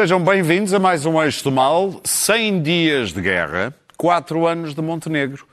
Sejam 0.00 0.24
bem-vindos 0.24 0.72
a 0.72 0.78
mais 0.78 1.04
um 1.04 1.22
Eixo 1.22 1.44
do 1.44 1.52
Mal, 1.52 2.00
100 2.02 2.62
dias 2.62 3.12
de 3.12 3.20
guerra, 3.20 3.74
4 3.98 4.46
anos 4.46 4.74
de 4.74 4.80
Montenegro 4.80 5.46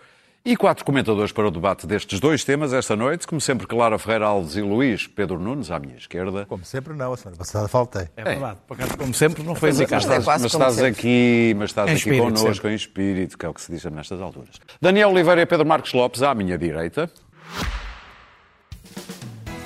e 0.46 0.56
quatro 0.56 0.86
comentadores 0.86 1.34
para 1.34 1.50
o 1.50 1.52
debate 1.52 1.86
destes 1.86 2.18
dois 2.22 2.46
temas 2.46 2.72
esta 2.72 2.96
noite, 2.96 3.28
como 3.28 3.42
sempre 3.42 3.68
Clara 3.68 4.00
Ferreira 4.00 4.28
Alves 4.28 4.56
e 4.56 4.62
Luís 4.62 5.06
Pedro 5.06 5.38
Nunes, 5.38 5.70
à 5.70 5.78
minha 5.80 5.98
esquerda. 5.98 6.46
Como 6.46 6.64
sempre 6.64 6.94
não, 6.94 7.12
a 7.12 7.18
semana 7.18 7.36
passada 7.36 7.68
faltei. 7.68 8.08
É 8.16 8.24
verdade, 8.24 8.60
por 8.66 8.76
acaso, 8.76 8.98
como 8.98 9.14
sempre 9.14 9.44
não 9.44 9.54
foi 9.54 9.68
Mas, 9.68 9.82
assim. 9.82 9.94
mas 9.94 10.04
estás, 10.04 10.26
mas 10.26 10.46
estás 10.46 10.82
aqui, 10.82 11.54
mas 11.58 11.70
estás 11.70 11.90
aqui 11.90 11.98
espírito, 11.98 12.24
connosco 12.24 12.54
sempre. 12.54 12.72
em 12.72 12.76
espírito, 12.76 13.38
que 13.38 13.46
é 13.46 13.50
o 13.50 13.54
que 13.54 13.62
se 13.62 13.70
diz 13.70 13.84
nestas 13.84 14.22
alturas. 14.22 14.56
Daniel 14.82 15.10
Oliveira 15.10 15.42
e 15.42 15.46
Pedro 15.46 15.66
Marcos 15.66 15.92
Lopes, 15.92 16.24
à 16.24 16.34
minha 16.34 16.58
direita. 16.58 17.12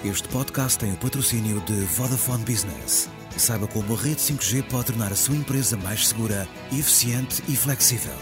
Este 0.04 0.28
podcast 0.30 0.80
tem 0.80 0.92
o 0.92 0.98
patrocínio 0.98 1.62
de 1.68 1.74
Vodafone 1.82 2.44
Business. 2.46 3.21
Saiba 3.38 3.68
como 3.68 3.94
a 3.94 3.98
rede 3.98 4.18
5G 4.18 4.64
pode 4.64 4.86
tornar 4.88 5.12
a 5.12 5.16
sua 5.16 5.36
empresa 5.36 5.78
mais 5.78 6.08
segura, 6.08 6.48
eficiente 6.72 7.42
e 7.48 7.56
flexível. 7.56 8.14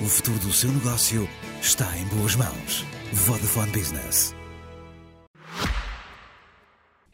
O 0.00 0.06
futuro 0.06 0.38
do 0.38 0.52
seu 0.52 0.70
negócio 0.70 1.28
está 1.60 1.86
em 1.96 2.04
boas 2.16 2.36
mãos. 2.36 2.84
Vodafone 3.12 3.72
Business. 3.72 4.34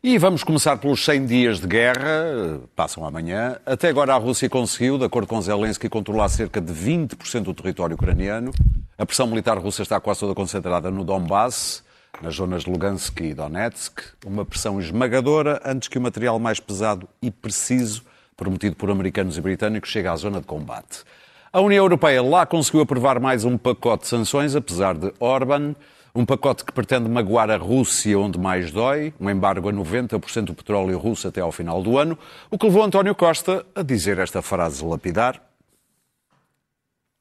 E 0.02 0.18
vamos 0.18 0.44
começar 0.44 0.76
pelos 0.76 1.02
100 1.02 1.24
dias 1.24 1.60
de 1.60 1.66
guerra, 1.66 2.60
passam 2.76 3.06
amanhã. 3.06 3.56
Até 3.64 3.88
agora 3.88 4.14
a 4.14 4.18
Rússia 4.18 4.50
conseguiu, 4.50 4.98
de 4.98 5.04
acordo 5.06 5.26
com 5.26 5.40
Zelensky, 5.40 5.88
controlar 5.88 6.28
cerca 6.28 6.60
de 6.60 6.74
20% 6.74 7.44
do 7.44 7.54
território 7.54 7.94
ucraniano. 7.94 8.52
A 8.98 9.06
pressão 9.06 9.26
militar 9.26 9.56
russa 9.56 9.82
está 9.82 9.98
quase 9.98 10.20
toda 10.20 10.34
concentrada 10.34 10.90
no 10.90 11.04
Donbass, 11.04 11.82
nas 12.22 12.36
zonas 12.36 12.64
de 12.64 12.70
Lugansk 12.70 13.20
e 13.20 13.34
Donetsk. 13.34 14.00
Uma 14.24 14.44
pressão 14.44 14.80
esmagadora 14.80 15.60
antes 15.64 15.88
que 15.88 15.98
o 15.98 16.00
material 16.00 16.38
mais 16.38 16.60
pesado 16.60 17.08
e 17.20 17.30
preciso, 17.30 18.02
prometido 18.36 18.76
por 18.76 18.90
americanos 18.90 19.36
e 19.36 19.40
britânicos, 19.40 19.90
chegue 19.90 20.08
à 20.08 20.16
zona 20.16 20.40
de 20.40 20.46
combate. 20.46 21.04
A 21.52 21.60
União 21.60 21.84
Europeia 21.84 22.22
lá 22.22 22.44
conseguiu 22.44 22.80
aprovar 22.80 23.20
mais 23.20 23.44
um 23.44 23.56
pacote 23.56 24.02
de 24.02 24.08
sanções, 24.08 24.56
apesar 24.56 24.94
de 24.96 25.12
Orban. 25.20 25.74
Um 26.14 26.24
pacote 26.24 26.64
que 26.64 26.72
pretende 26.72 27.08
magoar 27.08 27.50
a 27.50 27.56
Rússia 27.56 28.18
onde 28.18 28.38
mais 28.38 28.70
dói, 28.70 29.12
um 29.20 29.28
embargo 29.28 29.68
a 29.68 29.72
90% 29.72 30.44
do 30.44 30.54
petróleo 30.54 30.96
russo 30.98 31.26
até 31.26 31.40
ao 31.40 31.50
final 31.50 31.82
do 31.82 31.98
ano, 31.98 32.18
o 32.50 32.56
que 32.56 32.66
levou 32.66 32.84
António 32.84 33.14
Costa 33.14 33.66
a 33.74 33.82
dizer 33.82 34.18
esta 34.18 34.40
frase 34.40 34.84
lapidar. 34.84 35.42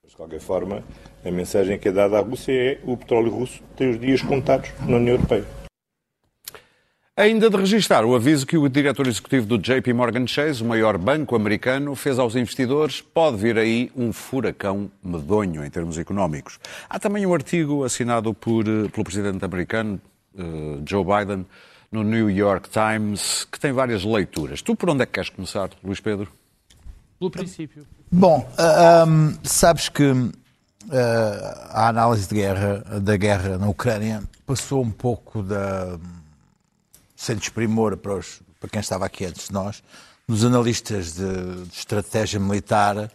De 0.08 0.16
qualquer 0.16 0.40
forma, 0.40 0.84
a 1.26 1.32
mensagem 1.32 1.78
que 1.80 1.88
é 1.88 1.92
dada 1.92 2.18
à 2.18 2.22
Rússia 2.22 2.52
é 2.52 2.80
o 2.84 2.98
petróleo 2.98 3.32
russo 3.32 3.62
tem 3.76 3.90
os 3.90 4.00
dias 4.00 4.22
contados 4.22 4.70
na 4.88 4.98
União 4.98 5.16
Europeia. 5.16 5.46
Ainda 7.16 7.48
de 7.48 7.56
registar 7.56 8.04
o 8.06 8.16
aviso 8.16 8.44
que 8.44 8.58
o 8.58 8.68
diretor 8.68 9.06
executivo 9.06 9.46
do 9.46 9.60
JP 9.60 9.94
Morgan 9.94 10.26
Chase, 10.26 10.64
o 10.64 10.66
maior 10.66 10.98
banco 10.98 11.36
americano, 11.36 11.94
fez 11.94 12.18
aos 12.18 12.36
investidores, 12.36 13.02
pode 13.02 13.38
vir 13.38 13.56
aí 13.56 13.92
um 13.96 14.12
furacão 14.12 14.90
medonho 15.04 15.64
em 15.64 15.70
termos 15.70 16.00
económicos. 16.00 16.60
Há 16.90 16.98
também 16.98 17.24
um 17.24 17.32
artigo 17.32 17.84
assinado 17.84 18.34
por, 18.34 18.68
eh, 18.68 18.90
pelo 18.90 19.04
presidente 19.04 19.46
americano, 19.46 20.02
eh, 20.36 20.42
Joe 20.90 21.06
Biden, 21.06 21.46
no 21.92 22.04
New 22.04 22.32
York 22.32 22.68
Times, 22.72 23.46
que 23.46 23.60
tem 23.60 23.72
várias 23.72 24.04
leituras. 24.04 24.64
Tu 24.64 24.76
por 24.76 24.90
onde 24.90 25.04
é 25.04 25.06
que 25.06 25.12
queres 25.12 25.30
começar, 25.30 25.70
Luís 25.84 26.00
Pedro? 26.00 26.28
Pelo 27.20 27.30
princípio. 27.30 27.86
Bom, 28.12 28.52
ah, 28.58 29.06
hum, 29.08 29.38
sabes 29.44 29.88
que 29.88 30.04
a 31.72 31.88
análise 31.88 32.28
de 32.28 32.36
guerra, 32.36 33.00
da 33.00 33.18
guerra 33.18 33.58
na 33.58 33.68
Ucrânia 33.68 34.24
passou 34.46 34.82
um 34.84 34.92
pouco 34.92 35.42
da 35.42 35.98
sem 37.16 37.38
desprimor 37.38 37.96
para, 37.96 38.16
os, 38.16 38.42
para 38.60 38.70
quem 38.70 38.82
estava 38.82 39.06
aqui 39.06 39.26
antes 39.26 39.48
de 39.48 39.54
nós, 39.54 39.82
dos 40.28 40.44
analistas 40.44 41.14
de, 41.14 41.64
de 41.66 41.74
estratégia 41.74 42.40
militar 42.40 43.10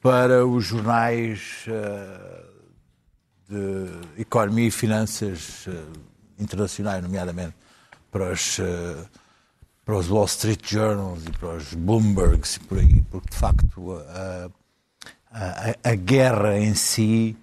para 0.00 0.46
os 0.46 0.64
jornais 0.64 1.64
ah, 1.68 2.44
de 3.48 4.20
economia 4.20 4.68
e 4.68 4.70
finanças 4.70 5.66
ah, 5.68 5.72
internacionais, 6.38 7.02
nomeadamente 7.02 7.54
para 8.10 8.32
os, 8.32 8.60
para 9.84 9.96
os 9.96 10.08
Wall 10.08 10.26
Street 10.26 10.60
Journals 10.70 11.24
e 11.24 11.30
para 11.32 11.56
os 11.56 11.72
Bloombergs 11.72 12.56
e 12.56 12.60
por 12.60 12.78
aí, 12.78 13.02
porque 13.10 13.30
de 13.30 13.36
facto 13.36 14.02
a, 15.32 15.90
a, 15.90 15.94
guerra 15.94 16.58
em 16.58 16.74
si 16.74 17.36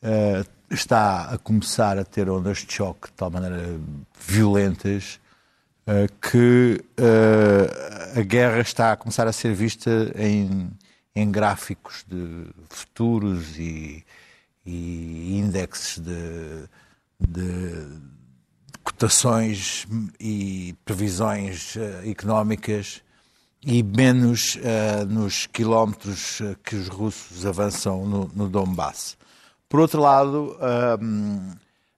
eh, 0.00 0.44
está 0.70 1.30
a 1.32 1.38
começar 1.38 1.98
a 1.98 2.04
ter 2.04 2.28
ondas 2.30 2.58
de 2.58 2.72
choque 2.72 3.08
de 3.08 3.14
tal 3.14 3.30
maneira 3.30 3.78
violentas 4.18 5.20
eh, 5.86 6.06
que 6.20 6.82
eh, 6.96 8.20
a 8.20 8.22
guerra 8.22 8.60
está 8.60 8.92
a 8.92 8.96
começar 8.96 9.26
a 9.26 9.32
ser 9.32 9.54
vista 9.54 9.90
em, 10.16 10.70
em 11.14 11.30
gráficos 11.30 12.04
de 12.08 12.46
futuros 12.68 13.58
e, 13.58 14.04
e 14.64 15.38
índices 15.38 15.98
de, 15.98 16.68
de 17.20 18.00
cotações 18.84 19.86
e 20.20 20.74
previsões 20.84 21.76
económicas 22.04 23.02
e 23.64 23.82
menos 23.82 24.58
eh, 24.62 25.04
nos 25.04 25.46
quilómetros 25.46 26.40
eh, 26.40 26.56
que 26.64 26.74
os 26.74 26.88
russos 26.88 27.46
avançam 27.46 28.04
no, 28.06 28.30
no 28.34 28.48
Donbass. 28.48 29.16
Por 29.68 29.80
outro 29.80 30.00
lado, 30.00 30.56
hum, 31.00 31.50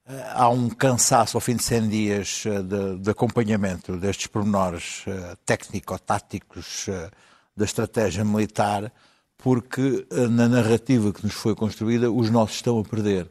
eh, 0.07 0.31
há 0.33 0.47
um 0.49 0.69
cansaço 0.69 1.35
ao 1.35 1.41
fim 1.41 1.55
de 1.55 1.63
100 1.63 1.89
dias 1.89 2.43
de, 2.63 2.99
de 2.99 3.09
acompanhamento 3.09 3.97
destes 3.97 4.27
pormenores 4.27 5.03
eh, 5.07 5.35
técnico-táticos 5.45 6.87
eh, 6.87 7.09
da 7.57 7.65
estratégia 7.65 8.23
militar, 8.23 8.93
porque 9.37 10.05
eh, 10.11 10.27
na 10.27 10.47
narrativa 10.47 11.11
que 11.11 11.23
nos 11.23 11.33
foi 11.33 11.55
construída 11.55 12.11
os 12.11 12.29
nossos 12.29 12.57
estão 12.57 12.79
a 12.79 12.83
perder. 12.83 13.29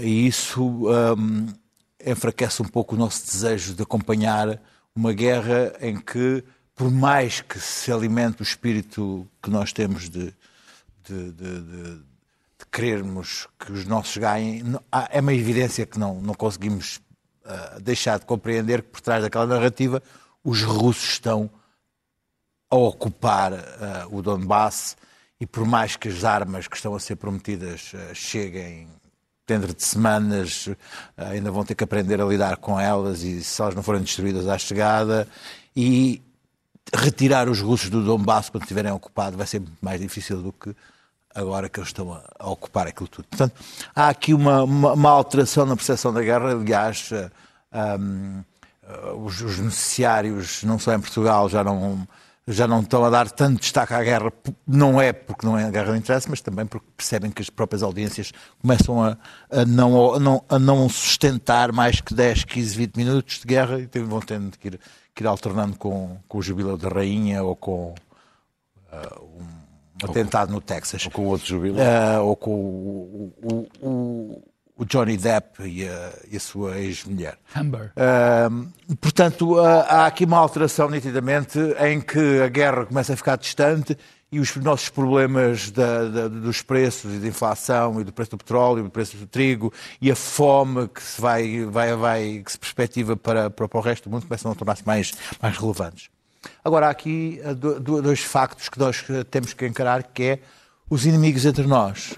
E 0.00 0.26
isso 0.26 0.64
hum, 0.64 1.46
enfraquece 2.04 2.62
um 2.62 2.64
pouco 2.64 2.94
o 2.94 2.98
nosso 2.98 3.26
desejo 3.26 3.74
de 3.74 3.82
acompanhar 3.82 4.58
uma 4.94 5.12
guerra 5.12 5.74
em 5.80 6.00
que, 6.00 6.42
por 6.78 6.92
mais 6.92 7.40
que 7.40 7.58
se 7.58 7.90
alimente 7.90 8.40
o 8.40 8.44
espírito 8.44 9.26
que 9.42 9.50
nós 9.50 9.72
temos 9.72 10.08
de, 10.08 10.32
de, 11.04 11.32
de- 11.32 11.60
de- 11.60 12.02
querermos 12.70 13.48
que 13.58 13.72
os 13.72 13.84
nossos 13.84 14.16
ganhem, 14.16 14.62
é 15.10 15.20
uma 15.20 15.34
evidência 15.34 15.84
que 15.84 15.98
não, 15.98 16.20
não 16.20 16.34
conseguimos 16.34 17.00
ah, 17.44 17.78
deixar 17.80 18.18
de 18.20 18.26
compreender 18.26 18.82
que 18.82 18.90
por 18.90 19.00
trás 19.00 19.22
daquela 19.22 19.46
narrativa 19.46 20.00
os 20.44 20.62
russos 20.62 21.08
estão 21.14 21.50
a 22.70 22.76
ocupar 22.76 23.54
ah, 23.54 24.06
o 24.10 24.22
Donbass 24.22 24.96
e 25.40 25.46
por 25.46 25.64
mais 25.66 25.96
que 25.96 26.08
as 26.08 26.22
armas 26.22 26.68
que 26.68 26.76
estão 26.76 26.94
a 26.94 27.00
ser 27.00 27.16
prometidas 27.16 27.90
ah, 27.94 28.14
cheguem 28.14 28.86
dentro 29.46 29.74
de 29.74 29.82
semanas, 29.82 30.68
ainda 31.16 31.50
vão 31.50 31.64
ter 31.64 31.74
que 31.74 31.82
aprender 31.82 32.20
a 32.20 32.24
lidar 32.26 32.58
com 32.58 32.78
elas 32.78 33.22
e 33.22 33.42
se 33.42 33.60
elas 33.62 33.74
não 33.74 33.82
forem 33.82 34.02
destruídas 34.02 34.46
à 34.46 34.58
chegada. 34.58 35.26
E 35.74 36.20
retirar 36.94 37.48
os 37.48 37.60
russos 37.60 37.90
do 37.90 38.04
Donbass 38.04 38.50
quando 38.50 38.62
estiverem 38.62 38.92
ocupados 38.92 39.36
vai 39.36 39.46
ser 39.46 39.60
muito 39.60 39.78
mais 39.80 40.00
difícil 40.00 40.42
do 40.42 40.52
que 40.52 40.74
agora 41.34 41.68
que 41.68 41.78
eles 41.78 41.88
estão 41.88 42.12
a, 42.12 42.50
ocupar 42.50 42.86
aquilo 42.86 43.08
tudo. 43.08 43.26
Portanto, 43.28 43.54
há 43.94 44.08
aqui 44.08 44.34
uma, 44.34 44.62
uma, 44.62 44.92
uma 44.92 45.10
alteração 45.10 45.66
na 45.66 45.76
percepção 45.76 46.12
da 46.12 46.22
guerra. 46.22 46.52
Aliás, 46.52 47.10
ah, 47.72 47.96
hum, 47.98 48.42
ah, 48.86 49.12
os, 49.14 49.40
os 49.40 49.58
noticiários, 49.58 50.62
não 50.64 50.78
só 50.78 50.94
em 50.94 51.00
Portugal, 51.00 51.48
já 51.48 51.62
não, 51.62 52.06
já 52.46 52.66
não 52.66 52.80
estão 52.80 53.04
a 53.04 53.10
dar 53.10 53.30
tanto 53.30 53.60
destaque 53.60 53.92
à 53.92 54.02
guerra. 54.02 54.32
Não 54.66 55.00
é 55.00 55.12
porque 55.12 55.46
não 55.46 55.56
é 55.58 55.64
a 55.64 55.70
guerra 55.70 55.92
de 55.92 55.98
interesse, 55.98 56.28
mas 56.28 56.40
também 56.40 56.66
porque 56.66 56.86
percebem 56.96 57.30
que 57.30 57.42
as 57.42 57.50
próprias 57.50 57.82
audiências 57.82 58.32
começam 58.60 59.04
a, 59.04 59.16
a 59.50 59.64
não, 59.64 60.14
a, 60.14 60.20
não, 60.20 60.44
a 60.48 60.58
não 60.58 60.88
sustentar 60.88 61.72
mais 61.72 62.00
que 62.00 62.14
10, 62.14 62.44
15, 62.44 62.76
20 62.76 62.96
minutos 62.96 63.40
de 63.40 63.46
guerra 63.46 63.78
e 63.78 63.98
vão 64.00 64.20
tendo 64.20 64.56
que 64.58 64.68
ir, 64.68 64.80
que 65.18 65.24
ir 65.24 65.26
alternando 65.26 65.76
com, 65.76 66.16
com 66.28 66.38
o 66.38 66.42
jubileu 66.42 66.76
da 66.76 66.88
rainha 66.88 67.42
ou 67.42 67.56
com 67.56 67.94
ah, 68.92 69.20
um 69.20 70.06
atentado 70.08 70.52
no 70.52 70.60
Texas. 70.60 71.04
Ou 71.06 71.10
com 71.10 71.26
outro 71.26 71.46
jubileu? 71.46 71.82
Ah, 71.84 72.20
ou 72.22 72.36
com 72.36 72.50
o, 72.52 73.32
o- 73.42 73.68
o- 73.88 74.42
o 74.80 74.84
Johnny 74.84 75.16
Depp 75.16 75.64
e 75.64 75.88
a, 75.88 76.12
e 76.30 76.36
a 76.36 76.40
sua 76.40 76.78
ex-mulher. 76.78 77.36
Amber. 77.56 77.90
Ah, 77.96 78.48
portanto, 79.00 79.58
há 79.58 80.06
aqui 80.06 80.24
uma 80.24 80.38
alteração 80.38 80.88
nitidamente 80.88 81.58
em 81.84 82.00
que 82.00 82.40
a 82.40 82.48
guerra 82.48 82.86
começa 82.86 83.12
a 83.12 83.16
ficar 83.16 83.36
distante 83.36 83.98
e 84.30 84.38
os 84.40 84.54
nossos 84.56 84.88
problemas 84.90 85.70
da- 85.70 86.04
da- 86.08 86.28
dos 86.28 86.60
preços 86.62 87.14
e 87.14 87.18
da 87.18 87.26
inflação 87.28 88.00
e 88.00 88.04
do 88.04 88.12
preço 88.12 88.32
do 88.32 88.38
petróleo, 88.38 88.82
do 88.84 88.90
preço 88.90 89.16
do 89.16 89.26
trigo 89.26 89.72
e 90.02 90.10
a 90.10 90.14
fome 90.16 90.86
que 90.88 91.02
se 91.02 91.20
vai, 91.20 91.64
vai, 91.64 91.96
vai 91.96 92.42
que 92.44 92.52
se 92.52 92.58
perspectiva 92.58 93.16
para, 93.16 93.48
para, 93.48 93.66
para 93.68 93.78
o 93.78 93.82
resto 93.82 94.08
do 94.08 94.12
mundo 94.12 94.26
começam 94.26 94.52
a 94.52 94.54
tornar-se 94.54 94.86
mais, 94.86 95.12
mais 95.40 95.56
relevantes. 95.56 96.10
Agora, 96.64 96.86
há 96.88 96.90
aqui 96.90 97.40
do- 97.80 98.02
dois 98.02 98.20
factos 98.20 98.68
que 98.68 98.78
nós 98.78 99.02
ah, 99.10 99.24
temos 99.30 99.54
que 99.54 99.66
encarar, 99.66 100.02
que 100.02 100.22
é 100.22 100.38
os 100.90 101.06
inimigos 101.06 101.44
entre 101.46 101.66
nós. 101.66 102.14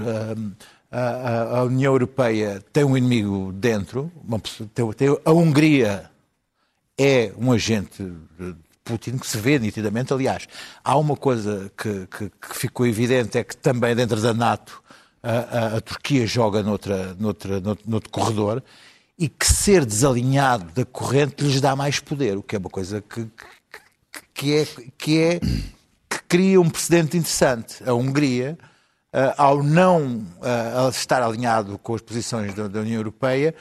Ah, 0.92 1.58
a, 1.60 1.62
União 1.64 1.92
Europeia 1.92 2.60
tem 2.72 2.82
um 2.82 2.96
inimigo 2.96 3.52
dentro, 3.52 4.10
a 5.24 5.30
Hungria 5.32 6.10
é 6.98 7.32
um 7.38 7.52
agente 7.52 8.12
Putin, 8.90 9.18
que 9.18 9.26
se 9.26 9.38
vê 9.38 9.58
nitidamente. 9.58 10.12
Aliás, 10.12 10.48
há 10.82 10.96
uma 10.96 11.16
coisa 11.16 11.70
que, 11.76 12.06
que, 12.06 12.30
que 12.30 12.56
ficou 12.56 12.86
evidente, 12.86 13.38
é 13.38 13.44
que 13.44 13.56
também 13.56 13.94
dentro 13.94 14.20
da 14.20 14.34
NATO 14.34 14.82
a, 15.22 15.30
a, 15.32 15.76
a 15.76 15.80
Turquia 15.80 16.26
joga 16.26 16.62
noutra, 16.62 17.14
noutra, 17.14 17.60
noutro, 17.60 17.88
noutro 17.88 18.10
corredor 18.10 18.62
e 19.18 19.28
que 19.28 19.46
ser 19.46 19.84
desalinhado 19.84 20.72
da 20.72 20.84
corrente 20.84 21.44
lhes 21.44 21.60
dá 21.60 21.76
mais 21.76 22.00
poder, 22.00 22.36
o 22.36 22.42
que 22.42 22.56
é 22.56 22.58
uma 22.58 22.70
coisa 22.70 23.02
que, 23.02 23.26
que, 24.34 24.56
é, 24.56 24.66
que, 24.96 25.20
é, 25.20 25.38
que 25.38 26.22
cria 26.26 26.60
um 26.60 26.68
precedente 26.68 27.16
interessante. 27.16 27.84
A 27.86 27.92
Hungria, 27.92 28.58
uh, 29.14 29.34
ao 29.36 29.62
não 29.62 30.26
uh, 30.38 30.88
estar 30.90 31.22
alinhado 31.22 31.78
com 31.78 31.94
as 31.94 32.00
posições 32.00 32.54
da 32.54 32.80
União 32.80 32.96
Europeia, 32.96 33.54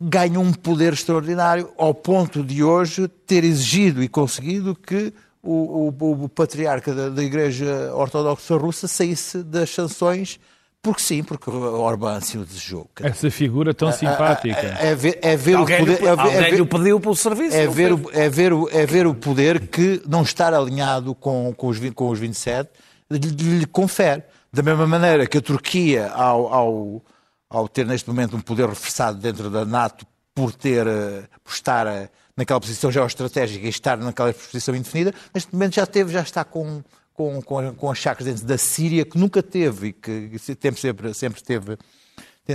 ganha 0.00 0.40
um 0.40 0.52
poder 0.52 0.92
extraordinário, 0.92 1.70
ao 1.76 1.92
ponto 1.92 2.42
de 2.42 2.64
hoje 2.64 3.08
ter 3.26 3.44
exigido 3.44 4.02
e 4.02 4.08
conseguido 4.08 4.74
que 4.74 5.12
o, 5.42 5.92
o, 5.98 6.24
o 6.24 6.28
patriarca 6.28 6.94
da, 6.94 7.08
da 7.08 7.22
Igreja 7.22 7.92
Ortodoxa 7.94 8.56
Russa 8.56 8.88
saísse 8.88 9.42
das 9.42 9.70
sanções 9.70 10.38
porque 10.82 11.02
sim, 11.02 11.22
porque 11.22 11.50
Orbán 11.50 12.16
assim 12.16 12.38
o 12.38 12.44
desejou. 12.44 12.88
Essa 13.02 13.30
figura 13.30 13.74
tão 13.74 13.92
simpática. 13.92 14.78
É, 14.80 14.94
ver, 14.94 15.18
é 15.20 15.36
ver 15.36 15.56
o 15.56 15.66
poder. 15.66 16.02
É, 16.02 16.08
alguém 16.08 16.34
é 16.34 16.50
ver, 16.50 16.56
lhe 16.56 16.64
pediu 16.64 16.98
pelo 16.98 17.14
serviço. 17.14 17.54
É 17.54 17.66
ver, 17.66 17.92
é, 18.14 18.30
ver, 18.30 18.52
é 18.72 18.86
ver 18.86 19.06
o 19.06 19.14
poder 19.14 19.68
que 19.68 20.00
não 20.08 20.22
estar 20.22 20.54
alinhado 20.54 21.14
com, 21.14 21.52
com, 21.54 21.68
os, 21.68 21.78
com 21.90 22.08
os 22.08 22.18
27 22.18 22.70
lhe, 23.10 23.18
lhe 23.58 23.66
confere. 23.66 24.22
Da 24.50 24.62
mesma 24.62 24.86
maneira 24.86 25.26
que 25.26 25.36
a 25.36 25.40
Turquia, 25.40 26.08
ao, 26.08 26.52
ao, 26.52 27.02
ao 27.50 27.68
ter 27.68 27.84
neste 27.84 28.08
momento 28.08 28.36
um 28.36 28.40
poder 28.40 28.68
reforçado 28.68 29.18
dentro 29.18 29.50
da 29.50 29.64
NATO 29.64 30.06
por, 30.32 30.54
ter, 30.54 30.86
eh, 30.86 31.24
por 31.44 31.52
estar 31.52 31.86
eh, 31.86 32.08
naquela 32.36 32.60
posição 32.60 32.90
geoestratégica 32.90 33.66
e 33.66 33.68
estar 33.68 33.98
naquela 33.98 34.32
posição 34.32 34.74
indefinida, 34.74 35.12
neste 35.34 35.52
momento 35.52 35.74
já 35.74 35.84
teve, 35.84 36.12
já 36.12 36.22
está 36.22 36.44
com 36.44 36.82
com, 37.12 37.42
com, 37.42 37.74
com 37.74 37.92
dentro 38.24 38.46
da 38.46 38.56
Síria, 38.56 39.04
que 39.04 39.18
nunca 39.18 39.42
teve 39.42 39.88
e 39.88 39.92
que 39.92 40.38
sempre, 40.38 40.80
sempre, 40.80 41.12
sempre 41.12 41.42
teve 41.42 41.76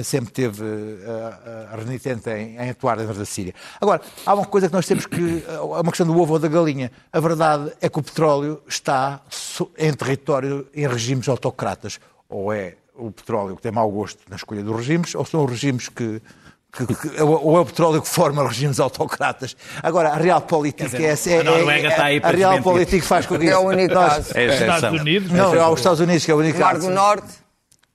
sempre 0.03 0.31
teve 0.31 0.61
uh, 0.61 0.65
uh, 0.65 1.77
renitente 1.77 2.29
em, 2.29 2.57
em, 2.57 2.69
atuar 2.69 2.97
dentro 2.97 3.13
da 3.13 3.23
Síria. 3.23 3.53
Agora, 3.79 4.01
há 4.25 4.33
uma 4.33 4.45
coisa 4.45 4.67
que 4.67 4.73
nós 4.73 4.85
temos 4.85 5.05
que. 5.05 5.43
É 5.47 5.59
uma 5.59 5.89
questão 5.91 6.05
do 6.05 6.19
ovo 6.19 6.33
ou 6.33 6.39
da 6.39 6.49
galinha. 6.49 6.91
A 7.13 7.19
verdade 7.21 7.71
é 7.79 7.87
que 7.87 7.97
o 7.97 8.03
petróleo 8.03 8.61
está 8.67 9.21
em 9.77 9.93
território 9.93 10.67
em 10.73 10.85
regimes 10.85 11.29
autocratas. 11.29 11.99
Ou 12.27 12.51
é 12.51 12.75
o 12.97 13.11
petróleo 13.11 13.55
que 13.55 13.61
tem 13.61 13.71
mau 13.71 13.89
gosto 13.89 14.19
na 14.29 14.35
escolha 14.35 14.63
dos 14.63 14.75
regimes, 14.75 15.15
ou 15.15 15.25
são 15.25 15.43
os 15.43 15.51
regimes 15.51 15.89
que 15.89 16.21
que, 16.75 16.85
que, 16.93 17.21
ou 17.21 17.57
é 17.57 17.61
o 17.61 17.65
petróleo 17.65 18.01
que 18.01 18.07
forma 18.09 18.45
regimes 18.45 18.79
autocratas. 18.81 19.55
Agora, 19.81 20.09
a 20.09 20.17
real 20.17 20.41
política 20.41 20.89
dizer, 20.89 21.31
é, 21.31 21.37
é, 21.37 21.39
a 21.39 21.43
Noruega 21.43 21.87
é, 21.87 21.91
está 21.91 22.03
aí 22.05 22.19
a 22.21 22.29
real 22.29 22.61
política 22.61 23.05
faz 23.05 23.25
com 23.25 23.39
que 23.39 23.47
É 23.47 23.57
o 23.57 23.61
único 23.61 23.93
caso. 23.93 24.37
É 24.37 24.45
Estados 24.47 24.99
Unidos. 24.99 25.31
Não, 25.31 25.55
é 25.55 25.67
os 25.67 25.79
Estados 25.79 25.99
Unidos 26.01 26.25
que 26.25 26.31
é 26.31 26.33
o 26.33 26.39
único 26.39 26.59
Mar 26.59 26.73
caso. 26.73 26.87
do 26.87 26.93
Norte. 26.93 27.27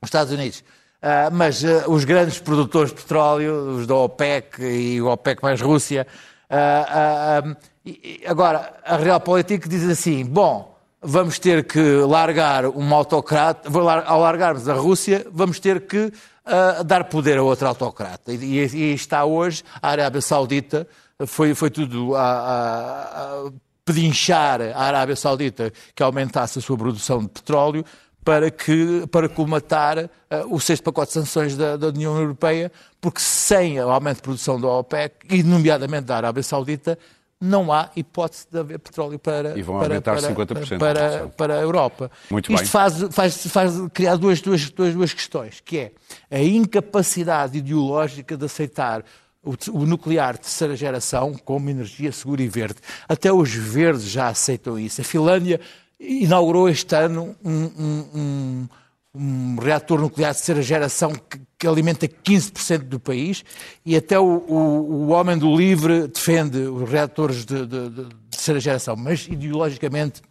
Os 0.01 0.07
Estados 0.07 0.33
Unidos. 0.33 0.65
Uh, 1.03 1.33
mas 1.33 1.63
uh, 1.63 1.85
os 1.89 2.05
grandes 2.05 2.39
produtores 2.39 2.91
de 2.91 2.97
petróleo, 2.97 3.77
os 3.77 3.87
da 3.87 3.95
OPEC 3.95 4.63
e 4.63 5.01
o 5.01 5.09
OPEC 5.09 5.43
mais 5.43 5.61
Rússia, 5.61 6.07
uh, 6.51 7.57
e, 7.85 8.23
agora, 8.27 8.75
a 8.85 8.97
real 8.97 9.21
política 9.21 9.69
diz 9.69 9.89
assim, 9.89 10.25
bom, 10.25 10.70
vamos 11.03 11.39
ter 11.39 11.65
que 11.65 11.81
largar 12.01 12.67
uma 12.67 12.97
autocrata, 12.97 13.69
ao 14.07 14.21
largarmos 14.21 14.69
a 14.69 14.75
Rússia, 14.75 15.27
vamos 15.33 15.59
ter 15.59 15.87
que 15.87 16.13
a 16.45 16.83
dar 16.83 17.05
poder 17.05 17.39
a 17.39 17.43
outro 17.43 17.69
autocrata. 17.69 18.33
E, 18.33 18.37
e, 18.37 18.95
está 18.95 19.25
hoje 19.25 19.63
a 19.81 19.91
Arábia 19.91 20.21
Saudita, 20.21 20.87
foi, 21.27 21.55
foi 21.55 21.71
tudo 21.71 22.17
a, 22.17 22.23
a, 22.23 23.47
a 23.47 23.53
pedinchar 23.85 24.61
a 24.61 24.83
Arábia 24.83 25.17
Saudita 25.17 25.73
que 25.95 26.03
aumentasse 26.03 26.59
a 26.59 26.63
sua 26.63 26.77
produção 26.77 27.21
de 27.21 27.29
petróleo 27.29 27.85
para, 28.25 28.51
que, 28.51 29.07
para 29.11 29.29
colmatar 29.29 29.99
uh, 29.99 30.09
o 30.55 30.61
sexto 30.61 30.85
pacote 30.85 31.09
de 31.09 31.15
sanções 31.15 31.57
da, 31.57 31.77
da, 31.77 31.89
União 31.89 32.19
Europeia, 32.19 32.71
porque 33.01 33.21
sem 33.21 33.81
o 33.81 33.91
aumento 33.91 34.17
de 34.17 34.23
produção 34.23 34.61
da 34.61 34.69
OPEC, 34.69 35.27
e 35.31 35.43
nomeadamente 35.43 36.05
da 36.07 36.17
Arábia 36.17 36.43
Saudita, 36.43 36.99
não 37.41 37.73
há 37.73 37.91
hipótese 37.97 38.47
de 38.51 38.59
haver 38.59 38.79
petróleo 38.79 39.19
para, 39.19 39.59
e 39.59 39.63
vão 39.63 39.79
para, 39.79 39.95
aumentar 39.95 40.21
para, 40.21 40.35
50% 40.35 40.79
para, 40.79 41.29
para 41.29 41.55
a 41.59 41.61
Europa. 41.61 42.11
Muito 42.31 42.53
Isto 42.53 42.63
bem. 42.63 42.67
faz, 42.67 43.03
faz, 43.11 43.47
faz 43.47 43.75
criar 43.95 44.17
duas, 44.17 44.41
duas, 44.43 44.69
duas, 44.71 44.95
duas 44.95 45.15
questões, 45.15 45.61
que 45.65 45.79
é 45.79 45.93
a 46.31 46.43
incapacidade 46.43 47.57
ideológica 47.57 48.37
de 48.37 48.45
aceitar 48.45 49.03
o, 49.43 49.55
o, 49.73 49.87
nuclear 49.87 50.35
de 50.35 50.41
terceira 50.41 50.77
geração 50.77 51.35
como 51.45 51.71
energia 51.71 52.13
segura 52.13 52.43
e 52.43 52.49
verde. 52.49 52.77
Até 53.09 53.33
os 53.33 53.51
verdes 53.55 54.05
já 54.05 54.29
aceitam 54.29 54.79
isso. 54.79 55.01
A 55.01 55.05
Finlândia 55.05 55.61
inaugurou 55.99 56.69
este 56.69 56.95
ano 56.95 57.35
um, 57.43 57.65
um, 57.65 58.09
um 58.15 58.69
um 59.15 59.57
reator 59.57 60.01
nuclear 60.01 60.33
de 60.33 60.39
terceira 60.39 60.63
geração 60.63 61.13
que, 61.13 61.41
que 61.59 61.67
alimenta 61.67 62.07
15% 62.07 62.85
do 62.85 63.01
país 63.01 63.45
e 63.85 63.97
até 63.97 64.19
o, 64.19 64.25
o, 64.25 64.57
o, 64.57 65.09
homem 65.09 65.37
do 65.37 65.55
livre 65.57 66.07
defende 66.07 66.59
os 66.59 66.89
reatores 66.89 67.45
de, 67.45 67.67
de, 67.67 67.89
de 67.89 68.09
terceira 68.31 68.61
geração, 68.61 68.95
mas 68.97 69.27
ideologicamente 69.27 70.23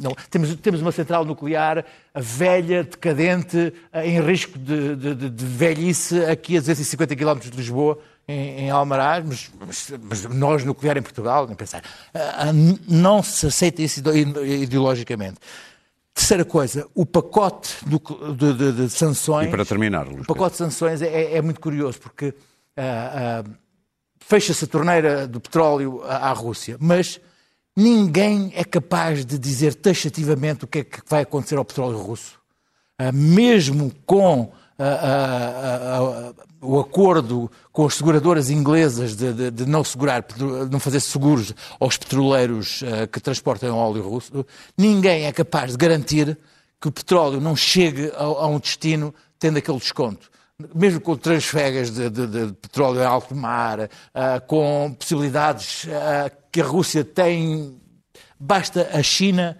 não. 0.00 0.14
Temos, 0.30 0.54
temos 0.56 0.80
uma 0.80 0.92
central 0.92 1.24
nuclear 1.24 1.84
velha, 2.14 2.84
decadente, 2.84 3.72
em 3.94 4.20
risco 4.20 4.58
de, 4.58 4.94
de, 4.94 5.30
de 5.30 5.44
velhice 5.44 6.24
aqui 6.26 6.56
a 6.56 6.60
250 6.60 7.16
km 7.16 7.38
de 7.40 7.56
Lisboa, 7.56 7.98
em, 8.28 8.60
em 8.60 8.70
Almaraz, 8.70 9.24
mas, 9.26 9.50
mas, 9.58 9.92
mas, 10.00 10.24
nós 10.26 10.64
nuclear 10.64 10.96
em 10.96 11.02
Portugal, 11.02 11.46
nem 11.46 11.56
pensar. 11.56 11.82
Ah, 12.14 12.48
ah, 12.48 12.52
não 12.86 13.22
se 13.22 13.46
aceita 13.46 13.82
isso 13.82 14.00
ideologicamente. 14.44 15.38
Terceira 16.14 16.44
coisa, 16.44 16.86
o 16.94 17.06
pacote 17.06 17.76
do, 17.86 17.98
de, 18.34 18.52
de, 18.54 18.72
de, 18.72 18.90
sanções. 18.90 19.46
E 19.48 19.50
para 19.50 19.64
terminar, 19.64 20.06
Luís 20.06 20.22
O 20.22 20.26
pacote 20.26 20.52
de 20.52 20.58
sanções 20.58 21.00
é, 21.00 21.36
é 21.36 21.42
muito 21.42 21.60
curioso, 21.60 22.00
porque 22.00 22.26
uh, 22.26 23.48
uh, 23.48 23.54
fecha-se 24.18 24.64
a 24.64 24.68
torneira 24.68 25.26
do 25.26 25.40
petróleo 25.40 26.02
à, 26.04 26.28
à, 26.28 26.32
Rússia, 26.32 26.76
mas 26.80 27.20
ninguém 27.76 28.52
é 28.54 28.64
capaz 28.64 29.24
de 29.24 29.38
dizer 29.38 29.74
taxativamente 29.74 30.64
o 30.64 30.68
que 30.68 30.80
é 30.80 30.84
que 30.84 31.00
vai 31.08 31.22
acontecer 31.22 31.56
ao 31.56 31.64
petróleo 31.64 31.98
russo. 31.98 32.38
Uh, 33.00 33.12
mesmo 33.12 33.92
com 34.04 34.52
o 36.60 36.78
acordo 36.78 37.50
com 37.72 37.86
as 37.86 37.94
seguradoras 37.94 38.50
inglesas 38.50 39.16
de, 39.16 39.32
de, 39.32 39.50
de, 39.50 39.66
não 39.66 39.82
segurar, 39.84 40.24
não 40.70 40.78
fazer 40.80 41.00
seguros 41.00 41.54
aos 41.78 41.96
petroleiros 41.96 42.82
uh, 42.82 43.08
que 43.10 43.20
transportam 43.20 43.76
óleo 43.76 44.08
russo, 44.08 44.44
ninguém 44.76 45.24
é 45.24 45.32
capaz 45.32 45.72
de 45.72 45.78
garantir 45.78 46.38
que 46.80 46.88
o 46.88 46.92
petróleo 46.92 47.40
não 47.40 47.56
chegue 47.56 48.10
a, 48.14 48.24
a 48.24 48.46
um 48.46 48.58
destino 48.58 49.14
tendo 49.38 49.58
aquele 49.58 49.78
desconto. 49.78 50.30
Mesmo 50.74 51.00
com 51.00 51.16
transfegas 51.16 51.90
de, 51.90 52.10
de 52.10 52.52
petróleo 52.60 53.00
em 53.00 53.06
alto 53.06 53.34
mar, 53.34 53.80
uh, 53.80 53.88
com 54.46 54.94
possibilidades 54.98 55.84
uh, 55.84 56.30
que 56.52 56.60
a 56.60 56.64
Rússia 56.64 57.04
tem, 57.04 57.80
basta 58.38 58.90
a 58.92 59.02
China 59.02 59.58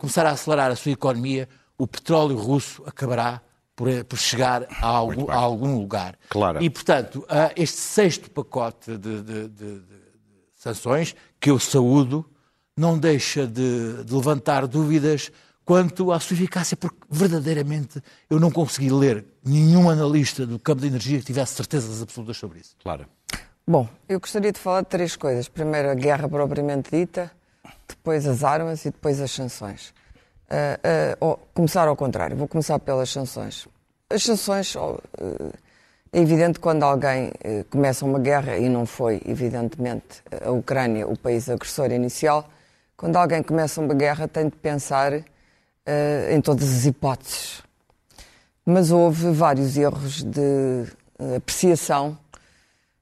começar 0.00 0.26
a 0.26 0.30
acelerar 0.30 0.72
a 0.72 0.76
sua 0.76 0.90
economia, 0.90 1.48
o 1.78 1.86
petróleo 1.86 2.36
russo 2.36 2.82
acabará 2.84 3.40
por, 3.74 4.04
por 4.04 4.18
chegar 4.18 4.66
a 4.80 4.86
algum, 4.86 5.30
a 5.30 5.34
algum, 5.34 5.78
lugar. 5.78 6.18
Claro. 6.28 6.62
E, 6.62 6.68
portanto, 6.68 7.26
este 7.56 7.78
sexto 7.78 8.30
pacote 8.30 8.96
de, 8.96 9.22
de, 9.22 9.48
de, 9.48 9.78
de 9.80 9.82
sanções, 10.56 11.14
que 11.40 11.50
eu 11.50 11.58
saúdo, 11.58 12.24
não 12.76 12.98
deixa 12.98 13.46
de, 13.46 14.04
levantar 14.10 14.66
dúvidas 14.66 15.30
quanto 15.64 16.12
à 16.12 16.20
sua 16.20 16.34
eficácia, 16.34 16.76
porque 16.76 16.98
verdadeiramente 17.08 18.02
eu 18.28 18.40
não 18.40 18.50
consegui 18.50 18.90
ler 18.90 19.24
nenhum 19.44 19.88
analista 19.88 20.46
do 20.46 20.58
campo 20.58 20.80
de 20.80 20.88
energia 20.88 21.18
que 21.18 21.24
tivesse 21.24 21.54
certezas 21.54 22.02
absolutas 22.02 22.36
sobre 22.36 22.60
isso. 22.60 22.76
Claro. 22.82 23.06
Bom, 23.66 23.88
eu 24.08 24.18
gostaria 24.18 24.50
de 24.52 24.58
falar 24.58 24.80
de 24.80 24.88
três 24.88 25.14
coisas. 25.14 25.48
Primeiro, 25.48 25.90
a 25.90 25.94
guerra 25.94 26.28
propriamente 26.28 26.90
dita, 26.90 27.30
depois 27.86 28.26
as 28.26 28.42
armas 28.42 28.84
e 28.84 28.90
depois 28.90 29.20
as 29.20 29.30
sanções. 29.30 29.94
Uh, 30.52 31.24
uh, 31.24 31.40
começar 31.54 31.88
ao 31.88 31.96
contrário, 31.96 32.36
vou 32.36 32.46
começar 32.46 32.78
pelas 32.78 33.08
sanções. 33.08 33.66
As 34.10 34.22
sanções, 34.22 34.74
uh, 34.74 35.02
é 36.12 36.20
evidente 36.20 36.60
quando 36.60 36.82
alguém 36.82 37.32
começa 37.70 38.04
uma 38.04 38.18
guerra, 38.18 38.58
e 38.58 38.68
não 38.68 38.84
foi, 38.84 39.22
evidentemente, 39.24 40.22
a 40.44 40.50
Ucrânia 40.50 41.08
o 41.08 41.16
país 41.16 41.48
agressor 41.48 41.90
inicial, 41.90 42.46
quando 42.98 43.16
alguém 43.16 43.42
começa 43.42 43.80
uma 43.80 43.94
guerra 43.94 44.28
tem 44.28 44.50
de 44.50 44.56
pensar 44.56 45.14
em 46.30 46.40
todas 46.42 46.70
as 46.70 46.84
hipóteses. 46.84 47.62
Mas 48.66 48.90
houve 48.90 49.30
vários 49.30 49.78
erros 49.78 50.22
de 50.22 50.84
apreciação 51.34 52.18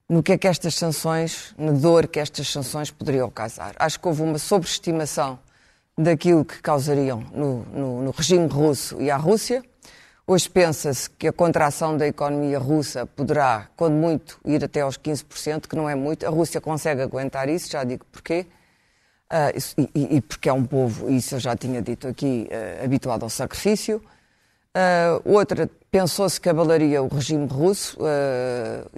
no 0.08 0.22
que 0.22 0.30
é 0.30 0.38
que 0.38 0.46
estas 0.46 0.76
sanções, 0.76 1.52
na 1.58 1.72
dor 1.72 2.06
que 2.06 2.20
estas 2.20 2.46
sanções 2.46 2.92
poderiam 2.92 3.28
causar. 3.28 3.74
Acho 3.76 3.98
que 3.98 4.06
houve 4.06 4.22
uma 4.22 4.38
sobreestimação 4.38 5.36
daquilo 6.02 6.44
que 6.44 6.60
causariam 6.62 7.22
no, 7.34 7.64
no, 7.66 8.02
no 8.02 8.10
regime 8.10 8.46
russo 8.48 9.00
e 9.00 9.10
à 9.10 9.16
Rússia. 9.16 9.62
Hoje 10.26 10.48
pensa-se 10.48 11.10
que 11.10 11.26
a 11.28 11.32
contração 11.32 11.96
da 11.96 12.06
economia 12.06 12.58
russa 12.58 13.04
poderá, 13.04 13.68
quando 13.76 13.94
muito, 13.94 14.40
ir 14.44 14.64
até 14.64 14.80
aos 14.80 14.96
15%, 14.96 15.66
que 15.66 15.76
não 15.76 15.88
é 15.88 15.94
muito. 15.94 16.24
A 16.26 16.30
Rússia 16.30 16.60
consegue 16.60 17.02
aguentar 17.02 17.48
isso, 17.48 17.70
já 17.70 17.84
digo 17.84 18.04
porquê. 18.06 18.46
Uh, 19.30 19.88
e, 19.94 20.16
e, 20.16 20.20
porque 20.20 20.48
é 20.48 20.52
um 20.52 20.64
povo, 20.64 21.08
isso 21.08 21.36
eu 21.36 21.40
já 21.40 21.54
tinha 21.54 21.80
dito 21.80 22.08
aqui, 22.08 22.48
uh, 22.50 22.84
habituado 22.84 23.22
ao 23.22 23.30
sacrifício. 23.30 24.02
Uh, 24.76 25.20
outra, 25.24 25.68
pensou-se 25.90 26.40
que 26.40 26.48
abalaria 26.48 27.02
o 27.02 27.08
regime 27.08 27.46
russo. 27.46 27.98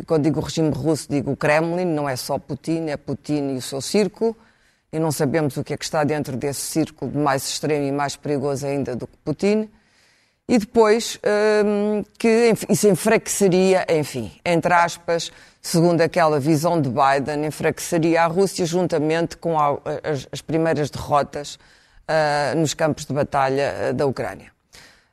quando 0.07 0.25
digo 0.25 0.41
regime 0.41 0.71
russo, 0.71 1.07
digo 1.09 1.33
o 1.33 1.37
Kremlin, 1.37 1.87
não 1.87 2.09
é 2.09 2.15
só 2.15 2.39
Putin, 2.39 2.89
é 2.89 2.97
Putin 2.97 3.55
e 3.55 3.57
o 3.57 3.63
seu 3.63 3.81
círculo. 3.81 4.37
E 4.93 4.99
não 4.99 5.11
sabemos 5.11 5.57
o 5.57 5.65
que 5.65 5.73
é 5.73 5.77
que 5.77 5.85
está 5.85 6.05
dentro 6.05 6.37
desse 6.37 6.61
círculo 6.61 7.11
de 7.11 7.19
mais 7.19 7.49
extremo 7.49 7.87
e 7.87 7.93
mais 7.93 8.15
perigoso 8.15 8.67
ainda 8.67 8.95
do 8.95 9.07
que 9.07 9.17
Putin. 9.25 9.71
E 10.49 10.59
depois 10.59 11.19
que 12.19 12.53
isso 12.69 12.89
enfraqueceria, 12.89 13.87
enfim, 13.89 14.31
entre 14.45 14.75
aspas, 14.75 15.33
segundo 15.63 16.01
aquela 16.01 16.39
visão 16.39 16.79
de 16.81 16.91
Biden, 16.91 17.47
enfraqueceria 17.47 18.25
a 18.25 18.27
Rússia 18.27 18.67
juntamente 18.67 19.37
com 19.37 19.59
as, 19.59 20.29
as 20.31 20.43
primeiras 20.43 20.91
derrotas 20.91 21.59
uh, 22.03 22.59
nos 22.59 22.75
campos 22.75 23.07
de 23.07 23.15
batalha 23.15 23.73
uh, 23.91 23.95
da 23.95 24.05
Ucrânia. 24.07 24.53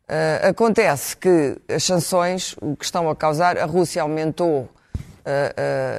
Uh, 0.10 0.50
acontece 0.50 1.16
que 1.16 1.56
as 1.74 1.84
sanções, 1.84 2.56
o 2.60 2.76
que 2.76 2.84
estão 2.84 3.10
a 3.10 3.16
causar, 3.16 3.58
a 3.58 3.66
Rússia 3.66 4.02
aumentou 4.02 4.68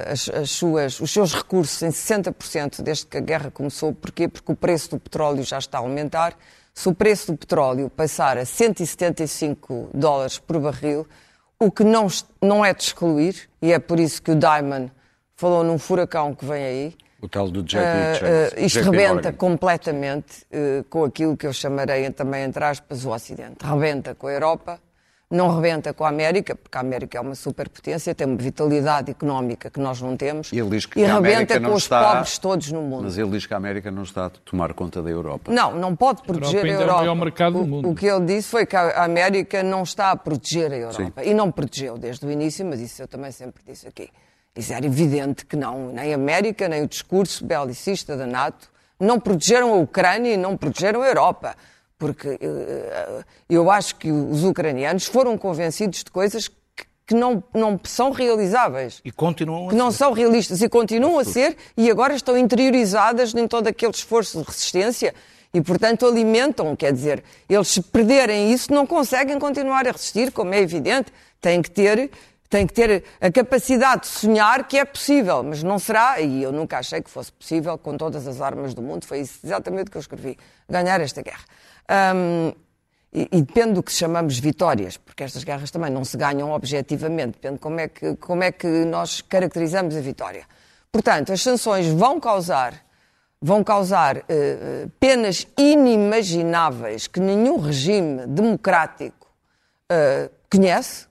as, 0.07 0.29
as 0.29 0.49
suas, 0.51 0.99
os 0.99 1.11
seus 1.11 1.33
recursos 1.33 1.81
em 1.81 1.89
60% 1.89 2.81
desde 2.81 3.05
que 3.05 3.17
a 3.17 3.21
guerra 3.21 3.51
começou. 3.51 3.93
Porquê? 3.93 4.27
Porque 4.27 4.51
o 4.51 4.55
preço 4.55 4.91
do 4.91 4.99
petróleo 4.99 5.43
já 5.43 5.57
está 5.57 5.77
a 5.77 5.81
aumentar. 5.81 6.35
Se 6.73 6.87
o 6.89 6.95
preço 6.95 7.31
do 7.31 7.37
petróleo 7.37 7.89
passar 7.89 8.37
a 8.37 8.45
175 8.45 9.89
dólares 9.93 10.39
por 10.39 10.59
barril, 10.59 11.05
o 11.59 11.69
que 11.69 11.83
não, 11.83 12.07
não 12.41 12.65
é 12.65 12.73
de 12.73 12.83
excluir, 12.83 13.49
e 13.61 13.71
é 13.71 13.77
por 13.77 13.99
isso 13.99 14.21
que 14.21 14.31
o 14.31 14.35
Diamond 14.35 14.91
falou 15.35 15.63
num 15.63 15.77
furacão 15.77 16.33
que 16.33 16.45
vem 16.45 16.63
aí. 16.63 16.95
O 17.21 17.29
tal 17.29 17.51
do 17.51 17.61
JP, 17.61 17.77
uh, 17.77 18.59
uh, 18.59 18.65
Isto 18.65 18.81
rebenta 18.81 19.13
Morgan. 19.13 19.33
completamente 19.33 20.43
uh, 20.51 20.83
com 20.89 21.03
aquilo 21.03 21.37
que 21.37 21.45
eu 21.45 21.53
chamarei 21.53 22.09
também, 22.09 22.43
entre 22.43 22.63
aspas, 22.63 23.05
o 23.05 23.11
Ocidente. 23.11 23.63
Rebenta 23.63 24.15
com 24.15 24.25
a 24.25 24.31
Europa, 24.31 24.79
não 25.31 25.55
rebenta 25.55 25.93
com 25.93 26.03
a 26.03 26.09
América, 26.09 26.55
porque 26.55 26.77
a 26.77 26.81
América 26.81 27.17
é 27.17 27.21
uma 27.21 27.33
superpotência, 27.35 28.13
tem 28.13 28.27
uma 28.27 28.35
vitalidade 28.35 29.09
económica 29.09 29.69
que 29.69 29.79
nós 29.79 30.01
não 30.01 30.17
temos, 30.17 30.51
e, 30.51 30.59
ele 30.59 30.69
diz 30.69 30.85
que 30.85 30.99
e 30.99 31.05
rebenta 31.05 31.59
com 31.59 31.73
os 31.73 31.83
está, 31.83 32.03
pobres 32.03 32.37
todos 32.37 32.71
no 32.71 32.81
mundo. 32.81 33.03
Mas 33.03 33.17
ele 33.17 33.31
diz 33.31 33.45
que 33.45 33.53
a 33.53 33.57
América 33.57 33.89
não 33.89 34.03
está 34.03 34.25
a 34.25 34.29
tomar 34.29 34.73
conta 34.73 35.01
da 35.01 35.09
Europa. 35.09 35.51
Não, 35.51 35.73
não 35.73 35.95
pode 35.95 36.21
proteger 36.23 36.65
a 36.65 36.67
Europa. 36.67 36.79
A 36.79 36.81
Europa. 36.81 36.91
É 36.91 36.93
o 36.93 36.97
maior 36.97 37.15
mercado 37.15 37.53
do 37.53 37.65
mundo. 37.65 37.87
O, 37.87 37.91
o, 37.91 37.95
que 37.95 38.05
ele 38.05 38.25
disse 38.25 38.49
foi 38.49 38.65
que 38.65 38.75
a 38.75 39.03
América 39.03 39.63
não 39.63 39.83
está 39.83 40.11
a 40.11 40.15
proteger 40.15 40.71
a 40.71 40.77
Europa. 40.77 41.23
Sim. 41.23 41.29
E 41.29 41.33
não 41.33 41.49
protegeu 41.49 41.97
desde 41.97 42.25
o 42.25 42.31
início, 42.31 42.65
mas 42.65 42.79
isso 42.81 43.01
eu 43.01 43.07
também 43.07 43.31
sempre 43.31 43.63
disse 43.65 43.87
aqui. 43.87 44.09
Isso 44.55 44.73
era 44.73 44.85
evidente 44.85 45.45
que 45.45 45.55
não, 45.55 45.93
nem 45.93 46.11
a 46.11 46.15
América, 46.15 46.67
nem 46.67 46.83
o 46.83 46.87
discurso 46.87 47.45
belicista 47.45 48.17
da 48.17 48.25
NATO 48.25 48.69
não 49.01 49.19
protegeram 49.19 49.73
a 49.73 49.77
Ucrânia 49.77 50.33
e 50.33 50.37
não 50.37 50.55
protegeram 50.55 51.01
a 51.01 51.07
Europa 51.07 51.55
porque 52.01 52.29
eh, 52.41 53.23
eu 53.47 53.69
acho 53.69 53.95
que 53.97 54.11
os 54.11 54.43
ucranianos 54.43 55.05
foram 55.05 55.37
convencidos 55.37 56.03
de 56.03 56.09
coisas 56.09 56.49
que 57.05 57.13
não, 57.13 57.43
não 57.53 57.79
são 57.83 58.09
realizáveis. 58.09 59.01
E 59.05 59.11
continuam 59.11 59.67
Que 59.67 59.75
não 59.75 59.91
são 59.91 60.11
realistas 60.11 60.63
e 60.63 60.67
continuam 60.67 61.19
a 61.19 61.23
ser 61.23 61.55
e 61.77 61.91
agora 61.91 62.15
estão 62.15 62.35
interiorizadas 62.35 63.35
em 63.35 63.47
todo 63.47 63.67
aquele 63.67 63.91
esforço 63.91 64.39
de 64.39 64.43
resistência 64.47 65.13
e, 65.53 65.61
portanto, 65.61 66.07
alimentam. 66.07 66.75
Quer 66.75 66.91
dizer, 66.91 67.23
eles 67.47 67.67
se 67.67 67.83
perderem 67.83 68.51
isso 68.51 68.73
não 68.73 68.87
conseguem 68.87 69.37
continuar 69.37 69.87
a 69.87 69.91
resistir, 69.91 70.31
como 70.31 70.55
é 70.55 70.59
evidente. 70.59 71.13
Têm 71.39 71.61
que 71.61 71.69
ter 71.69 72.09
tem 72.49 72.67
que 72.67 72.73
ter 72.73 73.05
a 73.21 73.31
capacidade 73.31 74.01
de 74.01 74.07
sonhar 74.07 74.67
que 74.67 74.77
é 74.77 74.83
possível, 74.83 75.41
mas 75.41 75.63
não 75.63 75.79
será, 75.79 76.19
e 76.19 76.43
eu 76.43 76.51
nunca 76.51 76.79
achei 76.79 77.01
que 77.01 77.09
fosse 77.09 77.31
possível, 77.31 77.77
com 77.77 77.95
todas 77.95 78.27
as 78.27 78.41
armas 78.41 78.73
do 78.73 78.81
mundo, 78.81 79.05
foi 79.05 79.21
isso 79.21 79.39
exatamente 79.41 79.87
o 79.87 79.91
que 79.91 79.95
eu 79.95 80.01
escrevi, 80.01 80.37
ganhar 80.69 80.99
esta 80.99 81.21
guerra. 81.21 81.45
Um, 81.89 82.53
e, 83.13 83.27
e, 83.31 83.41
depende 83.41 83.73
do 83.73 83.83
que 83.83 83.91
chamamos 83.91 84.39
vitórias, 84.39 84.95
porque 84.95 85.23
estas 85.23 85.43
guerras 85.43 85.69
também 85.69 85.91
não 85.91 86.05
se 86.05 86.15
ganham 86.15 86.51
objetivamente, 86.51 87.33
depende 87.41 87.59
como 87.59 87.79
é 87.79 87.87
que, 87.89 88.15
como 88.15 88.41
é 88.41 88.51
que 88.53 88.67
nós 88.85 89.19
caracterizamos 89.19 89.97
a 89.97 89.99
vitória. 89.99 90.45
Portanto, 90.91 91.33
as 91.33 91.41
sanções 91.41 91.87
vão 91.87 92.21
causar, 92.21 92.73
vão 93.41 93.63
causar 93.63 94.17
uh, 94.17 94.89
penas 94.97 95.45
inimagináveis 95.57 97.07
que 97.07 97.19
nenhum 97.19 97.57
regime 97.57 98.25
democrático 98.27 99.27
uh, 99.91 100.31
conhece 100.49 101.07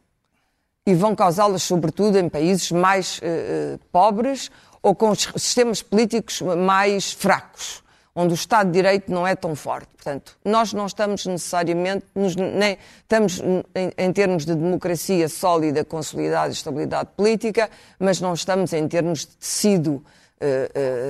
e 0.86 0.94
vão 0.94 1.14
causá-las, 1.14 1.62
sobretudo, 1.62 2.18
em 2.18 2.30
países 2.30 2.70
mais 2.72 3.18
uh, 3.18 3.78
pobres 3.92 4.50
ou 4.82 4.94
com 4.94 5.14
sistemas 5.14 5.82
políticos 5.82 6.40
mais 6.40 7.12
fracos 7.12 7.82
onde 8.14 8.32
o 8.32 8.34
Estado 8.34 8.66
de 8.68 8.72
Direito 8.72 9.10
não 9.10 9.26
é 9.26 9.34
tão 9.34 9.54
forte. 9.54 9.88
Portanto, 9.94 10.36
nós 10.44 10.72
não 10.72 10.86
estamos 10.86 11.26
necessariamente, 11.26 12.04
nos, 12.14 12.34
nem 12.36 12.76
estamos 13.02 13.40
em, 13.74 13.92
em, 13.96 14.12
termos 14.12 14.44
de 14.44 14.54
democracia 14.54 15.28
sólida, 15.28 15.84
consolidada 15.84 16.50
estabilidade 16.50 17.10
política, 17.16 17.70
mas 17.98 18.20
não 18.20 18.34
estamos 18.34 18.72
em 18.72 18.86
termos 18.88 19.20
de 19.20 19.36
tecido 19.36 19.92
uh, 19.92 20.02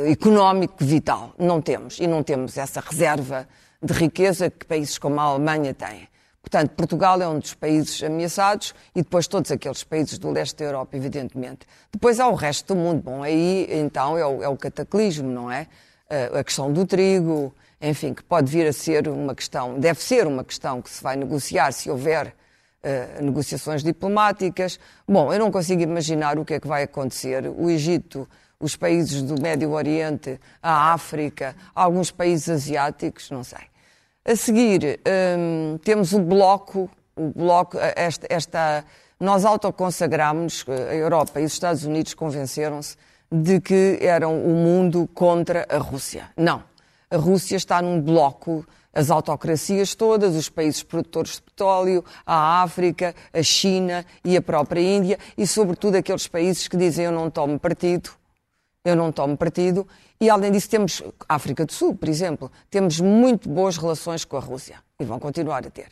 uh, 0.06 0.10
económico 0.10 0.76
vital. 0.78 1.34
Não 1.38 1.60
temos. 1.60 1.98
E 1.98 2.06
não 2.06 2.22
temos 2.22 2.56
essa 2.56 2.80
reserva 2.80 3.48
de 3.82 3.92
riqueza 3.92 4.50
que 4.50 4.66
países 4.66 4.98
como 4.98 5.18
a 5.20 5.24
Alemanha 5.24 5.72
têm. 5.72 6.08
Portanto, 6.42 6.70
Portugal 6.70 7.20
é 7.20 7.28
um 7.28 7.38
dos 7.38 7.54
países 7.54 8.02
ameaçados 8.02 8.74
e 8.94 9.02
depois 9.02 9.26
todos 9.28 9.50
aqueles 9.50 9.84
países 9.84 10.18
do 10.18 10.30
leste 10.30 10.56
da 10.56 10.64
Europa, 10.64 10.96
evidentemente. 10.96 11.66
Depois 11.92 12.18
há 12.18 12.28
o 12.28 12.34
resto 12.34 12.74
do 12.74 12.80
mundo. 12.80 13.02
Bom, 13.02 13.22
aí 13.22 13.68
então 13.70 14.16
é 14.16 14.26
o, 14.26 14.42
é 14.42 14.48
o 14.48 14.56
cataclismo, 14.56 15.30
não 15.30 15.50
é? 15.50 15.66
A 16.38 16.44
questão 16.44 16.72
do 16.72 16.84
trigo, 16.84 17.54
enfim, 17.80 18.12
que 18.12 18.22
pode 18.22 18.50
vir 18.50 18.66
a 18.66 18.72
ser 18.72 19.08
uma 19.08 19.34
questão, 19.34 19.78
deve 19.78 20.02
ser 20.02 20.26
uma 20.26 20.44
questão 20.44 20.82
que 20.82 20.90
se 20.90 21.02
vai 21.02 21.16
negociar 21.16 21.72
se 21.72 21.90
houver 21.90 22.34
uh, 22.84 23.22
negociações 23.22 23.82
diplomáticas. 23.82 24.78
Bom, 25.08 25.32
eu 25.32 25.38
não 25.38 25.50
consigo 25.50 25.82
imaginar 25.82 26.38
o 26.38 26.44
que 26.44 26.54
é 26.54 26.60
que 26.60 26.66
vai 26.66 26.82
acontecer. 26.82 27.50
O 27.56 27.70
Egito, 27.70 28.28
os 28.58 28.76
países 28.76 29.22
do 29.22 29.40
Médio 29.40 29.70
Oriente, 29.70 30.38
a 30.62 30.92
África, 30.92 31.56
alguns 31.74 32.10
países 32.10 32.48
asiáticos, 32.48 33.30
não 33.30 33.42
sei. 33.42 33.70
A 34.24 34.36
seguir, 34.36 35.00
um, 35.38 35.78
temos 35.78 36.12
o 36.12 36.20
bloco, 36.20 36.90
o 37.16 37.30
bloco, 37.30 37.78
esta, 37.96 38.26
esta 38.28 38.84
nós 39.18 39.44
autoconsagramos, 39.44 40.64
a 40.68 40.94
Europa 40.94 41.40
e 41.40 41.44
os 41.44 41.52
Estados 41.52 41.84
Unidos 41.84 42.14
convenceram-se 42.14 42.96
de 43.30 43.60
que 43.60 43.98
eram 44.00 44.42
o 44.42 44.50
mundo 44.50 45.08
contra 45.14 45.66
a 45.70 45.78
Rússia. 45.78 46.30
Não. 46.36 46.62
A 47.10 47.16
Rússia 47.16 47.56
está 47.56 47.80
num 47.82 48.00
bloco, 48.00 48.66
as 48.92 49.10
autocracias 49.10 49.94
todas, 49.94 50.34
os 50.34 50.48
países 50.48 50.82
produtores 50.82 51.34
de 51.34 51.42
petróleo, 51.42 52.04
a 52.26 52.62
África, 52.62 53.14
a 53.32 53.42
China 53.42 54.04
e 54.24 54.36
a 54.36 54.42
própria 54.42 54.80
Índia, 54.80 55.18
e 55.36 55.46
sobretudo 55.46 55.96
aqueles 55.96 56.26
países 56.26 56.66
que 56.66 56.76
dizem 56.76 57.06
eu 57.06 57.12
não 57.12 57.30
tomo 57.30 57.58
partido, 57.58 58.10
eu 58.84 58.96
não 58.96 59.12
tomo 59.12 59.36
partido, 59.36 59.86
e 60.20 60.28
além 60.28 60.52
disso 60.52 60.68
temos 60.68 61.02
África 61.28 61.64
do 61.64 61.72
Sul, 61.72 61.94
por 61.94 62.08
exemplo, 62.08 62.50
temos 62.70 63.00
muito 63.00 63.48
boas 63.48 63.76
relações 63.76 64.24
com 64.24 64.36
a 64.36 64.40
Rússia, 64.40 64.76
e 64.98 65.04
vão 65.04 65.18
continuar 65.18 65.66
a 65.66 65.70
ter. 65.70 65.88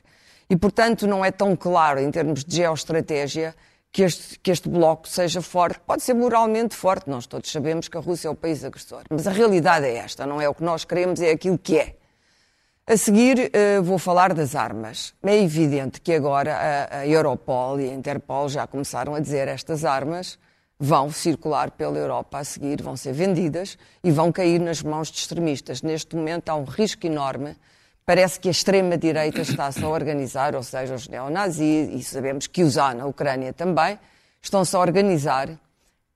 E, 0.50 0.56
portanto, 0.56 1.06
não 1.06 1.24
é 1.24 1.30
tão 1.30 1.54
claro 1.54 2.00
em 2.00 2.10
termos 2.10 2.42
de 2.42 2.56
geoestratégia 2.56 3.54
que 3.98 4.04
este, 4.04 4.38
que 4.38 4.52
este 4.52 4.68
bloco 4.68 5.08
seja 5.08 5.42
forte. 5.42 5.80
Pode 5.80 6.04
ser 6.04 6.14
moralmente 6.14 6.72
forte, 6.72 7.10
nós 7.10 7.26
todos 7.26 7.50
sabemos 7.50 7.88
que 7.88 7.98
a 7.98 8.00
Rússia 8.00 8.28
é 8.28 8.30
o 8.30 8.34
país 8.36 8.62
agressor. 8.62 9.02
Mas 9.10 9.26
a 9.26 9.32
realidade 9.32 9.86
é 9.86 9.96
esta, 9.96 10.24
não 10.24 10.40
é 10.40 10.48
o 10.48 10.54
que 10.54 10.62
nós 10.62 10.84
queremos, 10.84 11.20
é 11.20 11.32
aquilo 11.32 11.58
que 11.58 11.76
é. 11.76 11.96
A 12.86 12.96
seguir, 12.96 13.50
uh, 13.50 13.82
vou 13.82 13.98
falar 13.98 14.32
das 14.34 14.54
armas. 14.54 15.14
É 15.20 15.42
evidente 15.42 16.00
que 16.00 16.12
agora 16.12 16.88
a 16.92 17.08
Europol 17.08 17.80
e 17.80 17.90
a 17.90 17.92
Interpol 17.92 18.48
já 18.48 18.68
começaram 18.68 19.16
a 19.16 19.18
dizer 19.18 19.48
estas 19.48 19.84
armas 19.84 20.38
vão 20.78 21.10
circular 21.10 21.72
pela 21.72 21.98
Europa 21.98 22.38
a 22.38 22.44
seguir, 22.44 22.80
vão 22.80 22.96
ser 22.96 23.12
vendidas 23.12 23.76
e 24.04 24.12
vão 24.12 24.30
cair 24.30 24.60
nas 24.60 24.80
mãos 24.80 25.10
de 25.10 25.18
extremistas. 25.18 25.82
Neste 25.82 26.14
momento 26.14 26.50
há 26.50 26.54
um 26.54 26.62
risco 26.62 27.04
enorme 27.04 27.56
parece 28.08 28.40
que 28.40 28.48
a 28.48 28.50
extrema-direita 28.50 29.42
está-se 29.42 29.84
a 29.84 29.86
organizar, 29.86 30.54
ou 30.54 30.62
seja, 30.62 30.94
os 30.94 31.06
neonazis, 31.08 31.90
e 31.92 32.02
sabemos 32.02 32.46
que 32.46 32.62
os 32.62 32.78
há 32.78 32.94
na 32.94 33.04
Ucrânia 33.04 33.52
também, 33.52 33.98
estão-se 34.40 34.74
a 34.74 34.78
organizar 34.78 35.50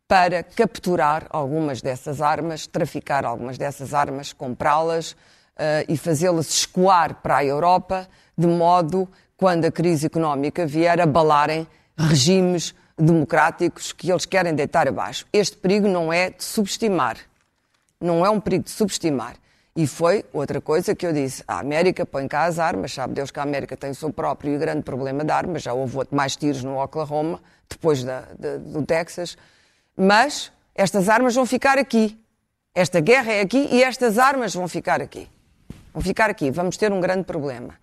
para 0.08 0.42
capturar 0.42 1.26
algumas 1.28 1.82
dessas 1.82 2.22
armas, 2.22 2.66
traficar 2.66 3.26
algumas 3.26 3.58
dessas 3.58 3.92
armas, 3.92 4.32
comprá-las 4.32 5.10
uh, 5.10 5.84
e 5.86 5.98
fazê-las 5.98 6.48
escoar 6.48 7.16
para 7.16 7.36
a 7.36 7.44
Europa, 7.44 8.08
de 8.38 8.46
modo, 8.46 9.06
quando 9.36 9.66
a 9.66 9.70
crise 9.70 10.06
económica 10.06 10.64
vier, 10.64 10.98
abalarem 10.98 11.68
regimes 11.94 12.74
democráticos 12.96 13.92
que 13.92 14.10
eles 14.10 14.24
querem 14.24 14.54
deitar 14.54 14.88
abaixo. 14.88 15.26
Este 15.30 15.58
perigo 15.58 15.86
não 15.86 16.10
é 16.10 16.30
de 16.30 16.42
subestimar. 16.42 17.18
Não 18.00 18.24
é 18.24 18.30
um 18.30 18.40
perigo 18.40 18.64
de 18.64 18.70
subestimar. 18.70 19.41
E 19.74 19.86
foi 19.86 20.24
outra 20.32 20.60
coisa 20.60 20.94
que 20.94 21.06
eu 21.06 21.12
disse: 21.12 21.42
a 21.48 21.58
América 21.58 22.04
põe 22.04 22.28
cá 22.28 22.44
as 22.44 22.58
armas, 22.58 22.92
sabe 22.92 23.14
Deus 23.14 23.30
que 23.30 23.40
a 23.40 23.42
América 23.42 23.76
tem 23.76 23.90
o 23.90 23.94
seu 23.94 24.12
próprio 24.12 24.54
e 24.54 24.58
grande 24.58 24.82
problema 24.82 25.24
de 25.24 25.30
armas, 25.30 25.62
já 25.62 25.72
houve 25.72 25.96
mais 26.10 26.36
tiros 26.36 26.62
no 26.62 26.78
Oklahoma, 26.78 27.40
depois 27.68 28.04
da, 28.04 28.24
de, 28.38 28.58
do 28.58 28.84
Texas, 28.84 29.36
mas 29.96 30.52
estas 30.74 31.08
armas 31.08 31.34
vão 31.34 31.46
ficar 31.46 31.78
aqui. 31.78 32.18
Esta 32.74 33.00
guerra 33.00 33.32
é 33.32 33.40
aqui 33.40 33.68
e 33.70 33.82
estas 33.82 34.18
armas 34.18 34.54
vão 34.54 34.66
ficar 34.68 35.00
aqui. 35.00 35.28
Vão 35.92 36.02
ficar 36.02 36.30
aqui. 36.30 36.50
Vamos 36.50 36.76
ter 36.76 36.90
um 36.92 37.00
grande 37.00 37.24
problema. 37.24 37.74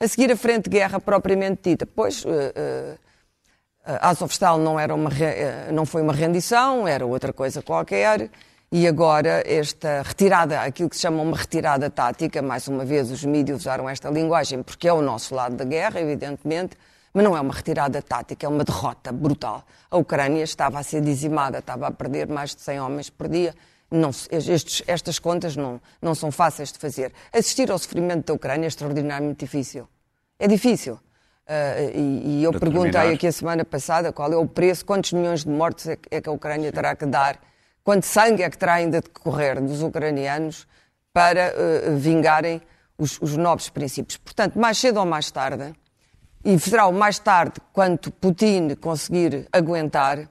A 0.00 0.08
seguir, 0.08 0.30
a 0.32 0.36
frente 0.36 0.64
de 0.64 0.70
guerra 0.70 1.00
propriamente 1.00 1.70
dita. 1.70 1.84
Pois, 1.84 2.24
uh, 2.24 2.28
uh, 2.28 2.98
Azovstal 4.00 4.58
não, 4.58 4.80
era 4.80 4.94
uma, 4.94 5.10
uh, 5.10 5.72
não 5.72 5.84
foi 5.84 6.00
uma 6.00 6.14
rendição, 6.14 6.88
era 6.88 7.04
outra 7.04 7.32
coisa 7.32 7.60
qualquer. 7.60 8.30
E 8.70 8.86
agora, 8.86 9.42
esta 9.46 10.02
retirada, 10.02 10.60
aquilo 10.60 10.90
que 10.90 10.96
se 10.96 11.00
chama 11.00 11.22
uma 11.22 11.34
retirada 11.34 11.88
tática, 11.88 12.42
mais 12.42 12.68
uma 12.68 12.84
vez 12.84 13.10
os 13.10 13.24
mídias 13.24 13.60
usaram 13.60 13.88
esta 13.88 14.10
linguagem 14.10 14.62
porque 14.62 14.86
é 14.86 14.92
o 14.92 15.00
nosso 15.00 15.34
lado 15.34 15.56
da 15.56 15.64
guerra, 15.64 15.98
evidentemente, 15.98 16.76
mas 17.14 17.24
não 17.24 17.34
é 17.34 17.40
uma 17.40 17.54
retirada 17.54 18.02
tática, 18.02 18.44
é 18.44 18.48
uma 18.48 18.62
derrota 18.64 19.10
brutal. 19.10 19.64
A 19.90 19.96
Ucrânia 19.96 20.42
estava 20.42 20.78
a 20.78 20.82
ser 20.82 21.00
dizimada, 21.00 21.60
estava 21.60 21.86
a 21.86 21.90
perder 21.90 22.28
mais 22.28 22.54
de 22.54 22.60
100 22.60 22.80
homens 22.80 23.08
por 23.08 23.26
dia. 23.26 23.54
Não, 23.90 24.10
estes, 24.10 24.82
estas 24.86 25.18
contas 25.18 25.56
não, 25.56 25.80
não 26.02 26.14
são 26.14 26.30
fáceis 26.30 26.70
de 26.70 26.78
fazer. 26.78 27.10
Assistir 27.32 27.70
ao 27.70 27.78
sofrimento 27.78 28.26
da 28.26 28.34
Ucrânia 28.34 28.66
é 28.66 28.68
extraordinariamente 28.68 29.46
difícil. 29.46 29.88
É 30.38 30.46
difícil. 30.46 30.94
Uh, 30.94 31.96
e, 31.96 32.40
e, 32.40 32.44
eu 32.44 32.52
perguntei 32.52 33.14
aqui 33.14 33.26
a 33.26 33.32
semana 33.32 33.64
passada 33.64 34.12
qual 34.12 34.30
é 34.30 34.36
o 34.36 34.46
preço, 34.46 34.84
quantos 34.84 35.14
milhões 35.14 35.44
de 35.44 35.50
mortes 35.50 35.86
é, 35.88 35.96
é 36.10 36.20
que 36.20 36.28
a 36.28 36.32
Ucrânia 36.32 36.70
terá 36.70 36.94
que 36.94 37.06
dar, 37.06 37.40
quanto 37.88 38.04
sangue 38.04 38.42
é 38.42 38.50
que 38.50 38.58
ainda 38.74 39.00
de 39.00 39.08
correr 39.08 39.62
dos 39.62 39.82
ucranianos 39.82 40.66
para 41.10 41.54
uh, 41.54 41.96
vingarem 41.96 42.60
os, 42.98 43.18
os 43.22 43.34
nobres 43.34 43.70
princípios. 43.70 44.18
Portanto, 44.18 44.58
mais 44.58 44.76
cedo 44.76 45.00
ou 45.00 45.06
mais 45.06 45.30
tarde, 45.30 45.72
e 46.44 46.58
será 46.58 46.86
o 46.86 46.92
mais 46.92 47.18
tarde, 47.18 47.54
quando 47.72 48.12
Putin 48.12 48.74
conseguir 48.74 49.48
aguentar, 49.50 50.28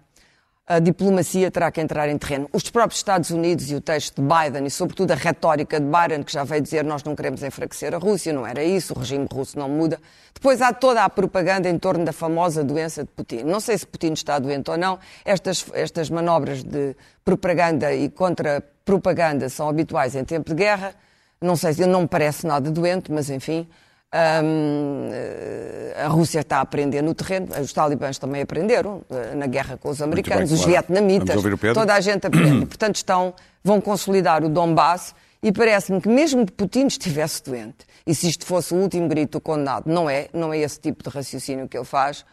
a 0.68 0.80
diplomacia 0.80 1.50
terá 1.50 1.72
que 1.72 1.80
entrar 1.80 2.10
em 2.10 2.18
terreno. 2.18 2.50
Os 2.52 2.70
próprios 2.70 3.00
Estados 3.00 3.30
Unidos 3.30 3.72
e 3.72 3.76
o 3.76 3.80
texto 3.80 4.22
de 4.22 4.28
Biden, 4.28 4.68
e 4.68 4.70
sobretudo 4.70 5.12
a 5.12 5.16
retórica 5.16 5.80
de 5.80 5.86
Biden, 5.86 6.24
que 6.24 6.34
já 6.34 6.44
veio 6.44 6.62
dizer 6.62 6.84
nós 6.84 7.06
não 7.06 7.16
queremos 7.16 7.42
enfraquecer 7.42 7.96
a 7.96 7.98
Rússia, 7.98 8.34
não 8.34 8.46
era 8.46 8.62
isso, 8.62 8.94
o 8.94 9.00
regime 9.00 9.26
russo 9.32 9.58
não 9.58 9.70
muda. 9.70 9.98
Depois 10.34 10.62
há 10.62 10.74
toda 10.74 11.06
a 11.06 11.10
propaganda 11.10 11.70
em 11.70 11.80
torno 11.80 12.04
da 12.04 12.12
famosa 12.12 12.66
doença 12.66 13.04
de 13.04 13.10
Putin. 13.10 13.44
Não 13.44 13.62
sei 13.62 13.78
se 13.78 13.88
Putin 13.88 14.12
está 14.12 14.38
doente 14.40 14.70
ou 14.70 14.78
não, 14.78 15.00
estas, 15.24 15.66
estas 15.74 16.10
manobras 16.10 16.64
de 16.64 16.98
propaganda 17.24 17.94
e 17.94 18.10
contra-propaganda 18.10 19.48
são 19.48 19.70
habituais 19.70 20.16
em 20.16 20.26
tempo 20.26 20.50
de 20.50 20.56
guerra. 20.56 20.94
Não 21.40 21.56
sei, 21.56 21.74
não 21.86 22.02
me 22.02 22.08
parece 22.08 22.46
nada 22.46 22.70
doente, 22.70 23.10
mas 23.10 23.30
enfim. 23.30 23.66
Um, 24.14 25.10
eh, 25.12 25.94
a 25.98 26.08
Rússia 26.08 26.40
está 26.40 26.60
a 26.60 26.62
aprender 26.62 27.02
no 27.02 27.14
terreno, 27.14 27.48
os 27.62 27.74
talibãs 27.74 28.18
também 28.18 28.42
aprenderam 28.42 29.02
eh, 29.10 29.36
na 29.36 29.48
guerra 29.48 29.76
com 29.76 29.90
os 29.90 30.02
americanos, 30.02 30.50
bem, 30.50 30.54
os 30.54 30.64
claro. 30.64 30.72
vietnamitas, 30.72 31.44
toda 31.74 31.94
a 31.94 32.00
gente 32.00 32.26
aprende. 32.26 32.66
Portanto, 32.68 32.96
estão, 32.96 33.34
vão 33.62 33.82
consolidar 33.82 34.46
o 34.46 34.50
Donbass 34.50 35.14
e 35.44 35.52
parece-me 35.52 36.00
que 36.00 36.08
mesmo 36.08 36.46
que 36.46 36.54
Putin 36.54 36.88
estivesse 36.88 37.44
doente, 37.44 37.86
e 38.06 38.16
se 38.16 38.30
isto 38.30 38.46
fosse 38.46 38.74
o 38.74 38.78
último 38.78 39.10
grito 39.10 39.40
do 39.40 39.42
condenado, 39.42 39.88
não 39.88 40.10
é, 40.10 40.30
não 40.34 40.54
é 40.54 40.60
esse 40.60 40.80
tipo 40.80 41.04
de 41.04 41.10
raciocínio 41.10 41.68
que 41.68 41.78
ele 41.78 41.86
faz, 41.86 42.26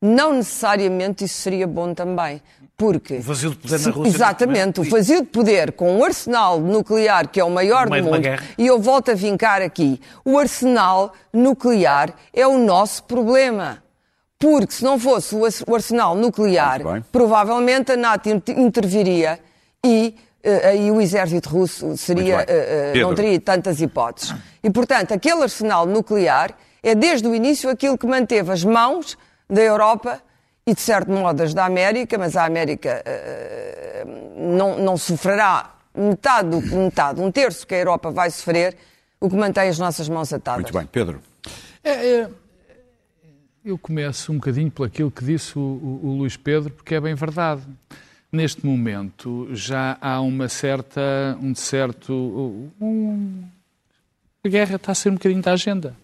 não 0.00 0.32
necessariamente 0.32 1.24
isso 1.24 1.34
seria 1.34 1.66
bom 1.66 1.92
também. 1.92 2.40
Porque, 2.76 3.14
o 3.14 3.22
vazio 3.22 3.50
de 3.50 3.56
poder 3.56 3.80
na 3.80 3.90
Rússia. 3.90 4.16
Exatamente, 4.16 4.80
o 4.80 4.84
vazio 4.84 5.20
de 5.20 5.28
poder 5.28 5.72
com 5.72 5.98
um 5.98 6.04
arsenal 6.04 6.58
nuclear 6.58 7.28
que 7.28 7.38
é 7.38 7.44
o 7.44 7.50
maior 7.50 7.88
do 7.88 8.02
mundo. 8.02 8.26
E 8.58 8.66
eu 8.66 8.80
volto 8.80 9.10
a 9.10 9.14
vincar 9.14 9.62
aqui. 9.62 10.00
O 10.24 10.38
arsenal 10.38 11.12
nuclear 11.32 12.14
é 12.32 12.46
o 12.46 12.58
nosso 12.58 13.04
problema. 13.04 13.82
Porque 14.38 14.74
se 14.74 14.82
não 14.82 14.98
fosse 14.98 15.36
o 15.36 15.74
arsenal 15.74 16.16
nuclear, 16.16 16.80
provavelmente 17.12 17.92
a 17.92 17.96
NATO 17.96 18.28
interviria 18.28 19.38
e 19.84 20.16
uh, 20.44 20.66
aí 20.66 20.90
o 20.90 21.00
exército 21.00 21.48
russo 21.48 21.96
seria, 21.96 22.38
uh, 22.38 22.98
uh, 22.98 23.02
não 23.02 23.14
teria 23.14 23.38
tantas 23.38 23.80
hipóteses. 23.80 24.34
E, 24.60 24.68
portanto, 24.68 25.14
aquele 25.14 25.42
arsenal 25.42 25.86
nuclear 25.86 26.56
é 26.82 26.92
desde 26.92 27.28
o 27.28 27.34
início 27.34 27.70
aquilo 27.70 27.96
que 27.96 28.06
manteve 28.06 28.50
as 28.50 28.64
mãos 28.64 29.16
da 29.48 29.62
Europa 29.62 30.20
e, 30.66 30.74
de 30.74 30.80
certo 30.80 31.10
modo, 31.10 31.42
as 31.42 31.52
da 31.52 31.64
América, 31.64 32.16
mas 32.16 32.36
a 32.36 32.44
América 32.44 33.02
uh, 33.04 34.56
não, 34.56 34.78
não 34.78 34.96
sofrerá 34.96 35.74
metade, 35.94 36.56
metade, 36.74 37.20
um 37.20 37.30
terço 37.30 37.66
que 37.66 37.74
a 37.74 37.78
Europa 37.78 38.10
vai 38.10 38.30
sofrer, 38.30 38.76
o 39.20 39.28
que 39.28 39.36
mantém 39.36 39.68
as 39.68 39.78
nossas 39.78 40.08
mãos 40.08 40.32
atadas. 40.32 40.62
Muito 40.62 40.72
bem. 40.72 40.86
Pedro. 40.86 41.20
É, 41.82 41.90
é, 41.90 42.30
eu 43.64 43.76
começo 43.76 44.32
um 44.32 44.36
bocadinho 44.36 44.70
por 44.70 44.86
aquilo 44.86 45.10
que 45.10 45.24
disse 45.24 45.58
o, 45.58 45.60
o, 45.60 46.00
o 46.04 46.16
Luís 46.18 46.36
Pedro, 46.36 46.70
porque 46.70 46.94
é 46.94 47.00
bem 47.00 47.14
verdade. 47.14 47.62
Neste 48.30 48.64
momento 48.64 49.48
já 49.52 49.98
há 50.00 50.20
uma 50.20 50.48
certa, 50.48 51.36
um 51.40 51.54
certo, 51.54 52.12
um, 52.80 53.44
a 54.42 54.48
guerra 54.48 54.76
está 54.76 54.92
a 54.92 54.94
ser 54.94 55.10
um 55.10 55.14
bocadinho 55.14 55.42
da 55.42 55.52
agenda 55.52 55.94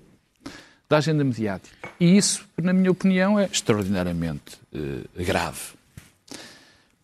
da 0.88 0.98
agenda 0.98 1.22
mediática. 1.22 1.76
E 2.00 2.16
isso, 2.16 2.46
na 2.56 2.72
minha 2.72 2.90
opinião, 2.90 3.38
é 3.38 3.44
extraordinariamente 3.44 4.58
uh, 4.72 5.24
grave. 5.24 5.76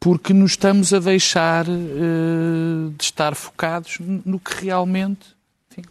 Porque 0.00 0.32
nos 0.32 0.52
estamos 0.52 0.92
a 0.92 0.98
deixar 0.98 1.66
uh, 1.68 2.90
de 2.96 3.04
estar 3.04 3.34
focados 3.34 3.98
no 4.00 4.38
que 4.38 4.64
realmente 4.64 5.34
enfim, 5.70 5.88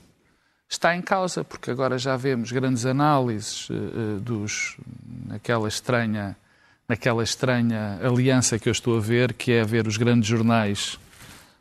está 0.69 0.95
em 0.95 1.01
causa. 1.01 1.43
Porque 1.43 1.69
agora 1.69 1.97
já 1.97 2.15
vemos 2.17 2.51
grandes 2.51 2.85
análises 2.85 3.69
uh, 3.69 4.19
dos, 4.19 4.77
naquela 5.27 5.67
estranha, 5.67 6.35
naquela 6.87 7.23
estranha 7.23 7.99
aliança 8.03 8.57
que 8.57 8.69
eu 8.69 8.71
estou 8.71 8.97
a 8.97 9.01
ver, 9.01 9.33
que 9.33 9.51
é 9.51 9.63
ver 9.63 9.87
os 9.87 9.97
grandes 9.97 10.27
jornais 10.27 10.97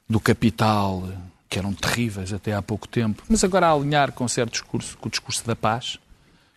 do 0.09 0.21
capital, 0.21 1.09
que 1.49 1.59
eram 1.59 1.75
terríveis 1.75 2.33
até 2.33 2.55
há 2.55 2.63
pouco 2.63 2.89
tempo, 2.89 3.23
mas 3.29 3.45
agora 3.45 3.67
a 3.67 3.73
alinhar 3.73 4.13
com 4.13 4.27
certo 4.27 4.53
discurso, 4.53 4.97
com 4.97 5.09
o 5.09 5.11
discurso 5.11 5.47
da 5.47 5.55
paz, 5.55 5.99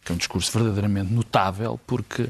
que 0.05 0.11
é 0.11 0.15
um 0.15 0.17
discurso 0.17 0.51
verdadeiramente 0.51 1.11
notável, 1.11 1.79
porque 1.87 2.29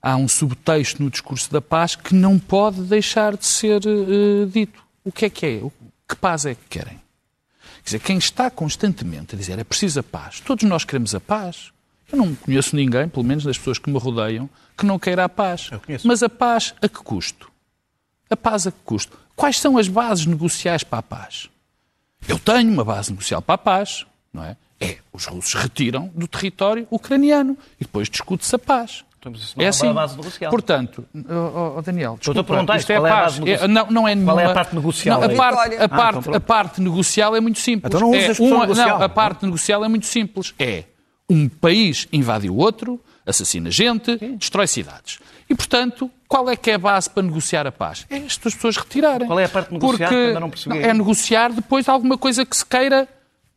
há 0.00 0.16
um 0.16 0.26
subtexto 0.26 1.02
no 1.02 1.10
discurso 1.10 1.52
da 1.52 1.60
paz 1.60 1.94
que 1.94 2.14
não 2.14 2.38
pode 2.38 2.82
deixar 2.82 3.36
de 3.36 3.44
ser 3.44 3.82
uh, 3.86 4.46
dito. 4.46 4.82
O 5.04 5.12
que 5.12 5.26
é 5.26 5.30
que 5.30 5.46
é? 5.46 5.62
Que 6.08 6.16
paz 6.16 6.46
é 6.46 6.54
que 6.54 6.64
querem? 6.70 7.00
Quer 7.82 7.84
dizer, 7.84 7.98
quem 8.00 8.16
está 8.16 8.50
constantemente 8.50 9.34
a 9.34 9.38
dizer 9.38 9.58
é 9.58 9.64
preciso 9.64 10.00
a 10.00 10.02
paz, 10.02 10.40
todos 10.40 10.64
nós 10.64 10.84
queremos 10.84 11.14
a 11.14 11.20
paz. 11.20 11.70
Eu 12.10 12.18
não 12.18 12.34
conheço 12.34 12.76
ninguém, 12.76 13.08
pelo 13.08 13.24
menos 13.24 13.44
das 13.44 13.56
pessoas 13.56 13.78
que 13.78 13.90
me 13.90 13.98
rodeiam, 13.98 14.48
que 14.76 14.84
não 14.84 14.98
queira 14.98 15.24
a 15.24 15.28
paz. 15.28 15.70
Mas 16.04 16.22
a 16.22 16.28
paz 16.28 16.74
a 16.82 16.88
que 16.88 16.98
custo? 16.98 17.50
A 18.28 18.36
paz 18.36 18.66
a 18.66 18.72
que 18.72 18.78
custo? 18.84 19.18
Quais 19.34 19.58
são 19.58 19.78
as 19.78 19.88
bases 19.88 20.26
negociais 20.26 20.84
para 20.84 20.98
a 20.98 21.02
paz? 21.02 21.48
Eu 22.28 22.38
tenho 22.38 22.70
uma 22.70 22.84
base 22.84 23.10
negocial 23.10 23.40
para 23.40 23.54
a 23.54 23.58
paz, 23.58 24.06
não 24.32 24.44
é? 24.44 24.56
É, 24.82 24.96
os 25.12 25.26
russos 25.26 25.54
retiram 25.54 26.10
do 26.14 26.26
território 26.26 26.86
ucraniano 26.90 27.56
e 27.80 27.84
depois 27.84 28.08
discute-se 28.08 28.54
a 28.56 28.58
paz. 28.58 29.04
Então, 29.18 29.32
é, 29.58 29.64
é 29.64 29.68
assim. 29.68 29.88
A 29.88 29.92
base 29.92 30.16
negocial. 30.16 30.50
Portanto, 30.50 31.06
oh, 31.14 31.78
oh, 31.78 31.82
Daniel, 31.82 32.16
desculpa, 32.16 32.40
Estou 32.40 32.40
a 32.40 32.44
perguntar 32.44 32.76
isto 32.78 32.90
é 32.90 32.96
a 32.96 33.00
paz. 33.00 33.40
É, 33.46 33.68
não, 33.68 33.86
não 33.86 34.08
é 34.08 34.14
nenhuma... 34.16 34.32
Qual 34.32 34.40
é 34.40 34.46
a 34.46 34.54
parte 34.54 34.74
negocial? 34.74 35.20
Não, 35.20 35.30
a, 35.30 35.36
parte, 35.36 35.76
a, 35.76 35.88
parte, 35.88 36.16
ah, 36.16 36.20
então, 36.20 36.34
a 36.34 36.40
parte 36.40 36.80
negocial 36.80 37.36
é 37.36 37.40
muito 37.40 37.60
simples. 37.60 37.94
Então 37.94 38.00
não 38.00 38.14
é 38.14 38.32
uma, 38.40 38.60
negocial. 38.62 38.98
Não, 38.98 39.04
a 39.04 39.08
parte 39.08 39.44
negocial 39.44 39.84
é 39.84 39.88
muito 39.88 40.06
simples. 40.06 40.52
É 40.58 40.84
um 41.30 41.48
país 41.48 42.08
invade 42.12 42.50
o 42.50 42.56
outro, 42.56 43.00
assassina 43.24 43.70
gente, 43.70 44.18
Sim. 44.18 44.36
destrói 44.36 44.66
cidades. 44.66 45.20
E, 45.48 45.54
portanto, 45.54 46.10
qual 46.26 46.50
é 46.50 46.56
que 46.56 46.70
é 46.70 46.74
a 46.74 46.78
base 46.78 47.08
para 47.08 47.22
negociar 47.22 47.66
a 47.66 47.72
paz? 47.72 48.06
É 48.10 48.16
estas 48.16 48.54
pessoas 48.54 48.76
retirarem. 48.76 49.28
Qual 49.28 49.38
é 49.38 49.44
a 49.44 49.48
parte 49.48 49.72
negocial? 49.72 50.10
Porque 50.10 50.40
não 50.40 50.50
percebi. 50.50 50.78
é 50.78 50.92
negociar 50.92 51.52
depois 51.52 51.88
alguma 51.88 52.18
coisa 52.18 52.44
que 52.44 52.56
se 52.56 52.66
queira 52.66 53.08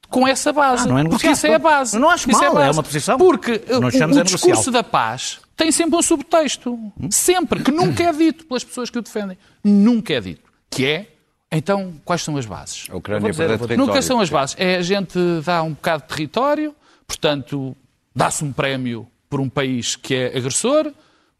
com 0.09 0.27
essa 0.27 0.51
base. 0.53 0.83
Ah, 0.83 0.87
não 0.87 0.99
é 0.99 1.03
porque 1.03 1.27
isso 1.27 1.47
é 1.47 1.55
a 1.55 1.59
base. 1.59 1.97
Não 1.97 2.09
acho 2.09 2.29
isso 2.29 2.39
mal, 2.39 2.61
é, 2.61 2.67
é, 2.67 2.71
uma 2.71 2.83
posição. 2.83 3.17
Porque 3.17 3.61
o, 3.69 4.19
o 4.19 4.23
discurso 4.23 4.71
da 4.71 4.83
paz 4.83 5.39
tem 5.55 5.71
sempre 5.71 5.97
um 5.97 6.01
subtexto. 6.01 6.73
Hum? 6.73 7.09
Sempre. 7.11 7.63
Que 7.63 7.71
nunca 7.71 8.03
é 8.03 8.11
dito 8.11 8.45
pelas 8.45 8.63
pessoas 8.63 8.89
que 8.89 8.97
o 8.97 9.01
defendem. 9.01 9.37
Nunca 9.63 10.13
é 10.13 10.21
dito. 10.21 10.43
Que 10.69 10.85
é, 10.85 11.07
então, 11.51 11.93
quais 12.03 12.21
são 12.21 12.35
as 12.37 12.45
bases? 12.45 12.87
A 12.89 12.97
Ucrânia 12.97 13.31
dizer, 13.31 13.77
Nunca 13.77 14.01
são 14.01 14.19
as 14.19 14.29
bases. 14.29 14.55
É 14.59 14.75
a 14.75 14.81
gente 14.81 15.17
dá 15.43 15.63
um 15.63 15.71
bocado 15.71 16.03
de 16.03 16.09
território, 16.09 16.75
portanto, 17.07 17.75
dá-se 18.13 18.43
um 18.43 18.51
prémio 18.51 19.07
por 19.29 19.39
um 19.39 19.49
país 19.49 19.95
que 19.95 20.15
é 20.15 20.37
agressor, 20.37 20.91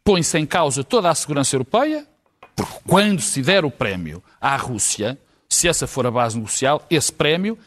põe-se 0.02 0.38
em 0.38 0.46
causa 0.46 0.82
toda 0.82 1.10
a 1.10 1.14
segurança 1.14 1.54
europeia, 1.54 2.06
porque 2.54 2.78
quando 2.86 3.20
se 3.20 3.42
der 3.42 3.64
o 3.64 3.70
prémio 3.70 4.22
à 4.40 4.56
Rússia, 4.56 5.18
se 5.48 5.68
essa 5.68 5.86
for 5.86 6.06
a 6.06 6.10
base 6.10 6.36
negocial, 6.36 6.84
esse 6.88 7.12
prémio 7.12 7.58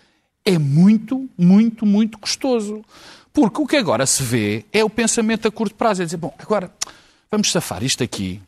é 0.45 0.57
muito, 0.57 1.29
muito, 1.37 1.85
muito 1.85 2.17
custoso. 2.17 2.83
Porque 3.31 3.61
o 3.61 3.67
que 3.67 3.77
agora 3.77 4.05
se 4.05 4.23
vê 4.23 4.65
é 4.73 4.83
o 4.83 4.89
pensamento 4.89 5.47
a 5.47 5.51
curto 5.51 5.75
prazo. 5.75 6.01
É 6.01 6.05
dizer, 6.05 6.17
bom, 6.17 6.33
agora 6.39 6.71
vamos 7.29 7.51
safar 7.51 7.83
isto 7.83 8.03
aqui. 8.03 8.41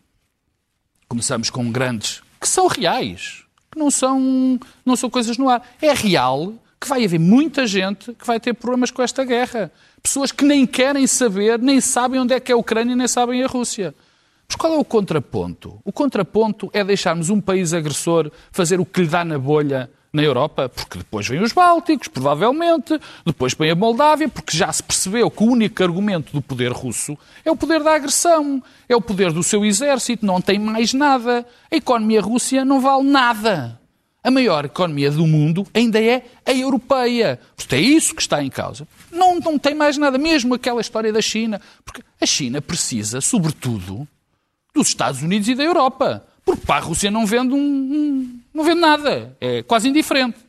Começamos 1.07 1.49
com 1.49 1.71
grandes, 1.71 2.21
que 2.39 2.47
são 2.47 2.67
reais, 2.67 3.43
que 3.71 3.77
não 3.77 3.91
são, 3.91 4.59
não 4.85 4.95
são 4.95 5.09
coisas 5.09 5.37
no 5.37 5.49
ar. 5.49 5.61
É 5.81 5.93
real 5.93 6.53
que 6.79 6.87
vai 6.87 7.05
haver 7.05 7.19
muita 7.19 7.67
gente 7.67 8.13
que 8.13 8.25
vai 8.25 8.39
ter 8.39 8.53
problemas 8.53 8.89
com 8.89 9.03
esta 9.03 9.23
guerra. 9.23 9.71
Pessoas 10.01 10.31
que 10.31 10.43
nem 10.43 10.65
querem 10.65 11.05
saber, 11.05 11.59
nem 11.59 11.79
sabem 11.79 12.19
onde 12.19 12.33
é 12.33 12.39
que 12.39 12.51
é 12.51 12.55
a 12.55 12.57
Ucrânia, 12.57 12.95
nem 12.95 13.07
sabem 13.07 13.43
a 13.43 13.47
Rússia. 13.47 13.93
Mas 14.47 14.55
qual 14.55 14.73
é 14.73 14.77
o 14.77 14.83
contraponto? 14.83 15.79
O 15.85 15.91
contraponto 15.91 16.69
é 16.73 16.83
deixarmos 16.83 17.29
um 17.29 17.39
país 17.39 17.71
agressor 17.71 18.31
fazer 18.51 18.79
o 18.79 18.85
que 18.85 19.01
lhe 19.01 19.07
dá 19.07 19.23
na 19.23 19.37
bolha 19.37 19.89
na 20.13 20.21
Europa, 20.21 20.67
porque 20.67 20.97
depois 20.97 21.27
vêm 21.27 21.41
os 21.41 21.53
Bálticos, 21.53 22.09
provavelmente, 22.09 22.99
depois 23.25 23.53
vem 23.53 23.71
a 23.71 23.75
Moldávia, 23.75 24.27
porque 24.27 24.57
já 24.57 24.71
se 24.71 24.83
percebeu 24.83 25.31
que 25.31 25.43
o 25.43 25.47
único 25.47 25.81
argumento 25.81 26.33
do 26.33 26.41
poder 26.41 26.71
russo 26.71 27.17
é 27.45 27.51
o 27.51 27.55
poder 27.55 27.81
da 27.81 27.95
agressão, 27.95 28.61
é 28.89 28.95
o 28.95 29.01
poder 29.01 29.31
do 29.31 29.41
seu 29.41 29.63
exército, 29.63 30.25
não 30.25 30.41
tem 30.41 30.59
mais 30.59 30.93
nada. 30.93 31.45
A 31.71 31.75
economia 31.75 32.21
russa 32.21 32.65
não 32.65 32.81
vale 32.81 33.09
nada. 33.09 33.79
A 34.23 34.29
maior 34.29 34.65
economia 34.65 35.09
do 35.09 35.25
mundo 35.25 35.65
ainda 35.73 35.99
é 35.99 36.23
a 36.45 36.53
europeia. 36.53 37.39
Portanto, 37.55 37.73
é 37.73 37.81
isso 37.81 38.13
que 38.13 38.21
está 38.21 38.43
em 38.43 38.49
causa. 38.49 38.87
Não, 39.11 39.39
não 39.39 39.57
tem 39.57 39.73
mais 39.73 39.97
nada, 39.97 40.17
mesmo 40.17 40.53
aquela 40.53 40.79
história 40.79 41.11
da 41.11 41.21
China. 41.21 41.59
Porque 41.83 42.03
a 42.19 42.25
China 42.25 42.61
precisa, 42.61 43.19
sobretudo, 43.19 44.07
dos 44.75 44.89
Estados 44.89 45.23
Unidos 45.23 45.47
e 45.47 45.55
da 45.55 45.63
Europa. 45.63 46.23
Porque 46.45 46.65
para 46.65 46.77
a 46.77 46.79
Rússia 46.79 47.11
não 47.11 47.25
vende, 47.25 47.53
um, 47.53 48.39
não 48.53 48.63
vende 48.63 48.81
nada. 48.81 49.35
É 49.39 49.63
quase 49.63 49.89
indiferente. 49.89 50.39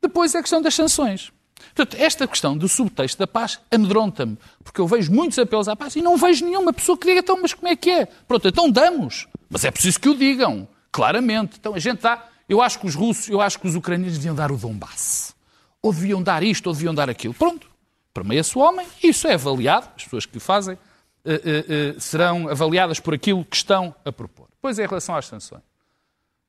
Depois 0.00 0.34
é 0.34 0.38
a 0.38 0.42
questão 0.42 0.62
das 0.62 0.74
sanções. 0.74 1.32
Portanto, 1.74 2.00
esta 2.00 2.26
questão 2.26 2.56
do 2.56 2.68
subtexto 2.68 3.18
da 3.18 3.26
paz 3.26 3.60
amedronta-me, 3.70 4.38
porque 4.62 4.80
eu 4.80 4.86
vejo 4.86 5.12
muitos 5.12 5.38
apelos 5.38 5.68
à 5.68 5.76
paz 5.76 5.96
e 5.96 6.00
não 6.00 6.16
vejo 6.16 6.44
nenhuma 6.44 6.72
pessoa 6.72 6.96
que 6.96 7.06
diga, 7.06 7.20
então, 7.20 7.38
mas 7.40 7.52
como 7.52 7.68
é 7.68 7.76
que 7.76 7.90
é? 7.90 8.06
Pronto, 8.06 8.48
então 8.48 8.70
damos. 8.70 9.26
Mas 9.48 9.64
é 9.64 9.70
preciso 9.70 10.00
que 10.00 10.08
o 10.08 10.14
digam, 10.14 10.68
claramente. 10.90 11.56
Então 11.58 11.74
a 11.74 11.78
gente 11.78 12.00
dá. 12.00 12.28
Eu 12.48 12.62
acho 12.62 12.78
que 12.78 12.86
os 12.86 12.94
russos, 12.94 13.28
eu 13.28 13.40
acho 13.40 13.58
que 13.58 13.66
os 13.66 13.74
ucranianos 13.74 14.16
deviam 14.16 14.34
dar 14.34 14.52
o 14.52 14.56
Donbass. 14.56 15.34
Ou 15.82 15.92
deviam 15.92 16.22
dar 16.22 16.42
isto, 16.42 16.66
ou 16.68 16.72
deviam 16.72 16.94
dar 16.94 17.10
aquilo. 17.10 17.34
Pronto. 17.34 17.68
Permeia-se 18.14 18.56
o 18.56 18.62
homem, 18.62 18.86
isso 19.02 19.28
é 19.28 19.34
avaliado, 19.34 19.90
as 19.94 20.04
pessoas 20.04 20.24
que 20.24 20.38
o 20.38 20.40
fazem 20.40 20.78
eh, 21.22 21.34
eh, 21.44 21.64
eh, 21.68 21.94
serão 21.98 22.48
avaliadas 22.48 22.98
por 22.98 23.12
aquilo 23.12 23.44
que 23.44 23.56
estão 23.56 23.94
a 24.04 24.10
propor. 24.10 24.45
Pois 24.66 24.80
é, 24.80 24.84
em 24.84 24.88
relação 24.88 25.14
às 25.14 25.26
sanções. 25.26 25.62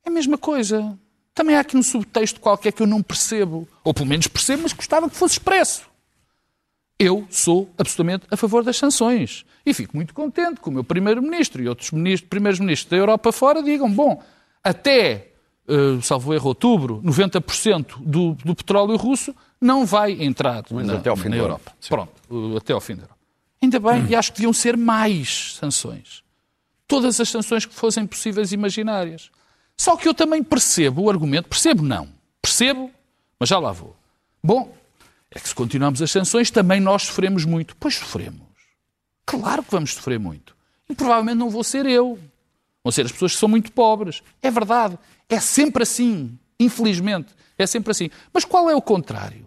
É 0.04 0.10
a 0.10 0.12
mesma 0.12 0.40
coisa. 0.40 0.98
Também 1.36 1.56
há 1.56 1.60
aqui 1.60 1.78
um 1.78 1.84
subtexto 1.84 2.40
qualquer 2.40 2.72
que 2.72 2.82
eu 2.82 2.88
não 2.88 3.04
percebo. 3.04 3.68
Ou 3.84 3.94
pelo 3.94 4.08
menos 4.08 4.26
percebo, 4.26 4.64
mas 4.64 4.74
gostava 4.74 5.08
que 5.08 5.16
fosse 5.16 5.34
expresso. 5.34 5.84
Eu 6.98 7.28
sou 7.30 7.70
absolutamente 7.78 8.26
a 8.32 8.36
favor 8.36 8.64
das 8.64 8.76
sanções. 8.76 9.46
E 9.64 9.72
fico 9.72 9.96
muito 9.96 10.16
contente 10.16 10.60
que 10.60 10.68
o 10.68 10.72
meu 10.72 10.84
primeiro-ministro 10.84 11.62
e 11.62 11.70
outros 11.70 11.92
ministros- 11.92 12.28
primeiros-ministros 12.28 12.90
da 12.90 12.98
Europa 12.98 13.32
fora 13.32 13.62
digam: 13.62 13.88
bom, 13.92 14.24
até, 14.64 15.28
eh, 15.68 16.02
salvo 16.02 16.34
erro, 16.34 16.48
outubro, 16.48 17.00
90% 17.04 18.00
do, 18.00 18.34
do 18.34 18.56
petróleo 18.56 18.96
russo 18.96 19.32
não 19.62 19.86
vai 19.86 20.14
entrar 20.24 20.64
na, 20.72 20.96
até 20.96 21.12
ao 21.12 21.16
fim 21.16 21.30
na 21.30 21.36
ano. 21.36 21.44
Europa. 21.44 21.72
Pronto, 21.88 22.14
eh, 22.32 22.58
até 22.58 22.74
ao 22.74 22.82
fim 22.82 22.96
da 22.96 23.04
Europa. 23.04 23.18
Ainda 23.62 23.80
bem, 23.80 24.08
e 24.10 24.16
acho 24.16 24.32
que 24.32 24.40
deviam 24.40 24.54
ser 24.54 24.76
mais 24.76 25.54
sanções. 25.60 26.26
Todas 26.88 27.20
as 27.20 27.30
sanções 27.30 27.66
que 27.66 27.74
fossem 27.74 28.08
possíveis 28.08 28.52
imaginárias. 28.52 29.30
Só 29.78 29.96
que 29.96 30.08
eu 30.08 30.14
também 30.14 30.44
percebo 30.44 31.04
o 31.04 31.10
argumento, 31.10 31.50
percebo 31.50 31.84
não, 31.84 32.10
percebo, 32.42 32.90
mas 33.40 33.50
já 33.50 33.60
lá 33.60 33.72
vou. 33.72 33.96
Bom, 34.44 34.76
é 35.30 35.40
que 35.40 35.48
se 35.48 35.54
continuarmos 35.56 36.02
as 36.02 36.10
sanções, 36.10 36.50
também 36.50 36.80
nós 36.80 37.04
sofremos 37.04 37.46
muito. 37.46 37.76
Pois 37.76 37.96
sofremos. 37.96 38.42
Claro 39.26 39.62
que 39.62 39.72
vamos 39.72 39.94
sofrer 39.94 40.20
muito. 40.20 40.56
E 40.90 40.96
provavelmente 40.96 41.38
não 41.38 41.50
vou 41.50 41.64
ser 41.64 41.86
eu. 41.86 42.18
Vão 42.84 42.92
ser 42.92 43.06
as 43.06 43.12
pessoas 43.12 43.34
que 43.34 43.40
são 43.40 43.50
muito 43.50 43.72
pobres. 43.72 44.24
É 44.42 44.50
verdade. 44.50 44.98
É 45.28 45.40
sempre 45.40 45.84
assim. 45.84 46.40
Infelizmente. 46.60 47.36
É 47.58 47.68
sempre 47.68 47.92
assim. 47.92 48.10
Mas 48.32 48.46
qual 48.46 48.70
é 48.70 48.76
o 48.76 48.82
contrário? 48.82 49.47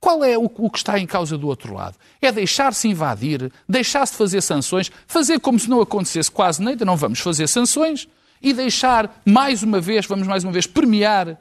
Qual 0.00 0.22
é 0.24 0.38
o, 0.38 0.48
que 0.48 0.78
está 0.78 0.98
em 0.98 1.06
causa 1.06 1.36
do 1.36 1.48
outro 1.48 1.74
lado? 1.74 1.96
É 2.22 2.30
deixar-se 2.30 2.86
invadir, 2.86 3.50
deixar-se 3.68 4.14
fazer 4.14 4.40
sanções, 4.42 4.90
fazer 5.06 5.40
como 5.40 5.58
se 5.58 5.68
não 5.68 5.80
acontecesse 5.80 6.30
quase 6.30 6.62
nada, 6.62 6.84
não 6.84 6.96
vamos 6.96 7.18
fazer 7.18 7.48
sanções, 7.48 8.06
e 8.40 8.52
deixar, 8.52 9.20
mais 9.26 9.64
uma 9.64 9.80
vez, 9.80 10.06
vamos 10.06 10.26
mais 10.28 10.44
uma 10.44 10.52
vez 10.52 10.66
premiar 10.66 11.36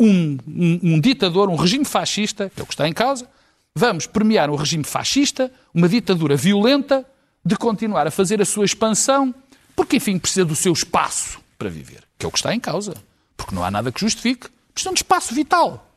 um, 0.00 0.36
um- 0.48 0.80
um 0.94 1.00
ditador, 1.00 1.48
um 1.48 1.54
regime 1.54 1.84
fascista, 1.84 2.50
que 2.52 2.60
é 2.60 2.64
o 2.64 2.66
que 2.66 2.72
está 2.74 2.88
em 2.88 2.92
causa, 2.92 3.28
vamos 3.76 4.06
premiar 4.06 4.50
um 4.50 4.56
regime 4.56 4.82
fascista, 4.82 5.52
uma 5.72 5.88
ditadura 5.88 6.34
violenta, 6.34 7.06
de 7.44 7.54
continuar 7.56 8.06
a 8.06 8.10
fazer 8.10 8.42
a 8.42 8.44
sua 8.44 8.64
expansão, 8.64 9.32
porque, 9.76 9.96
enfim, 9.96 10.18
precisa 10.18 10.44
do 10.44 10.56
seu 10.56 10.72
espaço 10.72 11.38
para 11.56 11.70
viver, 11.70 12.02
que 12.18 12.26
é 12.26 12.28
o 12.28 12.32
que 12.32 12.38
está 12.38 12.52
em 12.54 12.60
causa. 12.60 12.94
Porque 13.36 13.54
não 13.54 13.64
há 13.64 13.70
nada 13.70 13.90
que 13.92 14.00
justifique. 14.00 14.48
Precisam 14.74 14.92
de 14.92 14.98
espaço 14.98 15.34
vital. 15.34 15.89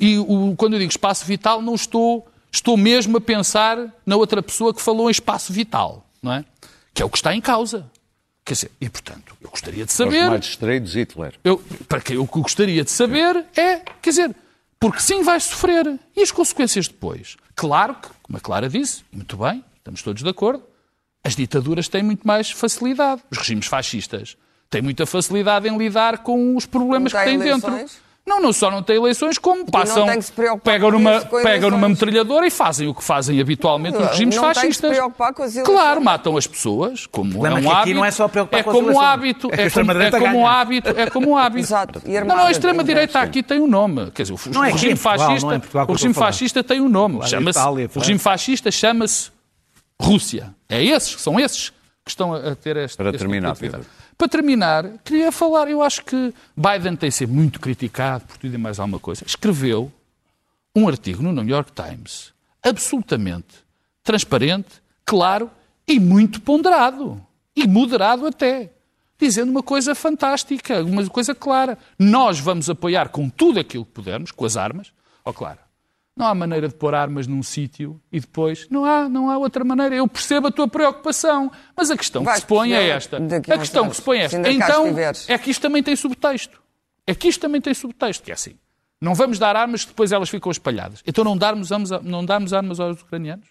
E 0.00 0.18
o- 0.18 0.54
quando 0.56 0.74
eu 0.74 0.78
digo 0.78 0.90
espaço 0.90 1.24
vital, 1.24 1.60
não 1.60 1.74
estou, 1.74 2.26
estou 2.50 2.76
mesmo 2.76 3.16
a 3.16 3.20
pensar 3.20 3.78
na 4.06 4.16
outra 4.16 4.42
pessoa 4.42 4.72
que 4.74 4.80
falou 4.80 5.08
em 5.08 5.12
espaço 5.12 5.52
vital, 5.52 6.06
não 6.22 6.32
é? 6.32 6.44
Que 6.92 7.02
é 7.02 7.04
o 7.04 7.10
que 7.10 7.18
está 7.18 7.34
em 7.34 7.40
causa. 7.40 7.90
Quer 8.44 8.54
dizer, 8.54 8.70
e 8.80 8.88
portanto, 8.90 9.34
eu 9.40 9.48
gostaria 9.50 9.84
de 9.84 9.90
Os 9.90 9.96
saber. 9.96 10.28
mais 10.28 10.44
distraídos, 10.44 10.94
Hitler. 10.94 11.34
Eu, 11.42 11.58
para 11.88 12.00
que 12.00 12.14
eu 12.14 12.24
gostaria 12.26 12.84
de 12.84 12.90
saber 12.90 13.44
é, 13.56 13.76
quer 14.02 14.10
dizer, 14.10 14.36
porque 14.78 15.00
sim 15.00 15.22
vai 15.22 15.40
sofrer. 15.40 15.98
E 16.14 16.22
as 16.22 16.30
consequências 16.30 16.86
depois? 16.88 17.36
Claro 17.54 17.94
que, 17.94 18.08
como 18.22 18.36
a 18.36 18.40
Clara 18.40 18.68
disse, 18.68 19.02
muito 19.12 19.36
bem, 19.38 19.64
estamos 19.78 20.02
todos 20.02 20.22
de 20.22 20.28
acordo, 20.28 20.62
as 21.22 21.34
ditaduras 21.34 21.88
têm 21.88 22.02
muito 22.02 22.26
mais 22.26 22.50
facilidade. 22.50 23.22
Os 23.30 23.38
regimes 23.38 23.66
fascistas 23.66 24.36
têm 24.68 24.82
muita 24.82 25.06
facilidade 25.06 25.66
em 25.66 25.76
lidar 25.78 26.18
com 26.18 26.54
os 26.54 26.66
problemas 26.66 27.12
que 27.14 27.18
têm 27.24 27.38
têm 27.38 27.52
dentro. 27.52 27.70
Não, 28.26 28.40
não 28.40 28.54
só 28.54 28.70
não 28.70 28.82
têm 28.82 28.96
eleições, 28.96 29.36
como 29.36 29.70
passam, 29.70 30.06
tem 30.06 30.16
que 30.18 30.24
se 30.24 30.32
preocupar 30.32 30.72
pegam, 30.72 30.90
numa, 30.90 31.20
pegam 31.42 31.70
numa 31.70 31.90
metralhadora 31.90 32.46
e 32.46 32.50
fazem 32.50 32.88
o 32.88 32.94
que 32.94 33.04
fazem 33.04 33.38
habitualmente 33.38 33.96
os 33.98 34.02
Não, 34.02 34.08
regimes 34.10 34.36
não 34.36 34.42
tem 34.44 34.50
que 34.52 34.54
se 34.54 34.60
fascistas. 34.64 34.90
preocupar 34.92 35.34
com 35.34 35.42
as 35.42 35.54
eleições. 35.54 35.76
Claro, 35.76 36.00
matam 36.02 36.36
as 36.38 36.46
pessoas, 36.46 37.04
como 37.06 37.46
é 37.46 37.52
um 37.52 37.58
é 37.58 37.66
hábito. 37.74 37.96
não 37.96 38.04
é 38.04 38.10
só 38.10 38.26
preocupar 38.26 38.60
é 38.60 38.62
com 38.62 38.70
as 38.70 38.74
como 38.76 38.86
um 38.88 38.90
eleições. 38.92 39.08
hábito, 39.12 39.48
É 39.52 39.66
é 39.66 39.70
como, 39.70 39.92
é 39.92 40.10
como 40.10 40.38
um 40.38 40.46
hábito, 40.46 40.88
é 40.88 41.10
como 41.10 41.30
um 41.32 41.36
hábito. 41.38 41.60
Exato, 41.66 42.02
e 42.06 42.08
Não, 42.12 42.16
armada 42.18 42.40
não, 42.40 42.46
a 42.46 42.50
extrema-direita 42.50 43.12
também. 43.12 43.28
aqui 43.28 43.42
tem 43.42 43.60
um 43.60 43.66
nome. 43.66 44.10
Quer 44.12 44.22
dizer, 44.22 44.34
o, 44.34 44.52
Não 44.54 44.64
é 44.64 44.68
o 44.68 44.70
aqui 44.70 44.78
regime 44.86 44.98
Portugal, 44.98 45.18
fascista, 45.28 45.46
não 45.46 45.52
é 45.54 45.58
Portugal 45.58 45.86
que 45.86 45.92
o 45.92 45.94
regime 45.94 46.14
fascista 46.14 46.64
tem 46.64 46.80
um 46.80 46.88
nome. 46.88 47.28
Chama-se, 47.28 47.58
Itália, 47.58 47.90
o 47.94 47.98
regime 47.98 48.18
fascista 48.18 48.70
chama-se 48.70 49.30
Rússia. 50.00 50.54
É 50.66 50.82
esses, 50.82 51.20
são 51.20 51.38
esses 51.38 51.68
que 52.04 52.10
estão 52.10 52.32
a 52.34 52.54
ter 52.54 52.76
este 52.78 52.96
Para 52.96 53.10
este 53.10 53.12
tipo 53.12 53.12
de 53.12 53.18
terminar. 53.18 53.54
Pedro. 53.56 53.84
Para 54.16 54.28
terminar, 54.28 54.98
queria 55.04 55.32
falar, 55.32 55.68
eu 55.68 55.82
acho 55.82 56.04
que 56.04 56.32
Biden 56.56 56.96
tem 56.96 57.10
sido 57.10 57.32
muito 57.32 57.58
criticado 57.58 58.24
por 58.24 58.36
tudo 58.36 58.54
e 58.54 58.58
mais 58.58 58.78
alguma 58.78 58.98
coisa. 58.98 59.24
Escreveu 59.26 59.92
um 60.74 60.88
artigo 60.88 61.22
no 61.22 61.32
New 61.32 61.48
York 61.48 61.72
Times 61.72 62.32
absolutamente 62.62 63.64
transparente, 64.02 64.82
claro 65.04 65.50
e 65.86 66.00
muito 66.00 66.40
ponderado. 66.40 67.24
E 67.54 67.66
moderado 67.66 68.26
até. 68.26 68.70
Dizendo 69.18 69.50
uma 69.50 69.62
coisa 69.62 69.94
fantástica, 69.94 70.82
uma 70.82 71.06
coisa 71.08 71.34
clara. 71.34 71.78
Nós 71.98 72.40
vamos 72.40 72.68
apoiar 72.68 73.10
com 73.10 73.28
tudo 73.28 73.60
aquilo 73.60 73.84
que 73.84 73.92
pudermos, 73.92 74.32
com 74.32 74.44
as 74.44 74.56
armas. 74.56 74.92
Ó, 75.24 75.32
claro, 75.32 75.58
não 76.16 76.26
há 76.26 76.34
maneira 76.34 76.68
de 76.68 76.74
pôr 76.74 76.94
armas 76.94 77.26
num 77.26 77.42
sítio 77.42 78.00
e 78.12 78.20
depois. 78.20 78.66
Não 78.70 78.84
há, 78.84 79.08
não 79.08 79.30
há 79.30 79.36
outra 79.38 79.64
maneira. 79.64 79.94
Eu 79.96 80.06
percebo 80.06 80.46
a 80.46 80.50
tua 80.52 80.68
preocupação, 80.68 81.50
mas 81.76 81.90
a 81.90 81.96
questão 81.96 82.22
que 82.24 82.40
se 82.40 82.46
põe 82.46 82.72
é 82.72 82.88
esta. 82.88 83.18
a 83.52 83.58
questão 83.58 83.82
que 83.82 83.86
anos, 83.88 83.96
se 83.96 84.02
põe 84.02 84.18
é 84.18 84.22
esta. 84.22 84.36
Então, 84.52 84.84
é 85.28 85.38
que 85.38 85.50
isto 85.50 85.60
também 85.60 85.82
tem 85.82 85.96
subtexto. 85.96 86.62
É 87.06 87.14
que 87.14 87.28
isto 87.28 87.40
também 87.40 87.60
tem 87.60 87.74
subtexto, 87.74 88.22
que 88.22 88.30
é 88.30 88.34
assim. 88.34 88.54
Não 89.00 89.14
vamos 89.14 89.38
dar 89.38 89.56
armas 89.56 89.82
que 89.82 89.88
depois 89.90 90.12
elas 90.12 90.28
ficam 90.30 90.50
espalhadas. 90.52 91.02
Então 91.06 91.24
não 91.24 91.36
darmos, 91.36 91.68
não 92.02 92.24
darmos 92.24 92.52
armas 92.52 92.78
aos 92.80 93.02
ucranianos? 93.02 93.48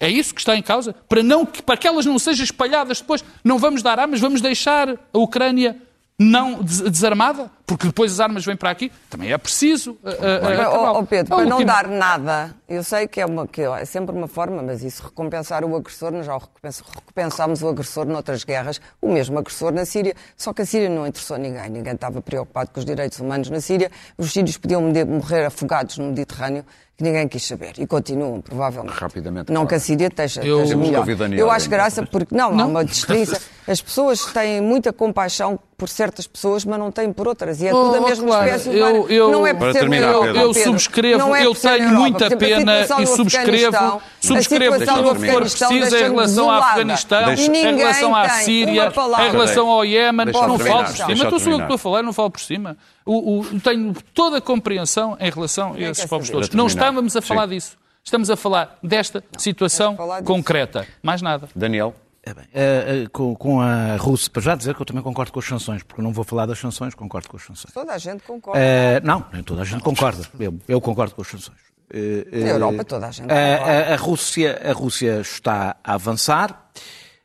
É 0.00 0.08
isso 0.08 0.32
que 0.34 0.40
está 0.40 0.56
em 0.56 0.62
causa? 0.62 0.94
Para, 1.08 1.22
não, 1.22 1.44
para 1.44 1.76
que 1.76 1.86
elas 1.86 2.06
não 2.06 2.18
sejam 2.18 2.44
espalhadas 2.44 3.00
depois, 3.00 3.24
não 3.44 3.58
vamos 3.58 3.82
dar 3.82 3.98
armas, 3.98 4.20
vamos 4.20 4.40
deixar 4.40 4.88
a 4.88 5.18
Ucrânia 5.18 5.76
não 6.18 6.62
des- 6.62 6.80
desarmada? 6.80 7.50
Porque 7.68 7.86
depois 7.86 8.12
as 8.12 8.18
armas 8.18 8.46
vêm 8.46 8.56
para 8.56 8.70
aqui. 8.70 8.90
Também 9.10 9.30
é 9.30 9.36
preciso. 9.36 9.92
uh, 10.02 10.08
uh, 10.08 10.62
acabar. 10.62 11.06
Pedro, 11.06 11.34
A 11.34 11.36
para 11.36 11.46
não 11.46 11.62
dar 11.62 11.86
nada, 11.86 12.54
eu 12.66 12.82
sei 12.82 13.06
que 13.06 13.20
é, 13.20 13.26
uma, 13.26 13.46
que 13.46 13.60
é 13.60 13.84
sempre 13.84 14.16
uma 14.16 14.26
forma, 14.26 14.62
mas 14.62 14.82
isso 14.82 15.02
recompensar 15.02 15.62
o 15.62 15.76
agressor, 15.76 16.10
nós 16.10 16.24
já 16.24 16.32
recompensámos 16.32 17.62
o 17.62 17.68
agressor 17.68 18.06
noutras 18.06 18.42
guerras, 18.42 18.80
o 19.02 19.12
mesmo 19.12 19.38
agressor 19.38 19.70
na 19.70 19.84
Síria, 19.84 20.14
só 20.34 20.54
que 20.54 20.62
a 20.62 20.66
Síria 20.66 20.88
não 20.88 21.06
interessou 21.06 21.36
ninguém, 21.36 21.68
ninguém 21.68 21.92
estava 21.92 22.22
preocupado 22.22 22.70
com 22.70 22.80
os 22.80 22.86
direitos 22.86 23.20
humanos 23.20 23.50
na 23.50 23.60
Síria, 23.60 23.90
os 24.16 24.32
sírios 24.32 24.56
podiam 24.56 24.80
morrer 25.06 25.44
afogados 25.44 25.98
no 25.98 26.06
Mediterrâneo, 26.06 26.64
que 26.98 27.04
ninguém 27.04 27.28
quis 27.28 27.46
saber, 27.46 27.74
e 27.78 27.86
continuam, 27.86 28.40
provavelmente. 28.40 28.92
Rapidamente, 28.98 29.52
Não 29.52 29.60
claro. 29.60 29.68
que 29.68 29.74
a 29.76 29.78
Síria 29.78 30.08
esteja, 30.08 30.42
Eu- 30.42 30.56
esteja 30.64 30.76
melhor. 30.76 31.06
Eu 31.38 31.48
acho 31.48 31.66
ainda. 31.66 31.76
graça 31.76 32.02
porque, 32.04 32.34
não, 32.34 32.48
há 32.48 32.52
Não. 32.52 32.70
uma 32.70 32.84
destreza, 32.84 33.40
as 33.68 33.80
pessoas 33.80 34.26
têm 34.32 34.60
muita 34.60 34.92
compaixão 34.92 35.60
por 35.76 35.88
certas 35.88 36.26
pessoas, 36.26 36.64
mas 36.64 36.76
não 36.76 36.90
têm 36.90 37.12
por 37.12 37.28
outras, 37.28 37.60
e 37.62 37.68
é 37.68 37.72
Oh, 37.72 37.84
tudo 37.84 38.04
a 38.04 38.08
mesma 38.08 38.26
claro, 38.26 38.46
espécie 38.46 38.76
eu- 38.76 38.86
humana. 38.96 39.12
eu- 39.12 39.30
não 39.30 39.46
é 39.46 39.54
por 39.54 39.60
Para 39.60 39.72
ser 39.74 39.78
terminar. 39.78 40.06
Europa, 40.12 40.26
Eu 40.40 40.52
Pedro. 40.52 40.62
subscrevo, 40.72 41.18
Não 41.18 41.36
é 41.36 41.46
eu 41.46 41.54
tenho 41.54 41.74
Europa. 41.76 41.94
muita 42.00 42.36
pena 42.36 42.80
e 42.80 43.06
subscrevo, 43.06 44.00
subscrevo 44.20 44.74
a 44.74 44.78
situação 44.80 45.04
tudo 45.04 45.16
o 45.18 45.20
que 45.22 45.30
for 45.30 45.40
preciso 45.42 45.72
em 45.74 45.78
relação 46.00 46.18
à 46.18 46.24
desolada. 46.26 46.66
Afeganistão, 46.66 47.32
em 47.32 47.76
relação 47.76 48.16
à 48.16 48.28
Síria, 48.30 48.92
em 49.24 49.30
relação 49.30 49.70
ao 49.70 49.84
Iémen. 49.84 50.26
Não 50.26 50.32
falo 50.32 50.58
por 50.58 50.64
cima. 50.64 50.82
deixa-me 50.82 51.12
Então 51.14 51.14
sou 51.14 51.28
eu 51.28 51.30
que 51.38 51.44
terminar. 51.44 51.62
estou 51.62 51.74
a 51.76 51.78
falar, 51.78 52.02
não 52.02 52.12
falo 52.12 52.30
por 52.32 52.40
cima. 52.40 52.76
O, 53.10 53.40
o- 53.40 53.60
tenho 53.60 53.94
toda 54.12 54.36
a 54.38 54.40
compreensão 54.40 55.16
em 55.18 55.30
relação 55.30 55.72
a 55.74 55.80
esses 55.80 56.04
povos 56.06 56.28
todos. 56.28 56.50
Não 56.50 56.66
estávamos 56.66 57.16
a 57.16 57.22
falar 57.22 57.44
Sim. 57.48 57.54
disso. 57.54 57.78
Estamos 58.04 58.30
a 58.30 58.36
falar 58.36 58.78
desta 58.82 59.24
situação 59.38 59.96
falar 59.96 60.20
disso. 60.20 60.32
concreta. 60.32 60.86
Mais 61.02 61.20
nada. 61.22 61.48
Daniel, 61.54 61.94
É 62.22 62.34
bem, 62.34 62.44
eh, 62.52 63.02
eh, 63.04 63.08
com, 63.10 63.34
com 63.34 63.60
a 63.60 63.96
Rússia, 63.96 64.30
para 64.30 64.42
já 64.42 64.54
dizer 64.54 64.74
que 64.74 64.82
eu 64.82 64.86
também 64.86 65.02
concordo 65.02 65.32
com 65.32 65.38
as 65.38 65.46
sanções, 65.46 65.82
porque 65.82 66.00
eu 66.00 66.04
não 66.04 66.12
vou 66.12 66.24
falar 66.24 66.44
das 66.46 66.58
sanções, 66.58 66.94
concordo 66.94 67.28
com 67.28 67.36
as 67.38 67.42
sanções. 67.44 67.72
Toda 67.72 67.92
a 67.94 67.98
gente 67.98 68.22
concorda. 68.24 68.60
Eh, 68.60 69.00
não, 69.02 69.24
nem 69.32 69.42
toda 69.42 69.62
a 69.62 69.64
gente 69.64 69.82
concorda. 69.82 70.22
Eu, 70.38 70.58
eu 70.68 70.80
concordo 70.80 71.14
com 71.14 71.22
as 71.22 71.28
sanções. 71.28 71.58
Na 71.90 72.48
Europa 72.48 72.84
toda 72.84 73.06
a 73.06 73.10
gente 73.10 73.32
a, 73.32 73.56
concorda. 73.56 73.72
a- 73.72 73.94
a 73.94 73.96
Rússia, 73.96 74.60
a 74.62 74.72
Rússia 74.72 75.20
está 75.20 75.76
a 75.82 75.94
avançar 75.94 76.70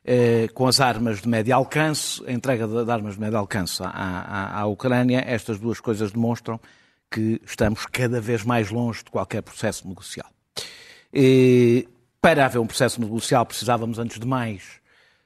eh, 0.04 0.48
com 0.52 0.66
as 0.66 0.80
armas 0.80 1.22
de 1.22 1.28
médio 1.28 1.54
alcance, 1.54 2.22
a 2.26 2.32
entrega 2.32 2.66
de, 2.66 2.84
de 2.84 2.90
armas 2.90 3.14
de 3.14 3.20
médio 3.20 3.38
alcance 3.38 3.82
à, 3.82 3.88
à, 3.88 4.60
à 4.60 4.66
Ucrânia. 4.66 5.24
Estas 5.26 5.58
duas 5.58 5.80
coisas 5.80 6.12
demonstram 6.12 6.60
que 7.10 7.40
estamos 7.44 7.86
cada 7.86 8.20
vez 8.20 8.44
mais 8.44 8.70
longe 8.70 9.04
de 9.04 9.10
qualquer 9.10 9.42
processo 9.42 9.86
negocial. 9.88 10.28
Eh, 11.12 11.86
para 12.20 12.44
haver 12.44 12.58
um 12.58 12.66
processo 12.66 13.00
negocial, 13.00 13.46
precisávamos, 13.46 13.98
antes 13.98 14.18
de 14.18 14.26
mais, 14.26 14.80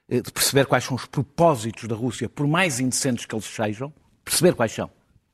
eh, 0.07 0.21
de 0.21 0.31
perceber 0.31 0.65
quais 0.65 0.83
são 0.83 0.95
os 0.95 1.05
propósitos 1.05 1.87
da 1.87 1.95
Rússia, 1.95 2.29
por 2.29 2.47
mais 2.47 2.79
indecentes 2.79 3.25
que 3.25 3.35
eles 3.35 3.45
sejam, 3.45 3.91
perceber 4.23 4.53
quais 4.53 4.71
são. 4.71 4.89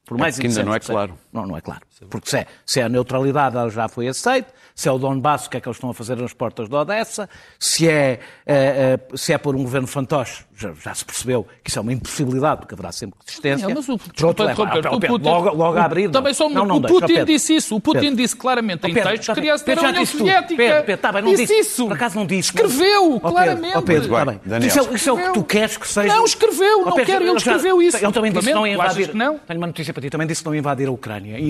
Por 0.05 0.17
mais 0.17 0.35
É 0.35 0.41
porque 0.41 0.47
ainda 0.47 0.63
não 0.63 0.75
é 0.75 0.79
que 0.79 0.85
claro. 0.85 1.17
Não, 1.33 1.45
não 1.45 1.57
é 1.57 1.61
claro. 1.61 1.81
Porque 2.09 2.29
se 2.29 2.37
é, 2.39 2.47
se 2.65 2.79
é 2.79 2.83
a 2.83 2.89
neutralidade, 2.89 3.55
ela 3.55 3.69
já 3.69 3.87
foi 3.87 4.07
aceita. 4.07 4.53
Se 4.73 4.89
é 4.89 4.91
o 4.91 4.97
Donbass, 4.97 5.45
o 5.45 5.49
que 5.49 5.55
é 5.55 5.61
que 5.61 5.67
eles 5.69 5.77
estão 5.77 5.89
a 5.89 5.93
fazer 5.93 6.17
nas 6.17 6.33
portas 6.33 6.67
de 6.67 6.75
Odessa. 6.75 7.29
Se 7.57 7.87
é, 7.87 8.19
eh, 8.45 8.99
eh, 8.99 8.99
se 9.15 9.31
é 9.31 9.37
por 9.37 9.55
um 9.55 9.63
governo 9.63 9.87
fantoche, 9.87 10.43
já, 10.57 10.73
já 10.73 10.93
se 10.93 11.05
percebeu 11.05 11.47
que 11.63 11.69
isso 11.69 11.79
é 11.79 11.81
uma 11.81 11.93
impossibilidade, 11.93 12.59
porque 12.61 12.73
haverá 12.73 12.91
sempre 12.91 13.17
resistência. 13.25 13.67
Não, 13.67 13.75
mas 13.75 13.87
o, 13.87 13.97
desculpa 13.97 14.43
o 14.43 14.99
Pedro, 14.99 14.99
Putin, 14.99 15.29
logo, 15.29 15.49
logo 15.55 15.77
o- 15.77 15.79
a 15.81 15.85
abrir. 15.85 16.11
Também 16.11 16.33
só 16.33 16.49
não, 16.49 16.65
não 16.65 16.75
o 16.75 16.79
deixa, 16.81 16.93
Putin 16.93 17.13
Pedro. 17.13 17.25
disse 17.25 17.55
isso. 17.55 17.75
O 17.75 17.79
Putin 17.79 17.99
Pedro. 18.01 18.15
disse 18.17 18.35
claramente 18.35 18.87
em 18.87 18.93
Pedro, 18.93 19.09
textos 19.11 19.27
tá 19.27 19.33
que 19.33 19.39
queria 19.39 19.57
ser 19.57 19.63
Pedro 19.63 19.85
a 19.85 19.89
União. 19.89 20.05
Soviética. 20.05 20.55
Pedro, 20.55 20.83
Pedro, 20.83 21.01
tá 21.01 21.11
bem, 21.13 21.21
não 21.21 21.33
disse, 21.35 21.53
isso. 21.59 21.87
Por 21.87 21.93
acaso 21.93 22.15
não 22.17 22.25
disse. 22.25 22.49
Escreveu, 22.49 23.03
Pedro, 23.13 23.19
claramente. 23.31 23.77
ó, 23.77 23.81
Pedro, 23.81 24.09
Vai, 24.09 24.25
tá 24.25 24.31
bem. 24.31 24.41
Daniel. 24.45 24.67
Isso, 24.67 24.79
é, 24.79 24.93
isso 24.93 25.09
é 25.09 25.13
o 25.13 25.17
que 25.17 25.33
tu 25.33 25.43
queres 25.43 25.77
que 25.77 25.87
seja. 25.87 26.07
Não, 26.13 26.25
escreveu, 26.25 26.81
Ó, 26.81 26.85
não 26.85 26.95
Pedro, 26.95 27.05
quero, 27.05 27.25
ele 27.25 27.37
escreveu 27.37 27.81
isso. 27.81 27.97
Ele 27.97 28.11
também 28.11 28.31
disse 28.33 28.47
que 28.47 28.53
não 28.53 28.67
invadir. 28.67 29.11
Tenho 29.11 29.39
uma 29.57 29.67
notícia 29.67 29.93
para 29.93 30.01
ti, 30.01 30.09
também 30.09 30.27
disse 30.27 30.41
que 30.43 30.49
não 30.49 30.55
invadir 30.55 30.87
a 30.87 30.91
Ucrânia. 30.91 31.39
E 31.39 31.49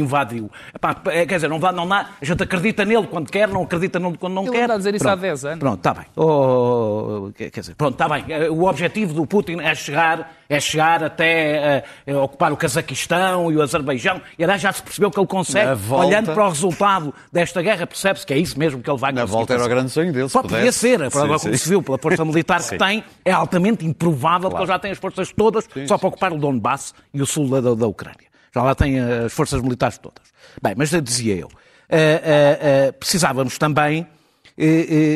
Epá, 0.74 0.96
é, 1.08 1.26
quer 1.26 1.36
dizer, 1.36 1.48
não, 1.50 1.60
vá, 1.60 1.72
não 1.72 1.88
dá, 1.88 2.10
a 2.22 2.26
gente 2.26 2.44
acredita 2.44 2.84
nele 2.86 3.08
quando 3.08 3.30
quer, 3.32 3.48
não 3.48 3.64
acredita 3.64 4.00
nele 4.00 4.18
quando 4.18 4.34
não 4.34 4.44
Ele 4.44 4.52
quer. 4.52 4.64
anda 4.66 4.74
a 4.74 4.78
dizer 4.78 4.96
isso 4.96 5.04
Pronto. 5.04 5.18
há 5.20 5.22
10 5.22 5.46
anos. 5.46 5.60
Pronto, 5.60 5.78
está 5.78 5.94
bem. 5.94 6.06
Oh, 6.16 7.32
quer 7.36 7.50
dizer, 7.60 7.76
pronto, 7.76 7.94
está 7.94 8.10
bem. 8.10 8.26
O 8.50 8.66
objetivo 8.66 9.14
do 9.14 9.26
Putin 9.26 9.60
é 9.62 9.74
chegar, 9.76 10.34
é 10.50 10.60
chegar 10.60 11.04
até 11.04 11.78
eh, 11.78 11.84
eh, 12.08 12.16
ocupar 12.16 12.52
o 12.52 12.58
Cazaquistão 12.58 13.52
e 13.52 13.56
o 13.58 13.62
Azerbaijão. 13.62 14.22
E 14.38 14.44
aliás, 14.44 14.62
já 14.62 14.72
se 14.72 14.82
percebeu 14.84 15.10
que 15.12 15.20
ele 15.20 15.28
consegue, 15.28 15.66
Na 15.68 15.74
volta- 15.76 16.06
olhando 16.08 16.34
para 16.34 16.46
o 16.46 16.50
resultado 16.50 17.14
desta 17.32 17.62
guerra, 17.62 17.86
percebe-se 17.88 18.26
que 18.26 18.34
é 18.34 18.38
isso 18.38 18.58
mesmo 18.60 18.82
que 18.82 18.90
ele 18.90 18.98
vai 19.00 19.12
Na 19.12 19.22
conseguir 19.22 19.38
volta 19.38 19.54
era 19.54 19.64
o 19.66 19.68
grande 19.70 19.90
sonho 19.90 20.12
dele, 20.12 20.28
se 20.28 20.34
Só 20.34 20.42
podia 20.42 20.72
ser, 20.72 20.96
agora, 21.04 21.10
Sim, 21.12 21.28
como 21.28 21.40
sim. 21.40 21.58
se 21.58 21.70
viu, 21.70 21.82
pela 21.82 21.98
força 21.98 22.26
militar 22.26 22.62
que 22.64 22.78
tem, 22.78 23.04
é 23.24 23.32
altamente 23.32 23.86
improvável 23.86 24.50
que 24.50 24.58
ele 24.58 24.66
já 24.68 24.80
tenha 24.80 24.92
as 24.92 24.98
forças 25.00 25.32
todas 25.32 25.68
só 25.88 25.98
para 25.98 26.08
ocupar 26.08 26.34
o 26.34 26.38
Donbass 26.38 26.94
e 27.14 27.22
o 27.22 27.26
sul 27.26 27.50
da, 27.50 27.74
da 27.76 27.88
Ucrânia. 27.88 28.26
Já 28.56 28.64
lá 28.64 28.74
tem 28.74 28.98
eh, 28.98 29.26
as 29.26 29.34
forças 29.34 29.62
militares 29.62 29.98
todas. 29.98 30.24
Bem, 30.64 30.74
mas 30.78 30.90
dizia 31.04 31.36
eu, 31.36 31.50
eh, 31.90 32.22
eh, 32.62 32.92
precisávamos 32.94 33.58
também, 33.58 34.08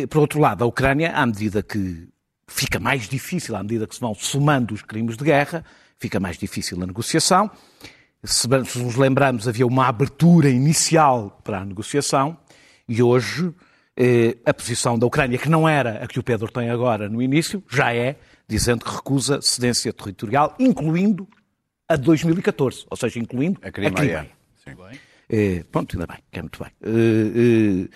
por 0.09 0.19
outro 0.19 0.41
lado, 0.41 0.65
a 0.65 0.67
Ucrânia, 0.67 1.13
à 1.13 1.25
medida 1.25 1.63
que 1.63 2.09
fica 2.45 2.77
mais 2.77 3.07
difícil, 3.07 3.55
à 3.55 3.63
medida 3.63 3.87
que 3.87 3.95
se 3.95 4.01
vão 4.01 4.13
somando 4.13 4.73
os 4.73 4.81
crimes 4.81 5.15
de 5.15 5.23
guerra, 5.23 5.63
fica 5.97 6.19
mais 6.19 6.37
difícil 6.37 6.81
a 6.83 6.85
negociação. 6.85 7.49
Se 8.21 8.45
nos 8.49 8.95
lembrarmos, 8.97 9.47
havia 9.47 9.65
uma 9.65 9.87
abertura 9.87 10.49
inicial 10.49 11.39
para 11.41 11.59
a 11.59 11.65
negociação 11.65 12.37
e 12.89 13.01
hoje 13.01 13.53
a 14.45 14.53
posição 14.53 14.99
da 14.99 15.05
Ucrânia, 15.05 15.37
que 15.37 15.47
não 15.47 15.69
era 15.69 16.03
a 16.03 16.07
que 16.07 16.19
o 16.19 16.23
Pedro 16.23 16.51
tem 16.51 16.69
agora 16.69 17.07
no 17.07 17.21
início, 17.21 17.63
já 17.69 17.93
é 17.93 18.17
dizendo 18.49 18.83
que 18.83 18.91
recusa 18.91 19.41
cedência 19.41 19.93
territorial, 19.93 20.53
incluindo 20.59 21.25
a 21.89 21.95
de 21.95 22.03
2014, 22.03 22.85
ou 22.89 22.95
seja, 22.95 23.19
incluindo 23.19 23.59
A 23.63 23.71
Crimeia. 23.71 24.29
Sim. 24.63 24.75
Eh, 25.27 25.63
pronto, 25.71 25.95
ainda 25.95 26.07
bem, 26.07 26.19
que 26.31 26.39
é 26.39 26.41
muito 26.43 26.59
bem. 26.63 26.71
Eh, 26.83 27.85
eh, 27.85 27.89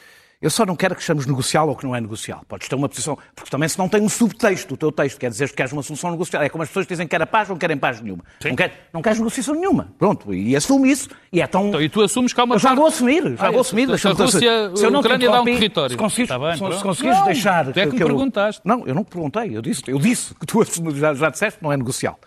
eu 0.43 0.49
só 0.49 0.65
não 0.65 0.75
quero 0.75 0.93
que 0.95 1.01
chames 1.01 1.25
negocial 1.25 1.67
ou 1.69 1.75
que 1.75 1.86
não 1.86 1.95
é 1.95 2.01
negocial. 2.01 2.43
Podes 2.47 2.67
ter 2.67 2.75
uma 2.75 2.89
posição, 2.89 3.17
porque 3.34 3.49
também 3.49 3.67
se 3.69 3.79
não 3.79 3.88
tem 3.89 4.01
um 4.01 4.10
subtexto, 4.10 4.73
o 4.73 4.77
teu 4.77 4.91
texto 4.91 5.17
quer 5.17 5.29
dizer 5.32 5.49
que 5.49 5.56
queres 5.56 5.71
uma 5.71 5.82
solução 5.82 6.12
negocial. 6.12 6.43
É 6.43 6.49
como 6.49 6.62
as 6.63 6.69
pessoas 6.69 6.86
dizem 6.86 7.08
que 7.08 7.12
querem 7.12 7.25
paz, 7.25 7.47
não 7.49 7.58
querem 7.58 7.77
paz 7.77 8.01
nenhuma. 8.01 8.23
Não, 8.43 8.56
quer, 8.56 8.89
não 8.93 9.01
queres 9.01 9.17
negociação 9.17 9.56
nenhuma. 9.56 9.88
Pronto, 9.97 10.34
e 10.34 10.56
assume 10.56 10.91
isso. 10.91 11.10
E 11.32 11.41
é 11.41 11.47
tão. 11.47 11.69
Então, 11.69 11.82
e 11.82 11.88
tu 11.89 12.01
assumes 12.01 12.34
que 12.34 12.39
há 12.39 12.43
uma 12.43 12.56
Eu 12.56 12.60
já 12.60 12.75
vou 12.75 12.86
assumir, 12.86 13.23
já 13.38 13.47
Ah, 13.47 13.51
vou 13.51 13.62
assumir. 13.62 13.86
se 13.86 13.88
a 13.88 14.13
deixa-me- 14.13 14.15
Rússia- 14.15 14.71
se 14.75 14.86
eu 14.86 14.91
não 14.91 14.99
a 14.99 15.01
Ucrânia 15.01 15.29
dá 15.32 15.41
um 15.41 15.45
território. 15.45 15.91
Se 15.91 15.97
conseguires, 15.97 16.29
Tá 16.29 16.38
bem, 16.39 16.51
se- 16.58 16.77
se 16.77 16.84
conseguires 16.84 17.17
Não, 17.19 17.25
deixar. 17.25 17.65
tu 17.71 17.79
é 17.79 17.86
que 17.88 17.93
me 17.95 18.01
eu- 18.01 18.08
perguntaste. 18.08 18.62
Não, 18.65 18.86
eu 18.86 18.93
não 18.93 19.03
te 19.03 19.10
perguntei, 19.12 19.56
eu 19.58 19.62
disse, 19.62 19.82
eu 19.88 19.97
disse 19.97 20.36
que 20.36 20.45
tu 20.45 20.62
já, 20.95 21.13
já 21.13 21.29
disseste 21.29 21.60
que 21.60 21.63
não 21.63 21.71
é 21.71 21.77
negocial. 21.77 22.19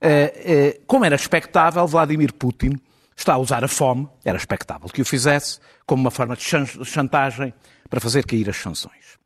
Eh, 0.00 0.32
eh, 0.76 0.80
como 0.86 1.04
era 1.04 1.16
expectável, 1.16 1.86
Vladimir 1.86 2.32
Putin 2.32 2.78
está 3.20 3.34
a 3.34 3.38
usar 3.38 3.64
a 3.64 3.68
fome, 3.68 4.08
era 4.24 4.36
expectável 4.36 4.88
que 4.88 5.02
o 5.02 5.04
fizesse, 5.04 5.58
como 5.86 6.00
uma 6.02 6.10
forma 6.10 6.36
de 6.36 6.42
chan- 6.42 6.66
chantagem 6.84 7.52
para 7.90 8.00
fazer 8.00 8.24
cair 8.24 8.48
as 8.48 8.56
sanções. 8.56 9.18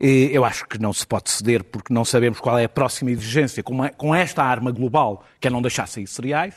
Eu 0.00 0.44
acho 0.44 0.66
que 0.66 0.78
não 0.78 0.92
se 0.92 1.06
pode 1.06 1.30
ceder 1.30 1.64
porque 1.64 1.92
não 1.92 2.04
sabemos 2.04 2.38
qual 2.40 2.58
é 2.58 2.64
a 2.64 2.68
próxima 2.68 3.10
exigência 3.10 3.62
com, 3.62 4.14
esta 4.14 4.42
arma 4.44 4.70
global, 4.70 5.24
que 5.40 5.48
é 5.48 5.50
não 5.50 5.60
deixar 5.60 5.88
sair 5.88 6.06
cereais. 6.06 6.54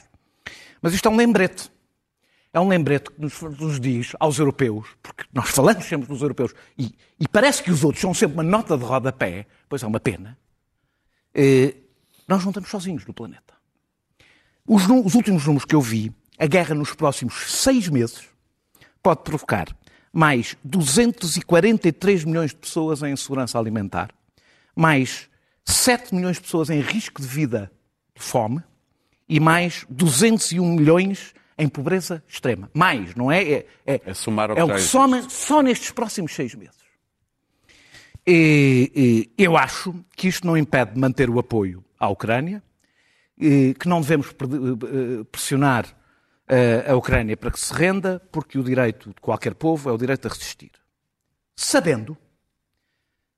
Mas 0.81 0.93
isto 0.93 1.07
é 1.07 1.11
um 1.11 1.15
lembrete. 1.15 1.71
É 2.53 2.59
um 2.59 2.67
lembrete 2.67 3.11
que 3.11 3.21
nos, 3.21 3.41
nos 3.41 3.79
diz 3.79 4.13
aos 4.19 4.37
europeus, 4.37 4.87
porque 5.01 5.23
nós 5.33 5.49
falamos 5.49 5.85
sempre 5.85 6.07
dos 6.07 6.21
europeus, 6.21 6.53
e, 6.77 6.93
e 7.19 7.27
parece 7.27 7.63
que 7.63 7.71
os 7.71 7.83
outros 7.83 8.01
são 8.01 8.13
sempre 8.13 8.35
uma 8.35 8.43
nota 8.43 8.77
de 8.77 8.83
rodapé, 8.83 9.47
pois 9.69 9.81
é 9.81 9.87
uma 9.87 9.99
pena, 9.99 10.37
eh, 11.33 11.75
nós 12.27 12.43
não 12.43 12.49
estamos 12.49 12.69
sozinhos 12.69 13.05
no 13.05 13.13
planeta. 13.13 13.53
Os, 14.67 14.83
os 14.87 15.15
últimos 15.15 15.45
números 15.45 15.65
que 15.65 15.73
eu 15.75 15.81
vi, 15.81 16.13
a 16.41 16.47
guerra 16.47 16.73
nos 16.73 16.91
próximos 16.95 17.35
seis 17.51 17.87
meses 17.87 18.27
pode 19.03 19.21
provocar 19.21 19.67
mais 20.11 20.57
243 20.63 22.25
milhões 22.25 22.49
de 22.49 22.57
pessoas 22.57 23.03
em 23.03 23.11
insegurança 23.11 23.59
alimentar, 23.59 24.09
mais 24.75 25.29
7 25.63 26.15
milhões 26.15 26.37
de 26.37 26.41
pessoas 26.41 26.71
em 26.71 26.81
risco 26.81 27.21
de 27.21 27.27
vida 27.27 27.71
de 28.17 28.23
fome 28.23 28.63
e 29.29 29.39
mais 29.39 29.85
201 29.87 30.65
milhões 30.65 31.35
em 31.59 31.69
pobreza 31.69 32.23
extrema. 32.27 32.71
Mais, 32.73 33.13
não 33.13 33.31
é? 33.31 33.43
É, 33.43 33.65
é, 33.85 34.01
É 34.03 34.13
somar 34.15 34.51
que 34.51 34.59
é 34.59 34.63
o 34.63 34.67
já 34.67 34.73
que 34.73 34.79
existe. 34.79 34.91
soma 34.91 35.29
só 35.29 35.61
nestes 35.61 35.91
próximos 35.91 36.33
seis 36.33 36.55
meses. 36.55 36.81
E, 38.25 39.29
e 39.37 39.43
eu 39.43 39.55
acho 39.55 39.93
que 40.17 40.27
isto 40.27 40.47
não 40.47 40.57
impede 40.57 40.95
de 40.95 40.99
manter 40.99 41.29
o 41.29 41.37
apoio 41.37 41.85
à 41.99 42.09
Ucrânia, 42.09 42.63
e 43.39 43.75
que 43.79 43.87
não 43.87 44.01
devemos 44.01 44.27
eh, 44.27 45.23
pressionar 45.31 46.00
a 46.89 46.95
Ucrânia 46.95 47.37
para 47.37 47.51
que 47.51 47.59
se 47.59 47.73
renda, 47.73 48.21
porque 48.31 48.59
o 48.59 48.63
direito 48.63 49.09
de 49.09 49.21
qualquer 49.21 49.55
povo 49.55 49.89
é 49.89 49.93
o 49.93 49.97
direito 49.97 50.27
a 50.27 50.29
resistir. 50.29 50.71
Sabendo 51.55 52.17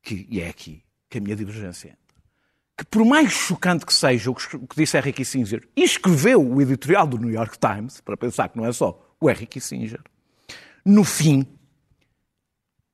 que, 0.02 0.26
e 0.30 0.42
é 0.42 0.50
aqui 0.50 0.84
que 1.10 1.18
a 1.18 1.22
minha 1.22 1.36
divergência 1.36 1.90
entra, 1.90 2.00
que 2.78 2.86
por 2.86 3.06
mais 3.06 3.32
chocante 3.32 3.86
que 3.86 3.94
seja 3.94 4.32
o 4.32 4.36
que, 4.36 4.56
o 4.56 4.68
que 4.68 4.76
disse 4.76 4.98
Henry 4.98 5.14
Kissinger, 5.14 5.68
e 5.76 5.84
escreveu 5.84 6.42
o 6.42 6.62
editorial 6.62 7.06
do 7.06 7.18
New 7.18 7.30
York 7.30 7.58
Times, 7.60 8.02
para 8.02 8.18
pensar 8.18 8.50
que 8.50 8.58
não 8.58 8.66
é 8.66 8.74
só 8.74 9.16
o 9.20 9.30
Henry 9.30 9.46
Kissinger, 9.46 10.02
no 10.84 11.04
fim, 11.04 11.46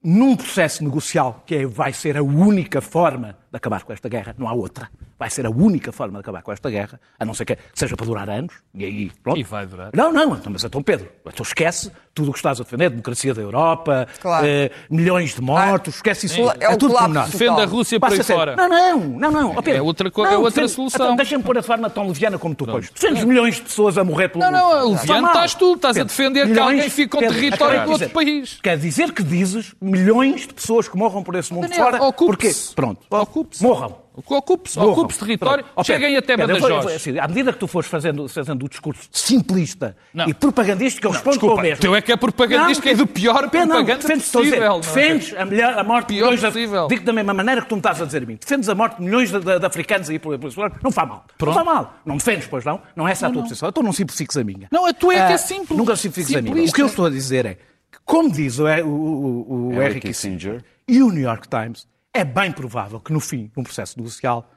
num 0.04 0.36
processo 0.36 0.84
negocial 0.84 1.44
que 1.46 1.56
é- 1.56 1.66
vai 1.66 1.94
ser 1.94 2.18
a 2.18 2.24
única 2.24 2.82
forma 2.82 3.38
de 3.52 3.58
acabar 3.58 3.84
com 3.84 3.92
esta 3.94 4.08
guerra, 4.08 4.36
não 4.38 4.48
há 4.48 4.54
outra. 4.54 4.90
Vai 5.18 5.30
ser 5.30 5.46
a 5.46 5.50
única 5.50 5.92
forma 5.92 6.14
de 6.14 6.20
acabar 6.22 6.42
com 6.42 6.52
esta 6.52 6.70
guerra, 6.70 7.00
a 7.20 7.26
não 7.26 7.34
ser 7.34 7.46
que 7.46 7.58
seja 7.74 7.96
para 7.98 8.06
durar 8.06 8.30
anos, 8.30 8.54
e 8.74 8.86
aí, 8.86 9.12
pronto. 9.24 9.38
E 9.40 9.44
vai 9.44 9.66
durar. 9.66 9.90
Não, 9.94 10.14
não, 10.14 10.36
então, 10.36 10.52
mas 10.52 10.64
então, 10.64 10.82
Pedro, 10.84 11.10
então 11.26 11.44
esquece 11.44 11.92
tudo 12.14 12.30
o 12.30 12.34
que 12.34 12.40
estás 12.40 12.60
a 12.60 12.64
defender, 12.64 12.86
a 12.86 12.90
democracia 12.90 13.34
da 13.34 13.42
Europa, 13.42 14.08
Claro. 14.22 14.46
eh, 14.46 14.72
milhões 14.90 15.34
de 15.36 15.42
mortos, 15.42 15.96
esquece 15.96 16.26
isso. 16.28 16.40
É 16.60 16.70
o 16.70 16.78
tudo 16.78 16.94
colapso 16.94 17.08
pormenor. 17.10 17.30
Defende 17.30 17.62
a 17.62 17.66
Rússia 17.66 18.00
por 18.00 18.08
Basta 18.10 18.22
aí 18.22 18.26
ser- 18.26 18.34
fora. 18.34 18.56
Não, 18.56 18.68
não, 18.70 19.00
não, 19.00 19.32
não. 19.32 19.50
ó 19.58 19.62
Pedro, 19.62 19.80
É 19.80 19.82
outra 19.82 20.12
co- 20.12 20.24
não, 20.24 20.32
é 20.32 20.38
outra 20.38 20.52
defende- 20.64 20.72
solução. 20.74 21.06
Então, 21.06 21.16
Deixa-me 21.16 21.44
pôr 21.44 21.58
a 21.58 21.64
forma 21.64 21.90
tão 21.90 22.08
leviana 22.08 22.38
como 22.38 22.54
tu 22.56 22.66
pões. 22.66 22.90
Defendes 22.90 23.24
milhões 23.24 23.56
de 23.56 23.62
pessoas 23.64 23.98
a 23.98 24.04
morrer 24.04 24.30
pelo 24.30 24.44
Não, 24.44 24.52
não, 24.52 24.94
Está 24.94 25.02
leviano 25.14 25.28
estás 25.28 25.56
tu, 25.56 25.74
estás 25.76 25.96
a 25.98 26.00
Pedro, 26.02 26.08
defender 26.10 26.42
que 26.44 26.48
milhões- 26.52 26.68
alguém 26.76 26.90
fica 26.90 27.10
com 27.12 27.20
Pedro, 27.20 27.36
território 27.36 27.74
de 27.84 27.90
outro 27.90 27.98
dizer. 28.08 28.10
país. 28.14 28.60
Quer 28.62 28.78
dizer 28.78 29.12
que 29.14 29.24
dizes 29.24 29.74
milhões 29.82 30.42
de 30.48 30.54
pessoas 30.54 30.88
que 30.88 30.98
morram 30.98 31.24
por 31.24 31.36
esse 31.36 31.54
mundo 31.54 31.64
Daniel, 31.68 31.86
fora. 31.86 32.04
ocupe-se. 32.04 32.68
Porque, 32.68 32.76
pronto, 32.76 33.02
Ocupe-se. 33.40 33.64
morram. 33.64 34.10
Ocupe-se, 34.28 34.78
ocupe-se 34.78 35.20
território, 35.20 35.64
Pronto. 35.64 35.86
Cheguem 35.88 36.18
até 36.18 36.36
Pedro, 36.36 36.58
eu 36.58 36.60
vou- 36.60 36.70
Badajoz. 36.70 36.96
assim, 36.96 37.18
À 37.20 37.26
medida 37.28 37.54
que 37.54 37.60
tu 37.60 37.68
fores 37.68 37.90
fazendo, 37.90 38.28
fazendo 38.28 38.66
o 38.66 38.68
discurso 38.70 39.08
simplista 39.14 39.96
Não. 40.14 40.28
e 40.28 40.34
propagandístico, 40.34 41.08
eu 41.08 41.12
respondo 41.12 41.36
desculpa, 41.38 41.56
com 41.56 41.62
o 41.62 41.64
mesmo. 41.64 41.82
teu 41.82 41.96
é 41.96 42.02
que 42.02 42.12
é 42.12 42.18
propagandístico, 42.18 42.90
é 42.90 42.96
do 42.96 43.08
pior 43.08 43.44
não, 43.44 43.50
propaganda 43.50 43.96
defendes, 43.96 44.26
estou 44.26 44.42
a 44.42 44.44
dizer, 44.44 44.56
possível, 44.58 44.72
não 44.74 44.78
é? 44.78 44.82
Defendes 44.82 45.34
a, 45.38 45.46
mulher, 45.46 45.78
a 45.80 45.84
morte 45.86 46.08
de 46.08 46.14
Pior 46.16 46.26
milhões 46.26 46.40
de- 46.42 46.46
possível. 46.48 46.88
Digo 46.90 47.04
da 47.06 47.14
mesma 47.14 47.34
maneira 47.34 47.62
que 47.62 47.70
tu 47.70 47.76
me 47.76 47.80
estás 47.80 48.02
a 48.02 48.06
dizer 48.06 48.24
a 48.24 48.26
mim. 48.26 48.36
Defendes 48.36 48.68
a 48.68 48.76
morte 48.76 48.98
de 48.98 49.04
milhões 49.04 49.32
de, 49.32 49.40
de- 49.40 49.60
de 49.60 49.66
africanos 49.66 50.10
aí 50.10 50.20
por, 50.20 50.38
por, 50.38 50.54
por 50.54 50.72
Não 50.84 50.92
faz 50.92 51.08
mal. 51.08 51.26
Pronto. 51.38 51.56
Não 51.58 51.66
faz 51.66 51.78
mal. 51.78 51.94
Não 52.06 52.18
defendes, 52.18 52.48
pois 52.48 52.66
não? 52.66 52.82
Não 52.98 53.08
é 53.08 53.12
essa 53.14 53.28
a 53.28 53.32
tua 53.32 53.44
posição. 53.44 53.70
Então 53.70 53.82
não 53.82 53.94
simplifiques 53.94 54.36
a 54.36 54.44
minha. 54.44 54.68
Não, 54.70 54.86
a 54.86 54.92
tua 54.94 55.14
é 55.14 55.28
que 55.28 55.32
é 55.32 55.36
Ah, 55.36 55.38
simples. 55.38 55.78
Nunca 55.78 55.96
simplifiques 55.96 56.36
a 56.36 56.42
minha. 56.42 56.66
O 56.70 56.74
que 56.74 56.82
eu 56.82 56.88
estou 56.88 57.06
a 57.06 57.10
dizer 57.10 57.46
é 57.46 57.54
que, 57.56 57.98
como 58.04 58.30
diz 58.30 58.60
o, 58.60 58.66
o, 58.66 58.86
o, 58.86 59.68
o 59.76 59.82
Henry 59.82 60.02
Kissinger. 60.02 60.62
e 60.88 61.02
o 61.02 61.10
New 61.10 61.24
York 61.24 61.48
Times, 61.48 61.88
é 62.14 62.24
bem 62.24 62.52
provável 62.52 63.00
que 63.00 63.14
no 63.14 63.20
fim, 63.20 63.52
num 63.56 63.64
processo 63.64 63.98
negocial, 63.98 64.52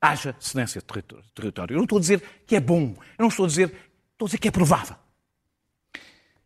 haja 0.00 0.34
cedência 0.38 0.80
de 0.80 0.86
território-. 1.34 1.74
Eu 1.74 1.78
não 1.78 1.84
estou 1.84 1.98
a 1.98 2.00
dizer 2.00 2.22
que 2.46 2.56
é 2.56 2.60
bom, 2.60 2.94
eu 3.18 3.22
não 3.22 3.28
estou 3.28 3.44
a 3.44 3.48
dizer, 3.48 3.74
estou 4.12 4.26
a 4.26 4.28
dizer 4.28 4.38
que 4.38 4.48
é 4.48 4.50
provável. 4.50 4.96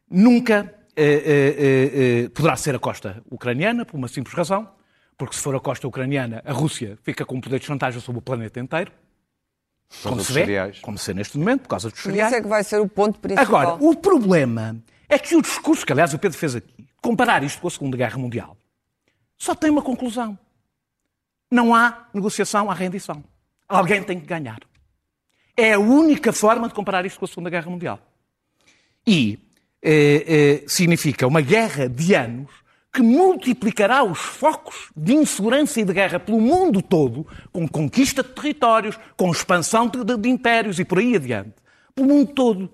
Nunca 0.08 0.74
eh, 0.94 1.04
eh, 1.04 1.56
eh, 1.58 2.24
eh, 2.24 2.28
poderá 2.28 2.56
ser 2.56 2.74
a 2.74 2.78
costa 2.78 3.22
ucraniana, 3.30 3.84
por 3.84 3.96
uma 3.96 4.08
simples 4.08 4.34
razão, 4.34 4.68
porque 5.16 5.36
se 5.36 5.42
for 5.42 5.54
a 5.54 5.60
costa 5.60 5.86
ucraniana, 5.88 6.42
a 6.44 6.52
Rússia 6.52 6.98
fica 7.02 7.24
com 7.24 7.36
um 7.36 7.40
poder 7.40 7.58
de 7.58 7.66
chantagem 7.66 8.00
sobre 8.00 8.18
o 8.18 8.22
planeta 8.22 8.60
inteiro, 8.60 8.92
como 10.02 10.22
se 10.22 10.32
vê, 10.32 10.72
como 10.80 10.96
se 10.98 11.06
vê 11.08 11.14
neste 11.14 11.38
momento, 11.38 11.62
por 11.62 11.68
causa 11.68 11.90
dos 11.90 12.00
cereais. 12.00 12.32
isso 12.32 12.38
é 12.38 12.42
que 12.42 12.48
vai 12.48 12.64
ser 12.64 12.80
o 12.80 12.88
ponto 12.88 13.18
principal. 13.18 13.46
Agora, 13.46 13.84
o 13.84 13.94
problema 13.94 14.76
é 15.08 15.18
que 15.18 15.36
o 15.36 15.42
discurso 15.42 15.84
que, 15.84 15.92
aliás, 15.92 16.14
o 16.14 16.18
Pedro 16.18 16.38
fez 16.38 16.56
aqui, 16.56 16.88
comparar 17.00 17.42
isto 17.42 17.60
com 17.60 17.68
a 17.68 17.70
Segunda 17.70 17.96
Guerra 17.96 18.16
Mundial, 18.18 18.56
só 19.36 19.54
tem 19.54 19.70
uma 19.70 19.82
conclusão. 19.82 20.38
Não 21.52 21.74
há 21.74 22.06
negociação, 22.14 22.70
há 22.70 22.74
rendição. 22.74 23.22
Alguém 23.68 24.02
tem 24.02 24.18
que 24.18 24.26
ganhar. 24.26 24.60
É 25.54 25.74
a 25.74 25.78
única 25.78 26.32
forma 26.32 26.66
de 26.66 26.72
comparar 26.74 27.04
isto 27.04 27.18
com 27.18 27.26
a 27.26 27.28
Segunda 27.28 27.50
Guerra 27.50 27.70
Mundial. 27.70 28.00
E 29.06 29.38
eh, 29.82 30.24
eh, 30.26 30.64
significa 30.66 31.26
uma 31.26 31.42
guerra 31.42 31.88
de 31.88 32.14
anos 32.14 32.50
que 32.90 33.02
multiplicará 33.02 34.02
os 34.02 34.18
focos 34.18 34.90
de 34.96 35.12
insegurança 35.14 35.80
e 35.80 35.84
de 35.84 35.92
guerra 35.92 36.18
pelo 36.20 36.40
mundo 36.40 36.80
todo, 36.82 37.26
com 37.52 37.66
conquista 37.68 38.22
de 38.22 38.30
territórios, 38.30 38.98
com 39.16 39.30
expansão 39.30 39.88
de, 39.88 40.04
de- 40.04 40.16
de 40.16 40.28
impérios 40.30 40.78
e 40.78 40.84
por 40.84 40.98
aí 40.98 41.16
adiante. 41.16 41.52
Pelo 41.94 42.08
mundo 42.08 42.32
todo. 42.32 42.70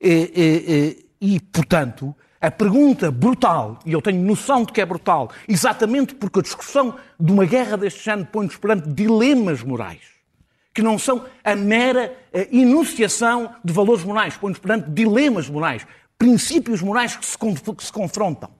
Eh, 0.00 0.30
eh, 0.34 0.64
eh, 0.68 0.96
e, 1.20 1.40
portanto, 1.40 2.14
a 2.40 2.50
pergunta 2.50 3.10
brutal, 3.10 3.78
e 3.84 3.92
eu 3.92 4.00
tenho 4.00 4.22
noção 4.22 4.64
de 4.64 4.72
que 4.72 4.80
é 4.80 4.86
brutal, 4.86 5.30
exatamente 5.46 6.14
porque 6.14 6.38
a 6.38 6.42
discussão 6.42 6.94
de 7.18 7.32
uma 7.32 7.44
guerra 7.44 7.76
deste 7.76 8.02
género 8.02 8.28
põe-nos 8.32 8.56
perante 8.56 8.88
dilemas 8.88 9.62
morais 9.62 10.20
que 10.72 10.82
não 10.82 10.98
são 10.98 11.24
a 11.44 11.56
mera 11.56 12.16
eh, 12.32 12.48
enunciação 12.52 13.54
de 13.64 13.72
valores 13.72 14.04
morais, 14.04 14.36
põe-nos 14.36 14.58
perante 14.58 14.90
dilemas 14.90 15.48
morais, 15.48 15.86
princípios 16.16 16.80
morais 16.80 17.16
que 17.16 17.26
se, 17.26 17.36
que 17.38 17.84
se 17.84 17.92
confrontam. 17.92 18.50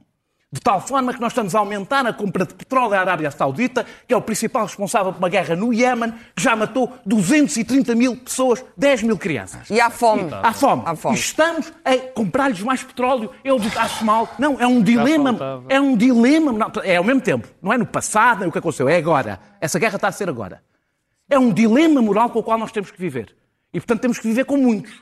De 0.53 0.61
tal 0.61 0.81
forma 0.81 1.15
que 1.15 1.21
nós 1.21 1.31
estamos 1.31 1.55
a 1.55 1.61
aumentar 1.61 2.05
a 2.05 2.13
compra 2.13 2.45
de 2.45 2.53
petróleo 2.55 2.95
à 2.95 3.01
Arábia 3.01 3.31
Saudita, 3.31 3.87
que 4.09 4.13
é 4.13 4.17
o 4.17 4.21
principal 4.21 4.65
responsável 4.65 5.13
por 5.13 5.21
uma 5.21 5.29
guerra 5.29 5.55
no 5.55 5.73
Iémen, 5.73 6.13
que 6.35 6.43
já 6.43 6.57
matou 6.57 6.93
230 7.07 7.95
mil 7.95 8.17
pessoas, 8.17 8.65
10 8.77 9.05
mil 9.05 9.17
crianças. 9.17 9.71
E 9.71 9.81
há 9.81 9.89
fome. 9.91 10.29
Há 10.43 10.53
fome. 10.53 10.83
Há 10.85 10.97
fome. 10.97 11.15
E 11.17 11.21
estamos 11.21 11.73
a 11.85 11.97
comprar-lhes 12.15 12.61
mais 12.63 12.83
petróleo. 12.83 13.31
Eu 13.45 13.61
digo, 13.61 13.79
acho 13.79 14.05
mal. 14.05 14.29
Não, 14.41 14.61
é 14.61 14.67
um 14.67 14.83
dilema. 14.83 15.65
É 15.69 15.81
um 15.81 15.97
dilema. 15.97 16.73
é 16.83 16.97
ao 16.97 17.05
mesmo 17.05 17.21
tempo. 17.21 17.47
Não 17.63 17.73
é 17.73 17.79
no 17.79 17.87
passado, 17.87 18.41
nem 18.41 18.49
o 18.49 18.53
que 18.53 18.59
aconteceu. 18.59 18.89
É 18.89 18.97
agora. 18.97 19.39
Essa 19.61 19.79
guerra 19.79 19.95
está 19.97 20.09
a 20.09 20.13
ser 20.13 20.29
agora. 20.29 20.61
É 21.29 21.39
um 21.39 21.53
dilema 21.53 22.03
moral 22.03 22.29
com 22.29 22.41
o 22.41 22.43
qual 22.43 22.59
nós 22.59 22.73
temos 22.73 22.91
que 22.91 22.99
viver. 23.01 23.37
E, 23.73 23.79
portanto, 23.79 24.01
temos 24.01 24.19
que 24.19 24.27
viver 24.27 24.45
com 24.47 24.57
muitos. 24.57 24.93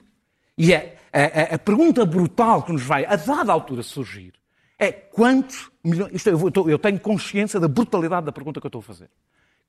E 0.59 0.75
é, 0.75 0.97
a, 1.11 1.53
a- 1.53 1.55
a 1.55 1.59
pergunta 1.59 2.05
brutal 2.05 2.63
que 2.65 2.71
nos 2.73 2.83
vai, 2.83 3.07
a 3.07 3.17
dada 3.17 3.51
altura, 3.51 3.83
surgir 3.83 4.35
é 4.79 4.93
quantos 4.93 5.71
milhões. 5.85 6.13
Isto, 6.15 6.31
eu, 6.31 6.39
vou- 6.39 6.53
eu 6.55 6.71
eu 6.71 6.79
tenho 6.79 6.99
consciência 7.01 7.59
da 7.59 7.69
brutalidade 7.69 8.27
da 8.27 8.33
pergunta 8.33 8.61
que 8.61 8.67
eu 8.67 8.69
estou 8.69 8.81
a 8.81 8.83
fazer. 8.83 9.09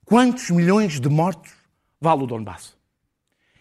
Quantos 0.04 0.50
milhões 0.50 1.00
de 1.00 1.08
mortos 1.08 1.52
vale 2.00 2.22
o 2.22 2.26
Donbass? 2.26 2.74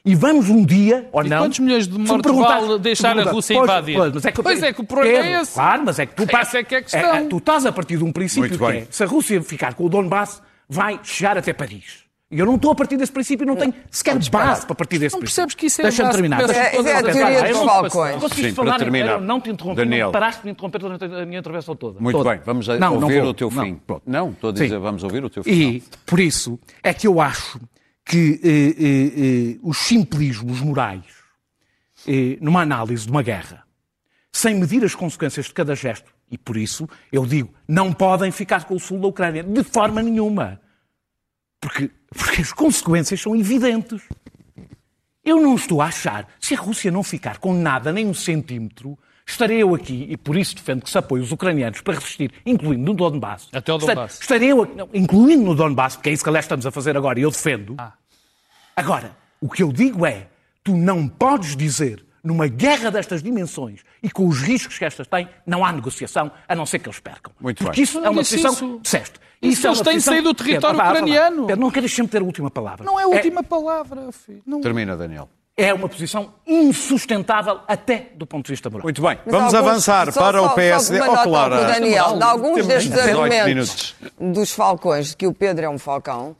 E 0.05 0.15
vamos 0.15 0.49
um 0.49 0.63
dia, 0.65 1.09
ou 1.11 1.23
E 1.25 1.29
não... 1.29 1.39
quantos 1.39 1.59
milhões 1.59 1.87
de 1.87 1.97
mortos 1.99 2.35
vale 2.35 2.79
deixar 2.79 3.19
a 3.19 3.23
Rússia 3.31 3.55
pois, 3.55 3.69
invadir? 3.69 3.95
Pois, 3.97 4.13
mas 4.13 4.25
é 4.25 4.31
que, 4.31 4.41
Pois 4.41 4.63
é 4.63 4.73
que 4.73 4.81
o 4.81 4.83
problema 4.85 5.25
é 5.25 5.41
esse. 5.41 5.53
Claro, 5.53 5.83
mas 5.85 5.99
é 5.99 6.05
que 6.05 6.15
tu 6.15 6.23
Essa 6.35 6.57
é 6.59 6.63
que 6.63 6.73
é 6.75 6.77
a 6.77 6.81
questão. 6.81 7.29
tu 7.29 7.37
estás 7.37 7.65
a 7.65 7.71
partir 7.71 7.97
de 7.97 8.03
um 8.03 8.11
princípio 8.11 8.49
Muito 8.49 8.57
que 8.57 8.71
bem. 8.71 8.81
é, 8.83 8.87
se 8.89 9.03
a 9.03 9.05
Rússia 9.05 9.41
ficar 9.43 9.73
com 9.73 9.85
o 9.85 9.89
Donbass, 9.89 10.41
vai 10.69 10.99
chegar 11.03 11.37
até 11.37 11.51
Paris. 11.53 12.05
E 12.31 12.37
eu 12.37 12.45
não 12.45 12.55
estou 12.57 12.71
a 12.71 12.75
partir 12.75 12.95
desse 12.95 13.11
princípio, 13.11 13.43
não 13.43 13.55
tenho 13.55 13.73
sequer 13.89 14.13
base 14.29 14.63
para 14.63 14.75
partir 14.75 14.99
desse 14.99 15.15
Não 15.15 15.19
princípio. 15.19 15.47
percebes 15.47 15.55
que 15.55 15.65
isso 15.65 15.81
é 15.81 15.85
Deixa-me 15.85 16.11
terminar. 16.11 16.37
Deixa-me 16.45 16.59
É- 16.59 16.91
é 16.91 16.95
a 16.97 17.01
teoria 17.03 17.39
eu 17.39 17.47
dos 17.47 17.57
não- 17.57 17.65
falcões. 17.65 18.21
Conseguiste 18.21 18.53
falar, 18.53 18.77
terminar. 18.77 19.11
eu 19.13 19.21
não 19.21 19.41
te 19.41 19.49
interrompi, 19.49 19.77
Daniel. 19.77 20.07
não 20.07 20.11
paraste 20.11 20.41
de 20.41 20.45
me 20.45 20.51
interromper 20.51 20.77
durante 20.79 21.05
a 21.05 21.25
minha 21.25 21.39
intervenção 21.39 21.75
toda. 21.75 21.99
Muito 21.99 22.15
Toda. 22.17 22.29
bem, 22.29 22.41
vamos 22.45 22.69
a- 22.69 22.77
Não, 22.77 22.95
não 22.99 23.01
ouvir 23.07 23.21
vou. 23.21 23.31
o 23.31 23.33
teu 23.33 23.49
Não, 23.49 23.63
fim. 23.63 23.75
pronto. 23.75 24.03
Não, 24.05 24.29
estou 24.29 24.51
a 24.51 24.53
dizer, 24.53 24.69
Sim. 24.69 24.77
vamos 24.77 25.03
ouvir 25.03 25.23
o 25.23 25.29
teu 25.29 25.43
fim. 25.43 25.49
E, 25.51 25.83
por 26.05 26.19
isso, 26.19 26.59
é 26.83 26.93
que 26.93 27.07
eu 27.07 27.19
acho 27.19 27.59
que 28.05 28.39
eh, 28.43 28.83
eh, 28.83 29.53
eh, 29.55 29.59
os 29.63 29.79
simplismos 29.79 30.61
morais, 30.61 31.01
eh, 32.07 32.37
numa 32.41 32.61
análise 32.61 33.05
de 33.05 33.11
uma 33.11 33.23
guerra, 33.23 33.63
sem 34.31 34.53
medir 34.53 34.83
as 34.85 34.93
consequências 34.93 35.47
de 35.47 35.53
cada 35.53 35.73
gesto, 35.75 36.11
e 36.31 36.37
por 36.37 36.57
isso 36.57 36.87
eu 37.11 37.25
digo, 37.25 37.51
não 37.67 37.91
podem 37.91 38.29
ficar 38.31 38.65
com 38.65 38.75
o 38.75 38.79
sul 38.79 38.99
da 38.99 39.07
Ucrânia, 39.07 39.41
de 39.41 39.63
forma 39.63 40.03
nenhuma. 40.03 40.61
Porque, 41.59 41.91
porque 42.09 42.41
as 42.41 42.53
consequências 42.53 43.21
são 43.21 43.35
evidentes. 43.35 44.01
Eu 45.23 45.41
não 45.41 45.55
estou 45.55 45.81
a 45.81 45.87
achar, 45.87 46.27
se 46.39 46.55
a 46.55 46.59
Rússia 46.59 46.89
não 46.89 47.03
ficar 47.03 47.37
com 47.37 47.53
nada, 47.53 47.91
nem 47.91 48.07
um 48.07 48.13
centímetro, 48.13 48.97
estarei 49.27 49.61
eu 49.61 49.75
aqui, 49.75 50.07
e 50.09 50.17
por 50.17 50.35
isso 50.35 50.55
defendo 50.55 50.81
que 50.81 50.89
se 50.89 50.97
apoie 50.97 51.21
os 51.21 51.31
ucranianos 51.31 51.81
para 51.81 51.95
resistir, 51.95 52.31
incluindo 52.45 52.83
no 52.83 52.93
Donbass. 52.93 53.47
Até 53.51 53.71
o 53.71 53.77
Donbass. 53.77 54.19
Estarei 54.21 54.51
eu 54.51 54.63
aqui, 54.63 54.75
não, 54.75 54.89
incluindo 54.93 55.43
no 55.43 55.53
Donbass, 55.55 55.95
porque 55.95 56.09
é 56.09 56.13
isso 56.13 56.23
que 56.23 56.29
aliás 56.29 56.45
estamos 56.45 56.65
a 56.65 56.71
fazer 56.71 56.97
agora, 56.97 57.19
e 57.19 57.23
eu 57.23 57.29
defendo. 57.29 57.75
Ah. 57.77 57.93
Agora, 58.75 59.15
o 59.41 59.49
que 59.49 59.61
eu 59.61 59.71
digo 59.71 60.05
é, 60.05 60.27
tu 60.63 60.75
não 60.75 61.07
podes 61.07 61.55
dizer, 61.55 62.03
numa 62.23 62.47
guerra 62.47 62.89
destas 62.91 63.21
dimensões 63.23 63.81
e 64.03 64.09
com 64.09 64.27
os 64.27 64.39
riscos 64.41 64.77
que 64.77 64.85
estas 64.85 65.07
têm, 65.07 65.27
não 65.45 65.63
há 65.65 65.71
negociação, 65.71 66.31
a 66.47 66.55
não 66.55 66.65
ser 66.65 66.79
que 66.79 66.87
eles 66.89 66.99
percam. 66.99 67.31
Muito 67.39 67.63
Porque 67.63 67.77
bem. 67.77 67.83
isso 67.83 67.97
é 67.99 68.09
uma 68.09 68.21
posição... 68.21 68.51
isso. 68.53 68.79
Disseste. 68.81 69.19
Isso 69.41 69.65
é 69.65 69.69
eles 69.69 69.79
têm 69.81 69.93
posição- 69.93 70.13
saído 70.13 70.29
do 70.29 70.33
território 70.35 70.77
Pedro, 70.77 70.91
ucraniano. 70.93 71.47
Pedro, 71.47 71.61
não 71.61 71.71
queres 71.71 71.93
sempre 71.93 72.11
ter 72.11 72.21
a 72.21 72.25
última 72.25 72.51
palavra. 72.51 72.83
Não 72.85 72.99
é 72.99 73.03
a 73.03 73.07
última 73.07 73.41
palavra, 73.41 74.11
filho. 74.11 74.41
Não... 74.45 74.59
Termina, 74.59 74.97
Daniel. 74.97 75.29
é 75.55 75.73
uma 75.73 75.87
posição 75.87 76.33
insustentável 76.45 77.59
até 77.67 78.09
do 78.15 78.25
ponto 78.25 78.45
de 78.47 78.51
vista 78.53 78.69
moral. 78.69 78.83
Muito 78.83 79.01
bem, 79.01 79.17
Mas 79.25 79.33
vamos 79.33 79.53
alguns- 79.53 79.69
avançar 79.71 80.11
só- 80.11 80.19
para 80.21 80.39
só- 80.39 80.45
o 80.45 80.49
só 80.49 80.55
PSD. 80.55 81.01
uma 81.01 81.19
Oh, 81.21 81.23
Clara. 81.23 81.65
Daniel, 81.65 82.17
de 82.17 82.23
alguns 82.23 82.67
destes 82.67 82.91
18 82.91 83.09
argumentos 83.21 83.47
minutos. 83.47 83.95
dos 84.19 84.51
falcões, 84.53 85.09
de 85.09 85.17
que 85.17 85.27
o 85.27 85.33
Pedro 85.33 85.65
é 85.65 85.69
um 85.69 85.77
falcão, 85.79 86.35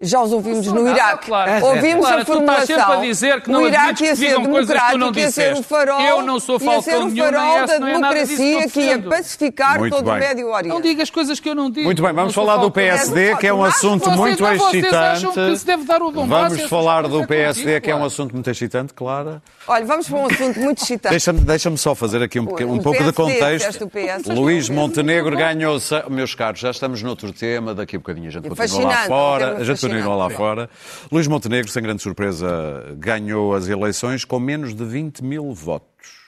já 0.00 0.22
os 0.22 0.32
ouvimos 0.32 0.64
Não 0.68 0.74
no 0.76 0.82
nada, 0.84 0.96
Iraque. 0.96 1.26
Clara. 1.26 1.64
Ouvimos 1.64 2.06
Clara, 2.06 2.22
a 2.22 2.24
tu 2.24 2.32
estás 2.38 2.56
sempre 2.66 2.76
formulação. 2.76 2.92
a 3.00 3.04
dizer 3.04 3.40
que 3.42 3.50
não 3.50 3.62
o 3.62 3.66
Iraque 3.68 4.04
ia 4.04 4.10
que 4.10 4.16
ser 4.16 4.32
não 4.34 4.42
democrático, 4.42 5.18
ia 5.18 5.30
ser 5.32 5.62
farol, 5.64 6.00
Eu 6.00 6.22
não 6.22 6.38
sou 6.38 6.58
ia 6.60 6.80
ser 6.82 6.98
nem 7.00 7.16
farol 7.16 7.66
da 7.66 7.78
não 7.80 7.88
é 7.88 7.92
democracia 7.94 8.68
que 8.68 8.80
ia 8.80 8.98
pacificar 9.02 9.78
Muito 9.80 9.96
todo 9.96 10.04
bem. 10.04 10.14
o 10.14 10.18
Médio 10.18 10.46
Não 10.46 10.54
Oriente. 10.54 10.82
digas 10.82 11.10
coisas 11.10 11.40
que 11.40 11.48
eu 11.48 11.54
não 11.54 11.68
digo. 11.68 11.84
Muito 11.84 12.00
bem, 12.02 12.12
vamos 12.12 12.34
Não 12.36 12.44
falar 12.44 12.58
do. 12.58 12.70
PSD, 12.70 13.34
que 13.36 13.46
é 13.46 13.52
um 13.52 13.64
assunto 13.64 14.08
muito 14.12 14.40
não, 14.42 14.56
vocês 14.56 14.84
acham 14.92 15.30
excitante. 15.30 15.50
que 15.52 15.56
se 15.58 15.66
deve 15.66 15.84
dar 15.84 16.00
o 16.00 16.10
Donbass 16.12 16.52
Vamos 16.52 16.70
falar 16.70 17.08
do 17.08 17.22
É 17.22 17.26
PSD, 17.26 17.62
contigo, 17.64 17.80
que 17.80 17.90
é 17.90 17.94
um 17.94 17.98
claro. 17.98 18.06
assunto 18.06 18.32
muito 18.34 18.50
excitante, 18.50 18.94
Clara. 18.94 19.42
Olha, 19.66 19.84
vamos 19.84 20.08
para 20.08 20.18
um 20.18 20.26
assunto 20.26 20.60
muito 20.60 20.82
excitante. 20.82 21.10
Deixa-me 21.10 21.40
deixa 21.40 21.76
só 21.76 21.94
fazer 21.96 22.22
aqui 22.22 22.38
um, 22.38 22.44
um 22.44 22.78
pouco 22.78 23.02
de 23.02 23.12
contexto. 23.12 23.90
Luís 24.28 24.68
Montenegro 24.68 25.36
ganhou. 25.36 25.76
Meus 26.08 26.34
caros, 26.36 26.60
já 26.60 26.70
estamos 26.70 27.02
noutro 27.02 27.32
tema. 27.32 27.74
Daqui 27.74 27.96
a 27.96 27.98
bocadinho 27.98 28.28
a 28.28 28.30
gente 28.30 28.46
É 28.46 28.48
continua 28.48 28.84
lá 28.88 29.02
um 29.04 29.06
fora. 29.08 29.46
tema 29.48 29.60
A 29.60 29.64
gente 29.64 29.87
lá 30.16 30.30
fora. 30.30 30.70
Luís 31.10 31.26
Montenegro, 31.26 31.70
sem 31.70 31.82
grande 31.82 32.02
surpresa, 32.02 32.94
ganhou 32.96 33.54
as 33.54 33.68
eleições 33.68 34.24
com 34.24 34.38
menos 34.38 34.74
de 34.74 34.84
20 34.84 35.22
mil 35.24 35.52
votos. 35.52 36.18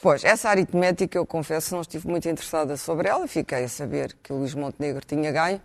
Pois, 0.00 0.22
essa 0.22 0.48
aritmética, 0.48 1.18
eu 1.18 1.26
confesso, 1.26 1.74
não 1.74 1.80
estive 1.82 2.06
muito 2.08 2.28
interessada 2.28 2.76
sobre 2.76 3.08
ela. 3.08 3.26
Fiquei 3.26 3.64
a 3.64 3.68
saber 3.68 4.14
que 4.22 4.32
o 4.32 4.36
Luís 4.36 4.54
Montenegro 4.54 5.02
tinha 5.04 5.32
ganho. 5.32 5.60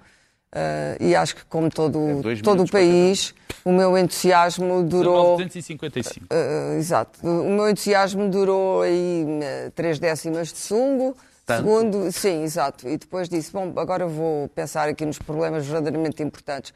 eh, 0.56 0.98
e 1.00 1.16
acho 1.16 1.36
que, 1.36 1.46
como 1.46 1.70
todo, 1.70 2.00
É 2.30 2.36
todo 2.42 2.64
o 2.64 2.70
país, 2.70 3.34
o 3.66 3.72
meu 3.72 3.98
entusiasmo 3.98 4.84
durou. 4.84 5.38
1955. 5.38 6.26
eh, 6.30 6.78
exato. 6.78 7.20
O 7.28 7.50
meu 7.50 7.70
entusiasmo 7.70 8.30
durou 8.30 8.82
aí 8.82 9.26
eh, 9.42 9.72
três 9.76 10.00
décimas 10.00 10.50
de 10.52 10.58
sungo. 10.60 11.16
Segundo, 11.46 12.12
sim, 12.12 12.44
exato. 12.44 12.88
E 12.88 12.98
depois 12.98 13.28
disse: 13.28 13.52
Bom, 13.52 13.74
agora 13.76 14.08
vou 14.08 14.48
pensar 14.50 14.88
aqui 14.88 15.06
nos 15.06 15.20
problemas 15.20 15.66
verdadeiramente 15.66 16.24
importantes. 16.24 16.74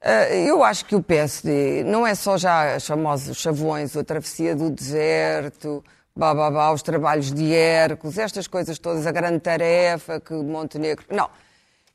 Eh, 0.00 0.44
eu 0.48 0.62
acho 0.62 0.84
que 0.84 0.94
o 0.94 1.02
PSD 1.02 1.82
não 1.84 2.06
é 2.06 2.14
só 2.14 2.38
já 2.38 2.76
os 2.76 2.86
famosos 2.86 3.36
chavões, 3.36 3.96
a 3.96 4.04
travessia 4.04 4.54
do 4.54 4.70
deserto, 4.70 5.84
blá, 6.14 6.34
blá, 6.34 6.50
blá, 6.50 6.72
os 6.72 6.82
trabalhos 6.82 7.32
de 7.32 7.52
Hércules, 7.52 8.18
estas 8.18 8.46
coisas 8.46 8.78
todas, 8.78 9.06
a 9.06 9.12
grande 9.12 9.40
tarefa 9.40 10.20
que 10.20 10.32
Montenegro. 10.34 11.04
Não. 11.10 11.28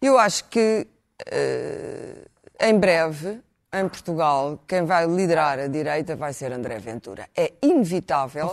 Eu 0.02 0.18
acho 0.18 0.46
que 0.46 0.88
eh, 1.26 2.26
em 2.60 2.78
breve, 2.78 3.40
em 3.74 3.88
Portugal, 3.88 4.60
quem 4.68 4.86
vai 4.86 5.08
liderar 5.08 5.60
a 5.60 5.68
direita 5.68 6.16
vai 6.16 6.34
ser 6.34 6.52
André 6.52 6.78
Ventura. 6.80 7.28
É 7.36 7.54
inevitável 7.62 8.52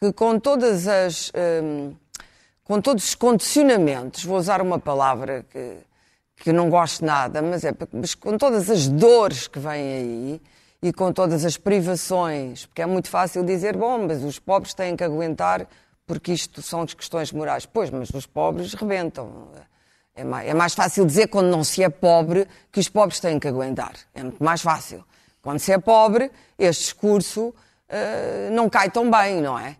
que 0.00 0.12
com 0.12 0.38
todas 0.38 0.86
as 0.86 1.32
hum, 1.62 1.94
com 2.68 2.82
todos 2.82 3.02
os 3.02 3.14
condicionamentos, 3.14 4.24
vou 4.24 4.36
usar 4.36 4.60
uma 4.60 4.78
palavra 4.78 5.42
que, 5.50 5.78
que 6.40 6.52
não 6.52 6.70
gosto 6.70 7.04
nada, 7.04 7.42
mas 7.42 7.64
é 7.64 7.72
mas 7.92 8.14
com 8.14 8.38
todas 8.38 8.70
as 8.70 8.88
dores 8.88 9.48
que 9.48 9.58
vêm 9.58 9.72
aí 9.72 10.42
e 10.80 10.92
com 10.92 11.12
todas 11.12 11.44
as 11.44 11.56
privações, 11.56 12.66
porque 12.66 12.82
é 12.82 12.86
muito 12.86 13.08
fácil 13.08 13.44
dizer, 13.44 13.76
bom, 13.76 14.06
mas 14.06 14.22
os 14.22 14.38
pobres 14.38 14.74
têm 14.74 14.96
que 14.96 15.02
aguentar 15.02 15.66
porque 16.08 16.32
isto 16.32 16.62
são 16.62 16.82
as 16.82 16.94
questões 16.94 17.30
morais. 17.30 17.66
Pois, 17.66 17.90
mas 17.90 18.08
os 18.10 18.26
pobres 18.26 18.72
rebentam. 18.72 19.50
É 20.14 20.24
mais, 20.24 20.48
é 20.48 20.54
mais 20.54 20.74
fácil 20.74 21.04
dizer 21.04 21.28
quando 21.28 21.48
não 21.48 21.62
se 21.62 21.82
é 21.82 21.88
pobre 21.88 22.48
que 22.72 22.80
os 22.80 22.88
pobres 22.88 23.20
têm 23.20 23.38
que 23.38 23.46
aguentar. 23.46 23.92
É 24.14 24.22
muito 24.22 24.42
mais 24.42 24.62
fácil. 24.62 25.04
Quando 25.42 25.60
se 25.60 25.70
é 25.70 25.78
pobre, 25.78 26.30
este 26.58 26.84
discurso 26.84 27.54
eh, 27.88 28.48
não 28.50 28.68
cai 28.68 28.90
tão 28.90 29.08
bem, 29.10 29.40
não 29.40 29.56
é? 29.56 29.76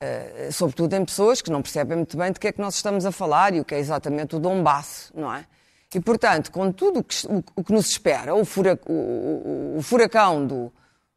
Eh, 0.00 0.48
sobretudo 0.52 0.94
em 0.94 1.04
pessoas 1.04 1.42
que 1.42 1.50
não 1.50 1.60
percebem 1.60 1.96
muito 1.96 2.16
bem 2.16 2.32
de 2.32 2.40
que 2.40 2.48
é 2.48 2.52
que 2.52 2.60
nós 2.60 2.76
estamos 2.76 3.04
a 3.04 3.12
falar 3.12 3.52
e 3.52 3.60
o 3.60 3.64
que 3.64 3.74
é 3.74 3.78
exatamente 3.78 4.36
o 4.36 4.38
Donbass, 4.38 5.12
não 5.14 5.34
é? 5.34 5.44
E, 5.94 6.00
portanto, 6.00 6.50
com 6.50 6.72
tudo 6.72 7.00
o 7.00 7.04
que, 7.04 7.16
o- 7.56 7.62
que 7.64 7.72
nos 7.72 7.88
espera, 7.90 8.34
o, 8.34 8.44
fura- 8.44 8.78
o- 8.86 9.76
o- 9.78 9.82
furacão 9.82 10.46
do, 10.46 10.72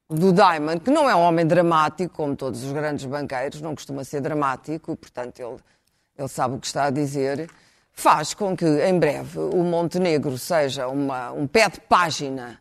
do 0.09 0.33
Diamond, 0.33 0.79
que 0.81 0.91
não 0.91 1.09
é 1.09 1.15
um 1.15 1.21
homem 1.21 1.45
dramático, 1.47 2.13
como 2.13 2.35
todos 2.35 2.63
os 2.63 2.71
grandes 2.73 3.05
banqueiros, 3.05 3.61
não 3.61 3.73
costuma 3.73 4.03
ser 4.03 4.19
dramático, 4.21 4.91
e, 4.91 4.95
portanto, 4.95 5.39
ele, 5.39 5.57
ele 6.17 6.27
sabe 6.27 6.55
o 6.55 6.59
que 6.59 6.67
está 6.67 6.85
a 6.85 6.89
dizer, 6.89 7.49
faz 7.93 8.33
com 8.33 8.55
que, 8.55 8.65
em 8.65 8.99
breve, 8.99 9.39
o 9.39 9.63
Montenegro 9.63 10.37
seja 10.37 10.87
uma, 10.89 11.31
um 11.31 11.47
pé 11.47 11.69
de 11.69 11.79
página 11.79 12.59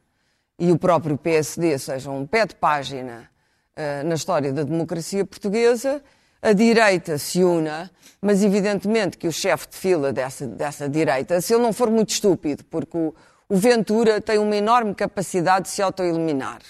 e 0.57 0.71
o 0.71 0.79
próprio 0.79 1.19
PSD 1.19 1.77
seja 1.79 2.11
um 2.11 2.25
pé 2.25 2.47
de 2.47 2.55
página 2.55 3.29
eh, 3.75 4.05
na 4.05 4.15
história 4.15 4.53
da 4.53 4.63
democracia 4.63 5.25
portuguesa, 5.25 6.01
a 6.45 6.53
direita 6.53 7.17
se 7.17 7.43
una, 7.43 7.91
mas 8.21 8.43
evidentemente 8.43 9.17
que 9.17 9.27
o 9.27 9.33
chefe 9.33 9.67
de 9.69 9.77
fila 9.77 10.13
dessa, 10.13 10.47
dessa 10.47 10.87
direita, 10.89 11.41
se 11.41 11.55
ele 11.55 11.63
não 11.63 11.73
for 11.73 11.91
muito 11.91 12.11
estúpido, 12.11 12.63
porque 12.65 12.97
o, 12.97 13.15
o 13.49 13.57
Ventura 13.57 14.21
tem 14.21 14.39
uma 14.39 14.55
enorme 14.55 14.95
capacidade 14.95 15.65
de 15.65 15.71
se 15.71 15.81
autoeliminar. 15.81 16.61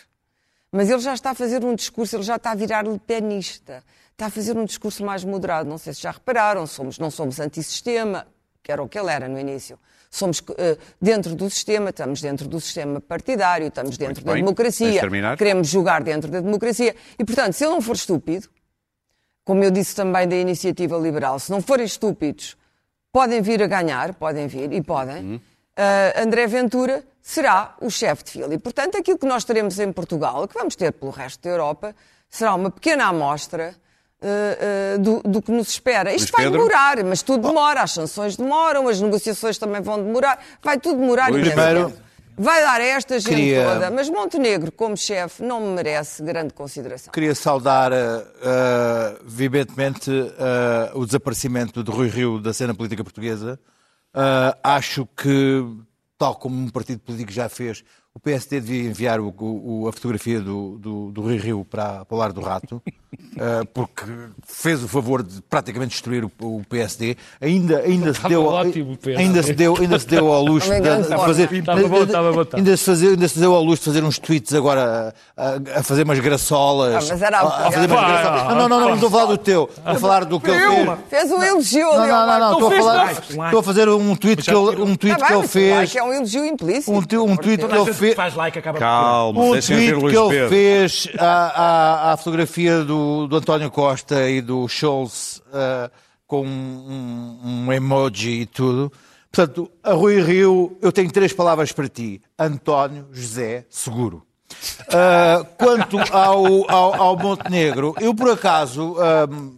Mas 0.70 0.88
ele 0.88 1.00
já 1.00 1.12
está 1.12 1.30
a 1.30 1.34
fazer 1.34 1.64
um 1.64 1.74
discurso, 1.74 2.14
ele 2.14 2.22
já 2.22 2.36
está 2.36 2.52
a 2.52 2.54
virar 2.54 2.86
lepenista. 2.86 3.82
Está 4.12 4.26
a 4.26 4.30
fazer 4.30 4.56
um 4.56 4.64
discurso 4.64 5.04
mais 5.04 5.24
moderado. 5.24 5.68
Não 5.68 5.78
sei 5.78 5.92
se 5.92 6.02
já 6.02 6.12
repararam, 6.12 6.66
somos, 6.68 6.98
não 6.98 7.10
somos 7.10 7.40
antissistema, 7.40 8.26
que 8.62 8.70
era 8.70 8.80
o 8.80 8.88
que 8.88 8.96
ele 8.98 9.10
era 9.10 9.28
no 9.28 9.38
início. 9.38 9.78
Somos 10.08 10.40
eh, 10.56 10.78
dentro 11.00 11.34
do 11.34 11.50
sistema, 11.50 11.90
estamos 11.90 12.20
dentro 12.20 12.46
do 12.46 12.60
sistema 12.60 13.00
partidário, 13.00 13.66
estamos 13.66 13.98
dentro 13.98 14.14
Muito 14.14 14.26
da 14.26 14.32
bem. 14.34 14.42
democracia, 14.42 15.00
queremos 15.36 15.66
jogar 15.68 16.02
dentro 16.02 16.30
da 16.30 16.40
democracia. 16.40 16.94
E, 17.18 17.24
portanto, 17.24 17.54
se 17.54 17.64
ele 17.64 17.72
não 17.72 17.80
for 17.80 17.96
estúpido, 17.96 18.48
como 19.44 19.62
eu 19.62 19.70
disse 19.70 19.94
também 19.94 20.26
da 20.26 20.36
iniciativa 20.36 20.96
liberal, 20.96 21.38
se 21.38 21.50
não 21.50 21.60
forem 21.60 21.84
estúpidos, 21.84 22.56
podem 23.12 23.40
vir 23.40 23.62
a 23.62 23.66
ganhar, 23.66 24.14
podem 24.14 24.46
vir 24.46 24.72
e 24.72 24.82
podem. 24.82 25.40
Ah, 25.76 26.22
André 26.22 26.46
Ventura 26.46 27.04
será 27.20 27.74
o 27.80 27.90
chefe 27.90 28.24
de 28.24 28.30
fila. 28.32 28.54
E, 28.54 28.58
portanto, 28.58 28.96
aquilo 28.96 29.18
que 29.18 29.26
nós 29.26 29.44
teremos 29.44 29.78
em 29.78 29.92
Portugal, 29.92 30.46
que 30.48 30.54
vamos 30.54 30.76
ter 30.76 30.92
pelo 30.92 31.10
resto 31.10 31.42
da 31.42 31.50
Europa, 31.50 31.94
será 32.28 32.54
uma 32.54 32.70
pequena 32.70 33.06
amostra 33.06 33.74
ah, 34.22 34.26
ah, 34.26 34.98
do, 34.98 35.20
do 35.22 35.42
que 35.42 35.52
nos 35.52 35.68
espera. 35.68 36.14
Isto 36.14 36.22
Luís 36.22 36.30
vai 36.30 36.44
Pedro? 36.44 36.58
demorar, 36.58 37.04
mas 37.04 37.22
tudo 37.22 37.46
demora. 37.48 37.82
As 37.82 37.92
sanções 37.92 38.36
demoram, 38.36 38.88
as 38.88 39.00
negociações 39.00 39.58
também 39.58 39.80
vão 39.82 40.02
demorar. 40.02 40.38
Vai 40.62 40.78
tudo 40.78 41.00
demorar. 41.00 41.30
Luís, 41.30 41.46
primeiro, 41.46 41.92
Vai 42.36 42.60
dar 42.62 42.80
a 42.80 42.84
esta 42.84 43.18
gente 43.18 43.28
queria- 43.28 43.64
toda. 43.64 43.90
Mas 43.90 44.08
Montenegro, 44.10 44.72
como 44.72 44.96
chefe, 44.96 45.42
não 45.42 45.60
me 45.60 45.74
merece 45.74 46.22
grande 46.22 46.52
consideração. 46.52 47.12
Queria 47.12 47.34
saudar 47.34 47.92
viventemente 49.24 50.10
eh, 50.10 50.90
o 50.94 51.04
desaparecimento 51.06 51.82
de 51.82 51.90
Rui 51.90 52.08
Rio 52.08 52.40
da 52.40 52.52
cena 52.52 52.74
política 52.74 53.02
portuguesa. 53.04 53.58
Eh, 54.14 54.56
acho 54.62 55.06
que, 55.16 55.64
tal 56.18 56.34
como 56.36 56.56
um 56.56 56.68
partido 56.68 57.00
político 57.00 57.32
já 57.32 57.48
fez, 57.48 57.84
o 58.14 58.20
PSD 58.20 58.60
devia 58.60 58.88
enviar 58.88 59.18
o- 59.20 59.34
o- 59.38 59.88
a 59.88 59.92
fotografia 59.92 60.40
do, 60.40 60.78
do, 60.78 61.10
do 61.10 61.20
Rui 61.22 61.36
Rio 61.36 61.66
para, 61.68 62.04
para 62.04 62.14
o 62.14 62.18
Lar 62.18 62.32
do 62.32 62.40
Rato, 62.40 62.80
eh, 63.36 63.62
porque 63.74 64.04
fez 64.46 64.84
o 64.84 64.88
favor 64.88 65.20
de 65.22 65.42
praticamente 65.42 65.90
destruir 65.90 66.24
o, 66.24 66.30
o 66.40 66.62
PSD. 66.70 67.16
Ainda, 67.40 67.80
ainda, 67.80 68.14
se 68.14 68.22
deu, 68.28 68.44
ótimo 68.46 68.96
ainda, 69.16 69.42
se 69.42 69.52
deu, 69.52 69.76
ainda 69.80 69.98
se 69.98 70.06
deu 70.06 70.32
ao 70.32 70.44
luxo 70.44 70.70
de, 70.70 71.08
fazer. 71.16 71.52
Estava 71.52 71.88
bom, 71.88 72.02
estava 72.04 72.32
bom, 72.32 72.42
estava. 72.42 72.60
Ainda 72.60 72.76
se, 72.76 72.84
fazer, 72.84 73.08
ainda 73.08 73.26
se 73.28 73.38
deu 73.40 73.52
ao 73.52 73.64
luxo 73.64 73.82
de 73.82 73.84
fazer 73.90 74.04
uns 74.04 74.18
tweets 74.20 74.54
agora 74.54 75.12
a, 75.36 75.78
a- 75.80 75.82
fazer 75.82 76.04
umas 76.04 76.20
graçolas. 76.20 76.94
Ah, 77.04 77.12
mas 77.14 77.22
era 77.22 77.38
a- 77.40 77.66
a 77.68 77.72
fazer 77.72 77.86
umas 77.90 77.98
Ah, 78.04 78.06
graçolas. 78.08 78.42
ah, 78.42 78.54
Não, 78.54 78.54
não, 78.54 78.68
não, 78.68 78.80
não, 78.80 78.86
não 78.90 78.94
estou 78.94 79.08
a 79.08 79.10
falar 79.12 79.26
do 79.26 79.38
teu. 79.38 79.64
Estou 79.76 79.92
a 79.92 79.94
falar 79.96 80.24
do 80.24 80.40
que 80.40 80.50
ele 80.50 80.60
fez. 80.60 80.98
Fez 81.10 81.32
um 81.32 81.42
elogio 81.42 81.86
Não, 81.86 81.92
ali 82.02 82.12
não, 82.12 82.26
não, 82.26 82.38
não, 82.38 82.52
estou 82.52 82.68
a 82.68 82.70
fez 82.70 82.84
falar. 82.84 83.12
Estou 83.46 83.58
a 83.58 83.62
fazer 83.64 83.88
um 83.88 84.14
tweet 84.16 84.42
que 84.42 84.50
ele, 84.54 84.82
um 84.82 84.94
tweet 84.94 85.18
Tá 85.18 85.26
que 85.26 85.32
ele 85.32 85.48
fez. 85.48 85.96
é 85.96 86.02
um 86.02 86.12
elogio 86.12 86.44
implícito. 86.46 86.92
Um, 86.92 87.02
tweet 87.36 87.66
que 87.66 87.74
ele 87.74 87.84
gente 87.84 88.03
fez. 88.06 88.14
faz 88.16 88.34
like 88.34 88.58
acaba 88.58 88.78
por- 88.78 88.84
Calma, 88.84 89.40
Um 89.40 89.52
deixem 89.52 89.76
ouvir 89.76 89.92
tweet 90.00 90.10
que 90.14 90.20
ele 90.20 90.28
Pedro. 90.28 90.48
fez 90.48 91.08
à, 91.18 91.26
à- 92.08 92.12
à 92.12 92.16
fotografia 92.16 92.84
do, 92.84 93.26
do 93.26 93.36
António 93.36 93.70
Costa 93.70 94.28
e 94.28 94.40
do 94.40 94.66
Scholz 94.68 95.42
ah, 95.52 95.90
com 96.26 96.46
um, 96.46 97.38
um 97.66 97.72
emoji 97.72 98.40
e 98.42 98.46
tudo. 98.46 98.92
Portanto, 99.30 99.70
a 99.82 99.92
Rui 99.92 100.20
Rio, 100.22 100.78
eu 100.80 100.92
tenho 100.92 101.10
três 101.10 101.32
palavras 101.32 101.72
para 101.72 101.88
ti: 101.88 102.22
António, 102.38 103.08
José, 103.12 103.64
seguro. 103.68 104.22
Ah, 104.92 105.44
quanto 105.58 105.98
ao, 106.12 106.70
ao, 106.70 106.94
ao 107.02 107.16
Montenegro, 107.18 107.94
eu 108.00 108.14
por 108.14 108.30
acaso, 108.30 108.96
ahm, 109.00 109.56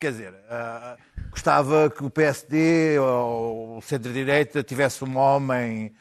quer 0.00 0.10
dizer, 0.10 0.34
ah, 0.50 0.96
gostava 1.30 1.88
que 1.88 2.04
o 2.04 2.10
PSD 2.10 2.98
ou 2.98 3.78
o 3.78 3.80
centro-direita 3.82 4.62
tivesse 4.62 5.04
um 5.04 5.16
homem 5.16 5.92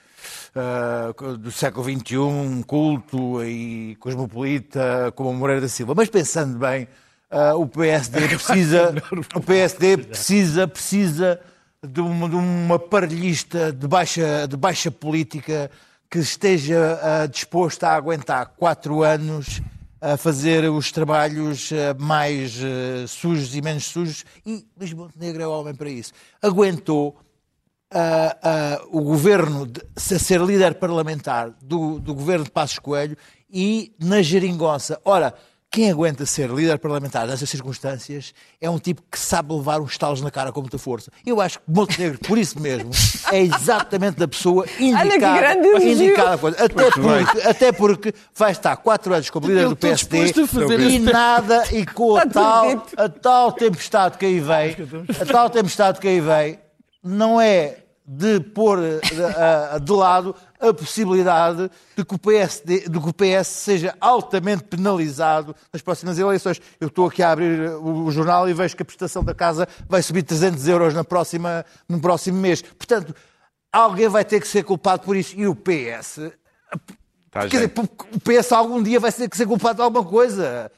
ah, 0.56 1.14
do 1.38 1.52
século 1.52 1.86
XXI, 1.86 2.64
culto 2.66 3.44
e 3.44 3.96
cosmopolita, 4.00 5.12
como 5.16 5.30
o 5.30 5.34
Moreira 5.34 5.62
da 5.62 5.68
Silva. 5.68 5.94
Mas 5.96 6.10
pensando 6.10 6.58
bem, 6.58 6.88
ah, 7.30 7.56
o 7.56 7.66
PSD 7.66 8.28
precisa, 8.36 8.94
o 9.34 9.42
PSD 9.42 9.98
precisa, 9.98 10.68
precisa 10.68 11.40
de 11.82 12.02
uma, 12.02 12.30
de 12.30 12.36
uma 12.36 12.76
aparelhista 12.76 13.72
de 13.72 13.88
baixa, 13.88 14.48
de 14.48 14.58
baixa 14.58 14.92
política 14.92 15.72
que 16.10 16.20
esteja 16.20 17.00
ah, 17.02 17.26
disposto 17.26 17.86
a 17.86 17.96
aguentar 17.96 18.54
quatro 18.58 19.02
anos 19.02 19.62
a 20.02 20.18
fazer 20.18 20.70
os 20.70 20.92
trabalhos 20.92 21.70
mais 21.98 22.60
ah, 22.62 23.08
sujos 23.08 23.56
e 23.56 23.62
menos 23.62 23.86
sujos 23.86 24.26
e 24.46 24.66
Luís 24.78 24.92
Montenegro 24.92 25.42
é 25.42 25.48
o 25.48 25.52
homem 25.52 25.74
para 25.74 25.90
isso. 25.90 26.12
Aguentou 26.42 27.18
ah, 27.92 28.38
ah, 28.42 28.82
o 28.90 29.02
governo 29.02 29.66
de, 29.68 29.82
a 29.96 30.20
ser 30.20 30.42
líder 30.42 30.76
parlamentar 30.76 31.52
do, 31.62 32.00
do 32.00 32.14
governo 32.14 32.46
de 32.46 32.52
Passos 32.52 32.80
Coelho 32.80 33.18
e 33.52 33.94
na 34.00 34.22
geringonça. 34.22 35.00
Ora, 35.04 35.34
quem 35.74 35.90
aguenta 35.90 36.26
ser 36.26 36.50
líder 36.50 36.80
parlamentar 36.80 37.26
nessas 37.26 37.50
circunstâncias 37.50 38.34
é 38.60 38.70
um 38.70 38.78
tipo 38.78 39.02
que 39.10 39.18
sabe 39.18 39.54
levar 39.54 39.80
uns 39.80 39.98
talos 39.98 40.22
na 40.22 40.30
cara 40.30 40.52
com 40.52 40.60
muita 40.60 40.78
força. 40.78 41.10
Eu 41.26 41.40
acho 41.40 41.60
que 41.60 41.66
Montenegro, 41.66 42.20
por 42.20 42.38
isso 42.38 42.60
mesmo, 42.60 42.92
é 43.32 43.40
exatamente 43.40 44.22
a 44.22 44.28
pessoa 44.28 44.66
indicada. 44.78 45.56
indicada 45.82 46.38
coisa. 46.38 46.58
até, 46.62 46.92
porque, 46.92 47.42
até 47.48 47.72
porque 47.72 48.14
vai 48.36 48.52
estar 48.52 48.76
quatro 48.76 49.14
anos 49.14 49.30
como 49.30 49.48
líder 49.48 49.70
do 49.70 49.76
PSD 49.78 50.34
e 50.90 51.00
nada, 51.00 51.64
e 51.72 51.86
com 51.94 52.18
a 52.18 52.26
tal, 52.26 52.88
a 52.98 53.08
tal 53.08 53.52
tempestade 53.54 54.18
que 54.18 54.26
aí 54.26 54.40
vem, 54.42 54.76
a 55.22 55.26
tal 55.26 55.50
tempestade 55.50 56.02
que 56.02 56.08
aí 56.10 56.20
vem, 56.20 56.60
não 57.02 57.40
é 57.40 57.81
de 58.14 58.42
pôr 58.42 58.78
eh, 58.78 59.80
de, 59.80 59.92
lado 59.94 60.36
a 60.60 60.74
possibilidade 60.74 61.72
de 61.96 62.04
que, 62.04 62.14
o 62.14 62.20
de 62.20 63.00
que 63.00 63.10
o 63.10 63.14
PS 63.14 63.48
seja 63.48 63.96
altamente 64.02 64.64
penalizado 64.66 65.56
nas 65.72 65.82
próximas 65.82 66.20
eleições. 66.20 66.60
Eu 66.78 66.90
estou 66.90 67.08
aqui 67.08 67.24
a 67.24 67.32
abrir 67.32 67.70
o, 67.70 68.04
o 68.04 68.12
jornal 68.12 68.50
e 68.50 68.54
vejo 68.54 68.76
que 68.76 68.82
a 68.82 68.86
prestação 68.86 69.24
da 69.24 69.34
casa 69.34 69.66
vai 69.88 70.02
subir 70.02 70.24
300 70.24 70.68
euros 70.68 70.94
na 70.94 71.06
próxima, 71.06 71.66
no 71.88 72.02
próximo 72.02 72.38
mês. 72.38 72.62
Portanto, 72.62 73.16
alguém 73.72 74.10
vai 74.10 74.26
ter 74.26 74.42
que 74.42 74.48
ser 74.48 74.64
culpado 74.64 75.04
por 75.04 75.16
isso. 75.16 75.34
E 75.38 75.48
o 75.48 75.56
PS 75.56 76.20
Tá, 77.32 77.48
Quer 77.48 77.48
dizer, 77.68 77.72
gente. 77.78 77.80
o 77.80 78.20
PS 78.20 78.52
algum 78.52 78.84
dia 78.84 79.00
vai 79.00 79.10
ter 79.10 79.30
que 79.30 79.38
ser 79.38 79.46
culpado 79.48 79.76
de 79.78 79.82
alguma 79.82 80.04
coisa. 80.04 80.70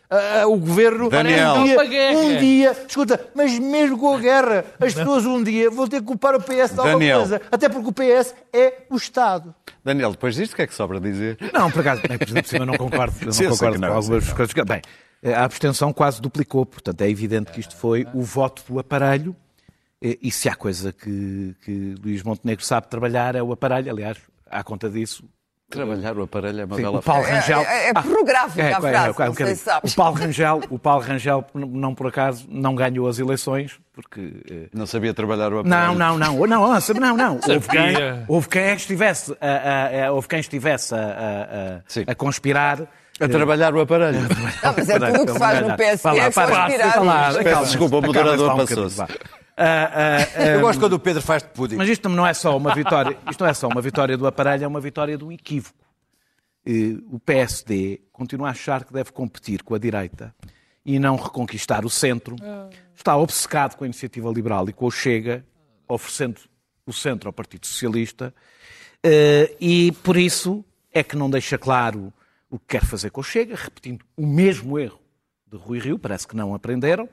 O 0.47 0.55
governo. 0.57 1.09
Daniel. 1.09 1.55
Um 1.55 1.63
dia, 1.63 2.11
um 2.15 2.37
dia. 2.37 2.85
Escuta, 2.87 3.19
mas 3.33 3.57
mesmo 3.57 3.97
com 3.97 4.15
a 4.15 4.19
guerra, 4.19 4.63
as 4.79 4.93
pessoas 4.93 5.25
um 5.25 5.41
dia 5.43 5.71
vão 5.71 5.87
ter 5.87 5.99
que 5.99 6.05
culpar 6.05 6.35
o 6.35 6.39
PS 6.39 6.47
de 6.73 6.79
alguma 6.79 6.91
Daniel. 6.91 7.19
coisa. 7.21 7.41
Até 7.51 7.67
porque 7.67 7.89
o 7.89 7.91
PS 7.91 8.35
é 8.53 8.83
o 8.91 8.95
Estado. 8.95 9.53
Daniel, 9.83 10.11
depois 10.11 10.35
disto, 10.35 10.53
o 10.53 10.55
que 10.55 10.61
é 10.61 10.67
que 10.67 10.75
sobra 10.75 10.99
dizer? 10.99 11.39
Não, 11.51 11.71
por 11.71 11.79
acaso, 11.81 12.03
bem, 12.07 12.17
por 12.19 12.27
eu 12.55 12.65
não 12.67 12.77
concordo, 12.77 13.15
eu 13.21 13.25
não 13.25 13.33
Sim, 13.33 13.49
concordo 13.49 13.79
não, 13.79 13.87
com 13.89 13.95
algumas 13.95 14.31
coisas. 14.31 14.53
que- 14.53 14.63
Bem, 14.63 14.81
a 15.35 15.43
abstenção 15.45 15.91
quase 15.91 16.21
duplicou, 16.21 16.67
portanto 16.67 17.01
é 17.01 17.09
evidente 17.09 17.51
que 17.51 17.59
isto 17.61 17.75
foi 17.75 18.05
o 18.13 18.21
voto 18.21 18.63
do 18.71 18.77
aparelho. 18.77 19.35
E 19.99 20.19
e 20.21 20.31
se 20.31 20.47
há 20.47 20.55
coisa 20.55 20.93
que, 20.93 21.55
que 21.65 21.95
Luís 22.03 22.21
Montenegro 22.21 22.63
sabe 22.63 22.87
trabalhar 22.89 23.35
é 23.35 23.41
o 23.41 23.51
aparelho, 23.51 23.89
aliás, 23.91 24.17
à 24.49 24.63
conta 24.63 24.87
disso. 24.87 25.23
Trabalhar 25.69 26.15
o 26.17 26.23
aparelho 26.23 26.61
é 26.61 26.65
uma 26.65 26.75
sim, 26.75 26.81
bela 26.83 26.99
o 26.99 27.01
Paulo 27.01 27.25
É- 27.25 27.31
Rangel. 27.31 27.61
é- 27.61 27.89
é 27.89 27.93
pornográfica 27.93 28.77
a 28.77 28.81
frase, 28.81 29.19
não 29.19 29.33
sei 29.33 29.55
se 29.55 29.63
sabes. 29.63 29.91
o 29.91 29.95
Paulo 29.95 30.15
Rangel, 30.17 30.61
o 30.69 30.77
Paulo 30.77 31.03
Rangel, 31.03 31.45
não 31.55 31.95
por 31.95 32.07
acaso, 32.07 32.45
não 32.47 32.75
ganhou 32.75 33.07
as 33.07 33.17
eleições, 33.17 33.79
porque 33.91 34.43
eh, 34.51 34.67
Não 34.71 34.85
sabia 34.85 35.13
trabalhar 35.15 35.51
o 35.51 35.59
aparelho. 35.59 35.69
não, 35.75 35.95
não, 35.95 36.17
não, 36.19 36.47
não, 36.47 36.67
não, 36.69 36.93
não, 36.99 37.17
não. 37.17 37.33
Houve 37.47 37.67
quem, 37.69 37.91
Sabia. 37.93 38.23
houve 38.27 38.47
quem 38.49 38.73
estivesse, 38.75 39.35
a, 39.41 39.47
a- 39.47 40.07
a- 40.07 40.11
houve 40.11 40.27
quem 40.27 40.39
estivesse 40.39 40.93
a, 40.93 41.81
a- 42.07 42.11
a- 42.11 42.15
conspirar. 42.15 42.81
A 43.19 43.27
trabalhar 43.27 43.73
o 43.75 43.79
aparelho. 43.79 44.19
Não, 44.63 44.73
mas 44.75 44.89
é 44.89 44.99
tudo 44.99 45.21
o 45.21 45.25
que 45.27 45.31
se 45.33 45.39
faz 45.39 45.61
no 45.61 45.77
PSD, 45.77 46.17
é 46.17 46.31
só 46.31 46.45
calma, 47.43 47.65
desculpa, 47.65 47.97
o 47.97 48.01
moderador 48.01 48.55
passou-se. 48.57 49.01
Ah, 49.55 50.25
ah, 50.35 50.45
Eu 50.45 50.59
ah, 50.59 50.61
gosto 50.61 50.79
quando 50.79 50.93
o 50.93 50.99
Pedro 50.99 51.21
faz 51.21 51.43
de 51.43 51.49
pudim. 51.49 51.75
mas 51.75 51.89
isto 51.89 52.09
não 52.09 52.25
é 52.25 52.33
só 52.33 52.57
uma 52.57 52.73
vitória, 52.73 53.17
isto 53.29 53.41
não 53.41 53.49
é 53.49 53.53
só 53.53 53.67
uma 53.67 53.81
vitória 53.81 54.17
do 54.17 54.25
aparelho, 54.25 54.63
é 54.63 54.67
uma 54.67 54.81
vitória 54.81 55.17
do 55.17 55.31
equívoco. 55.31 55.77
Eh, 56.65 56.97
O 57.11 57.19
PSD 57.19 58.01
continua 58.11 58.47
a 58.47 58.51
achar 58.51 58.83
que 58.83 58.93
deve 58.93 59.11
competir 59.11 59.61
com 59.63 59.75
a 59.75 59.77
direita 59.77 60.33
e 60.85 60.97
não 60.99 61.15
reconquistar 61.15 61.85
o 61.85 61.89
centro. 61.89 62.35
Está 62.95 63.15
obcecado 63.17 63.75
com 63.75 63.83
a 63.83 63.87
iniciativa 63.87 64.29
liberal 64.29 64.67
e 64.69 64.73
com 64.73 64.85
o 64.85 64.91
Chega, 64.91 65.45
oferecendo 65.87 66.41
o 66.85 66.91
centro 66.93 67.29
ao 67.29 67.33
Partido 67.33 67.65
Socialista, 67.67 68.33
Eh, 69.05 69.53
e 69.59 69.91
por 70.01 70.15
isso 70.15 70.63
é 70.93 71.03
que 71.03 71.17
não 71.17 71.29
deixa 71.29 71.57
claro 71.57 72.13
o 72.49 72.57
que 72.57 72.67
quer 72.69 72.85
fazer 72.85 73.09
com 73.09 73.19
o 73.19 73.23
Chega, 73.23 73.53
repetindo 73.53 74.05
o 74.15 74.25
mesmo 74.25 74.79
erro 74.79 74.97
de 75.45 75.57
Rui 75.57 75.77
Rio, 75.77 75.99
parece 75.99 76.25
que 76.25 76.37
não 76.37 76.55
aprenderam, 76.55 77.09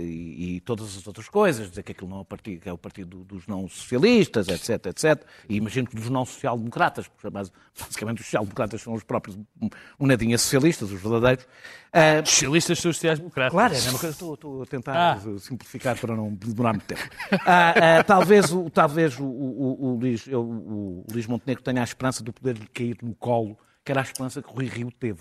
e, 0.00 0.56
e 0.56 0.60
todas 0.60 0.96
as 0.96 1.06
outras 1.06 1.28
coisas, 1.28 1.68
dizer 1.68 1.82
que 1.82 1.92
aquilo 1.92 2.10
não 2.10 2.18
é 2.18 2.20
o 2.20 2.24
partido, 2.24 2.60
que 2.60 2.68
é 2.68 2.72
o 2.72 2.78
partido 2.78 3.24
dos 3.24 3.46
não 3.46 3.68
socialistas, 3.68 4.48
etc, 4.48 4.86
etc, 4.86 5.24
e 5.48 5.56
imagino 5.56 5.86
que 5.88 5.94
dos 5.96 6.08
não 6.10 6.24
social-democratas, 6.24 7.06
porque 7.08 7.28
mas, 7.30 7.52
basicamente 7.78 8.18
os 8.20 8.26
social-democratas 8.26 8.82
são 8.82 8.92
os 8.94 9.04
próprios 9.04 9.36
um, 9.60 9.68
um 10.00 10.06
nadinha 10.06 10.36
socialistas, 10.38 10.90
os 10.90 11.00
verdadeiros. 11.00 11.46
Eh, 11.92 12.24
Socialistas 12.24 12.78
sociais-democratas. 12.80 13.52
Claro, 13.52 13.74
é. 13.74 14.10
Estou, 14.10 14.34
estou 14.34 14.62
a 14.62 14.66
tentar 14.66 15.12
Ah. 15.12 15.38
simplificar 15.38 15.98
para 15.98 16.14
não 16.16 16.34
demorar 16.34 16.72
muito 16.72 16.86
tempo. 16.86 17.02
Ah, 17.46 17.98
ah, 18.00 18.04
talvez 18.04 18.52
o, 18.52 18.68
talvez 18.68 19.18
o, 19.18 19.24
o, 19.24 19.86
o, 19.86 19.94
Luís, 19.98 20.26
eu- 20.26 20.42
o 20.42 21.04
Luís 21.10 21.26
Montenegro 21.26 21.62
tenha 21.62 21.80
a 21.80 21.84
esperança 21.84 22.22
de 22.22 22.30
poder 22.32 22.56
lhe 22.58 22.66
cair 22.66 22.98
no 23.02 23.14
colo, 23.14 23.56
que 23.84 23.92
era 23.92 24.00
a 24.00 24.04
esperança 24.04 24.42
que 24.42 24.48
o 24.48 24.52
Rui 24.52 24.66
Rio 24.66 24.90
teve. 24.90 25.20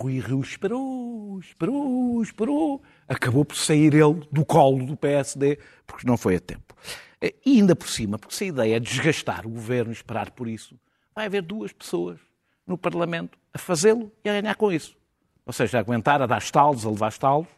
Rui 0.00 0.20
Rio 0.20 0.40
esperou, 0.40 1.40
esperou, 1.40 2.22
esperou. 2.22 2.82
Acabou 3.08 3.44
por 3.44 3.56
sair 3.56 3.94
ele 3.94 4.26
do 4.30 4.44
colo 4.44 4.86
do 4.86 4.96
PSD, 4.96 5.58
porque 5.86 6.06
não 6.06 6.16
foi 6.16 6.36
a 6.36 6.40
tempo. 6.40 6.74
E 7.20 7.34
ainda 7.46 7.74
por 7.74 7.88
cima, 7.88 8.16
porque 8.16 8.34
se 8.34 8.44
a 8.44 8.46
ideia 8.46 8.76
é 8.76 8.80
desgastar 8.80 9.44
o 9.44 9.50
governo 9.50 9.90
e 9.90 9.94
esperar 9.94 10.30
por 10.30 10.46
isso, 10.46 10.78
vai 11.12 11.26
haver 11.26 11.42
duas 11.42 11.72
pessoas 11.72 12.20
no 12.64 12.78
Parlamento 12.78 13.36
a 13.52 13.58
fazê-lo 13.58 14.12
e 14.24 14.28
a 14.30 14.40
ganhar 14.40 14.54
com 14.54 14.70
isso. 14.70 14.96
Ou 15.44 15.52
seja, 15.52 15.78
a 15.78 15.80
aguentar, 15.80 16.22
a 16.22 16.26
dar 16.26 16.38
estalos, 16.38 16.86
a 16.86 16.90
levar 16.90 17.08
estalos, 17.08 17.48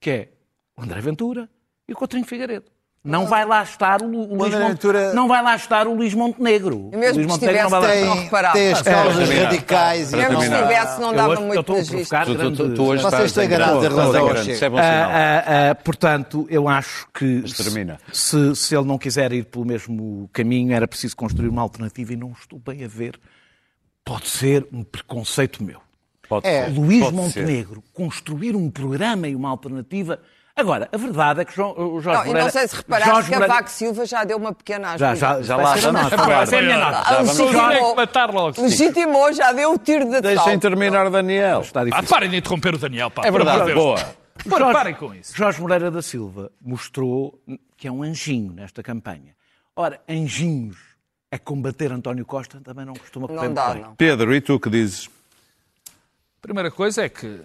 que 0.00 0.10
é 0.10 0.28
o 0.74 0.82
André 0.82 1.00
Ventura 1.02 1.50
e 1.86 1.92
o 1.92 1.96
Coutinho 1.96 2.24
Figueiredo. 2.24 2.70
Não 3.02 3.24
vai 3.26 3.46
lá 3.46 3.62
estar 3.62 4.02
o, 4.02 4.06
o 4.06 4.34
Luís 4.36 4.52
Ventura- 4.54 5.14
não 5.14 5.26
vai 5.26 5.42
lá 5.42 5.56
estar 5.56 5.86
o 5.88 5.94
Luís 5.94 6.12
Montenegro. 6.12 6.90
E 6.92 6.96
mesmo 6.98 7.14
o 7.14 7.16
Luís 7.22 7.26
Montenegro 7.28 7.62
não 7.62 7.70
vai 7.70 7.80
lá 7.80 7.94
estar. 7.94 8.06
não 8.06 8.22
reparava. 8.24 8.52
tem 8.58 8.72
as 8.72 8.80
Ah, 8.80 8.84
causas 8.84 9.16
terminar. 9.28 9.44
radicais 9.50 10.08
e 10.12 10.16
Para 10.16 10.28
Mesmo 10.28 10.42
se 10.42 10.48
tivesse, 10.62 11.00
não 11.00 11.08
Eu 11.10 11.16
dava 11.16 11.28
hoje- 11.30 11.40
eu 11.40 11.46
muito 11.46 11.60
estou 11.60 11.74
a 11.74 11.78
registro. 11.78 11.96
provocar 12.08 12.26
Tu, 12.26 12.34
tu, 12.56 12.74
tu, 12.74 12.82
hoje 12.84 13.02
Vocês 13.02 13.24
estás 13.24 13.32
têm 13.32 13.48
grande 13.48 13.86
razão, 13.86 14.28
é 14.28 14.34
bom 14.34 14.42
sinal. 14.44 14.78
Ah, 14.78 15.42
ah, 15.46 15.70
ah, 15.70 15.74
portanto, 15.76 16.46
eu 16.50 16.68
acho 16.68 17.06
que 17.14 17.42
se, 18.12 18.54
se 18.56 18.76
ele 18.76 18.84
não 18.86 18.98
quiser 18.98 19.32
ir 19.32 19.44
pelo 19.46 19.64
mesmo 19.64 20.28
caminho, 20.30 20.74
era 20.74 20.86
preciso 20.86 21.16
construir 21.16 21.48
uma 21.48 21.62
alternativa 21.62 22.12
e 22.12 22.16
não 22.16 22.32
estou 22.32 22.58
bem 22.58 22.84
a 22.84 22.88
ver. 22.88 23.18
Pode 24.04 24.28
ser 24.28 24.66
um 24.70 24.82
preconceito 24.82 25.64
meu. 25.64 25.80
Pode 26.28 26.46
É. 26.46 26.66
ser, 26.66 26.70
Luís 26.78 27.00
pode 27.02 27.16
ser. 27.16 27.22
Montenegro 27.40 27.82
construir 27.94 28.54
um 28.54 28.70
programa 28.70 29.26
e 29.26 29.34
uma 29.34 29.48
alternativa. 29.48 30.20
Agora, 30.56 30.88
a 30.92 30.96
verdade 30.96 31.40
é 31.40 31.44
que 31.44 31.54
João, 31.54 31.70
o 31.72 32.00
Jorge 32.00 32.18
Não, 32.18 32.24
e 32.24 32.26
Moreira... 32.28 32.44
não 32.44 32.50
sei 32.50 32.68
se 32.68 32.76
reparaste 32.76 33.08
Jorge 33.10 33.28
que 33.28 33.34
a 33.34 33.38
Moreira- 33.38 33.54
Vaco 33.54 33.70
Silva 33.70 34.04
já 34.06 34.24
deu 34.24 34.36
uma 34.36 34.52
pequena 34.52 34.88
ajuda. 34.90 35.14
Já, 35.16 35.36
já, 35.36 35.42
já 35.42 35.56
lá 35.56 35.74
vamos 35.76 36.08
falar. 36.10 36.42
Essa 36.42 36.56
é 36.56 36.58
a 36.58 36.62
minha 36.62 36.78
nota. 36.78 36.98
Ah, 36.98 37.04
Já 37.14 37.20
legitimou- 37.20 37.68
Tem 37.70 37.84
que 37.90 37.96
matar 37.96 38.30
logo. 38.34 38.62
Legitimou, 38.62 39.32
já 39.32 39.52
deu 39.52 39.72
o 39.72 39.78
tiro 39.78 40.10
de 40.10 40.20
Deixem 40.20 40.58
terminar, 40.58 41.08
Daniel. 41.08 41.60
Está 41.62 41.80
Ah, 41.80 41.84
difícil. 41.84 42.08
parem 42.08 42.30
de 42.30 42.36
interromper 42.36 42.74
o 42.74 42.78
Daniel, 42.78 43.10
pá. 43.10 43.22
É 43.24 43.30
verdade, 43.30 43.72
boa. 43.72 43.96
Para, 44.48 44.72
parem 44.72 44.94
com 44.94 45.14
isso. 45.14 45.34
Jorge 45.36 45.60
Moreira 45.60 45.90
da 45.90 46.02
Silva 46.02 46.50
mostrou 46.60 47.38
que 47.76 47.86
é 47.88 47.92
um 47.92 48.02
anjinho 48.02 48.52
nesta 48.52 48.82
campanha. 48.82 49.34
Ora, 49.76 50.00
anjinhos 50.08 50.76
a 51.30 51.38
combater 51.38 51.92
António 51.92 52.26
Costa 52.26 52.60
também 52.60 52.84
não 52.84 52.94
costuma 52.94 53.28
correr 53.28 53.46
Não 53.48 53.54
dá, 53.54 53.70
bem. 53.72 53.82
não. 53.82 53.94
Pedro, 53.94 54.34
e 54.34 54.40
tu 54.40 54.58
que 54.58 54.68
dizes? 54.68 55.08
Primeira 56.42 56.70
coisa 56.70 57.04
é 57.04 57.08
que 57.08 57.40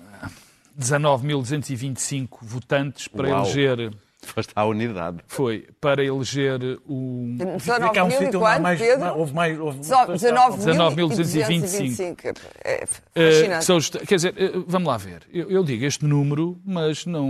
19.225 0.79 2.27
votantes 2.41 3.07
para 3.07 3.29
Uau. 3.29 3.43
eleger 3.45 3.91
Foste 4.21 4.51
à 4.55 4.65
unidade. 4.65 5.19
foi 5.27 5.67
para 5.79 6.03
eleger 6.03 6.59
o 6.87 7.35
19 7.37 7.91
Que 7.91 7.99
há 7.99 8.03
um 8.03 8.07
mil 8.07 8.23
e 8.23 8.31
quanto, 8.31 8.61
mais, 8.61 8.79
Pedro? 8.79 9.17
houve 9.19 9.33
mais, 9.35 9.59
houve 9.59 9.83
Só 9.85 10.05
19.225. 10.07 10.65
19.225. 10.65 12.35
É 12.63 12.83
Eh, 13.13 13.31
fascinante. 13.57 13.71
os- 13.71 13.89
quer 14.07 14.15
dizer, 14.15 14.33
eh, 14.35 14.51
vamos 14.65 14.87
lá 14.87 14.97
ver. 14.97 15.21
Eu, 15.31 15.51
eu 15.51 15.63
digo 15.63 15.85
este 15.85 16.05
número, 16.05 16.59
mas 16.65 17.05
não, 17.05 17.29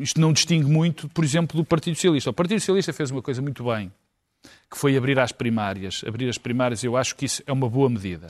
isto 0.00 0.18
não 0.20 0.32
distingue 0.32 0.66
muito, 0.70 1.06
por 1.10 1.22
exemplo, 1.22 1.56
do 1.56 1.64
Partido 1.66 1.96
Socialista. 1.96 2.30
O 2.30 2.32
Partido 2.32 2.60
Socialista 2.60 2.92
fez 2.94 3.10
uma 3.10 3.20
coisa 3.20 3.42
muito 3.42 3.62
bem, 3.64 3.92
que 4.70 4.78
foi 4.78 4.96
abrir 4.96 5.18
às 5.18 5.32
primárias. 5.32 6.02
Abrir 6.06 6.30
as 6.30 6.38
primárias, 6.38 6.82
eu 6.82 6.96
acho 6.96 7.14
que 7.14 7.26
isso 7.26 7.42
é 7.46 7.52
uma 7.52 7.68
boa 7.68 7.90
medida. 7.90 8.28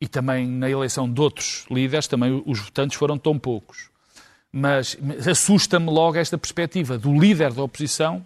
E 0.00 0.06
também 0.06 0.46
na 0.46 0.70
eleição 0.70 1.12
de 1.12 1.20
outros 1.20 1.66
líderes, 1.70 2.06
também 2.06 2.42
os 2.46 2.60
votantes 2.60 2.96
foram 2.96 3.18
tão 3.18 3.38
poucos. 3.38 3.90
Mas 4.52 4.96
assusta-me 5.28 5.90
logo 5.90 6.16
esta 6.16 6.38
perspectiva 6.38 6.96
do 6.96 7.18
líder 7.18 7.52
da 7.52 7.62
oposição 7.62 8.24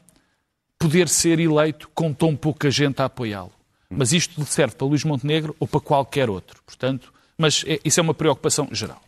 poder 0.78 1.08
ser 1.08 1.38
eleito 1.40 1.88
com 1.94 2.12
tão 2.12 2.36
pouca 2.36 2.70
gente 2.70 3.00
a 3.00 3.06
apoiá-lo. 3.06 3.52
Mas 3.88 4.12
isto 4.12 4.44
serve 4.44 4.74
para 4.74 4.86
Luís 4.86 5.04
Montenegro 5.04 5.54
ou 5.60 5.66
para 5.66 5.80
qualquer 5.80 6.28
outro. 6.30 6.62
Portanto, 6.64 7.12
mas 7.36 7.64
é- 7.66 7.78
isso 7.84 8.00
é 8.00 8.02
uma 8.02 8.14
preocupação 8.14 8.68
geral. 8.72 9.00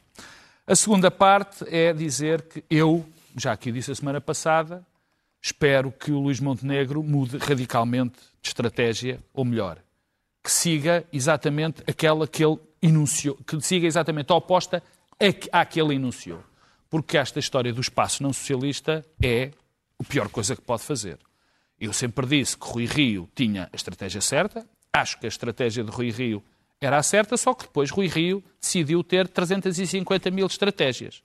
A 0.67 0.75
segunda 0.75 1.11
parte 1.11 1.65
é 1.69 1.93
dizer 1.93 2.43
que 2.43 2.65
eu, 2.71 3.05
já 3.37 3.53
aqui 3.53 3.71
disse 3.71 3.91
a 3.91 3.95
semana 3.95 4.21
passada, 4.21 4.85
espero 5.43 5.93
que 5.93 6.11
o 6.11 6.21
Luís 6.21 6.41
Montenegro 6.41 7.03
mude 7.03 7.37
radicalmente 7.39 8.17
de 8.41 8.49
estratégia, 8.49 9.21
ou 9.33 9.45
melhor, 9.45 9.79
que 10.45 10.53
siga 10.53 11.07
exatamente 11.11 11.83
aquela 11.89 12.29
que 12.29 12.45
ele 12.45 12.59
enunciou, 12.83 13.35
que 13.47 13.59
siga 13.63 13.87
exatamente 13.87 14.31
a 14.31 14.37
oposta 14.37 14.83
à 15.51 15.65
que 15.65 15.81
ele 15.81 15.95
enunciou. 15.95 16.39
Porque 16.91 17.17
esta 17.17 17.39
história 17.39 17.73
do 17.73 17.81
espaço 17.81 18.23
não 18.23 18.31
socialista 18.31 19.03
é 19.23 19.51
a 19.99 20.05
pior 20.05 20.29
coisa 20.29 20.55
que 20.55 20.61
pode 20.61 20.83
fazer. 20.83 21.19
Eu 21.81 21.95
sempre 21.95 22.27
disse 22.27 22.59
que 22.59 22.67
Rui 22.67 22.85
Rio 22.85 23.29
tinha 23.35 23.71
a 23.73 23.77
estratégia 23.77 24.21
certa, 24.21 24.67
acho 24.93 25.19
que 25.19 25.25
a 25.25 25.29
estratégia 25.29 25.83
de 25.83 25.91
Rui 25.91 26.11
Rio 26.11 26.43
era 26.79 26.99
a 26.99 27.03
certa, 27.03 27.39
só 27.39 27.55
que 27.55 27.65
depois 27.65 27.91
Rui 27.91 28.07
Rio 28.07 28.45
decidiu 28.61 29.03
ter 29.03 29.27
350 29.27 30.31
mil 30.31 30.47
estratégias. 30.47 31.23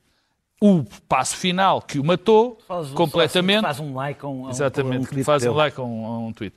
O 0.62 0.84
passo 1.08 1.36
final 1.36 1.82
que 1.82 2.00
o 2.00 2.04
matou 2.04 2.58
Faz- 2.68 2.90
completamente. 2.92 3.62
Faz 3.62 3.80
um 3.80 3.94
like 3.94 4.24
a 4.24 4.28
um, 4.28 4.46
a 4.46 4.48
um- 4.48 4.50
Exatamente, 4.50 5.20
um 5.20 5.24
faz 5.24 5.46
um 5.46 5.54
like 5.54 5.80
a 5.80 5.84
um, 5.84 6.06
a 6.06 6.20
um 6.20 6.34
tweet. 6.34 6.56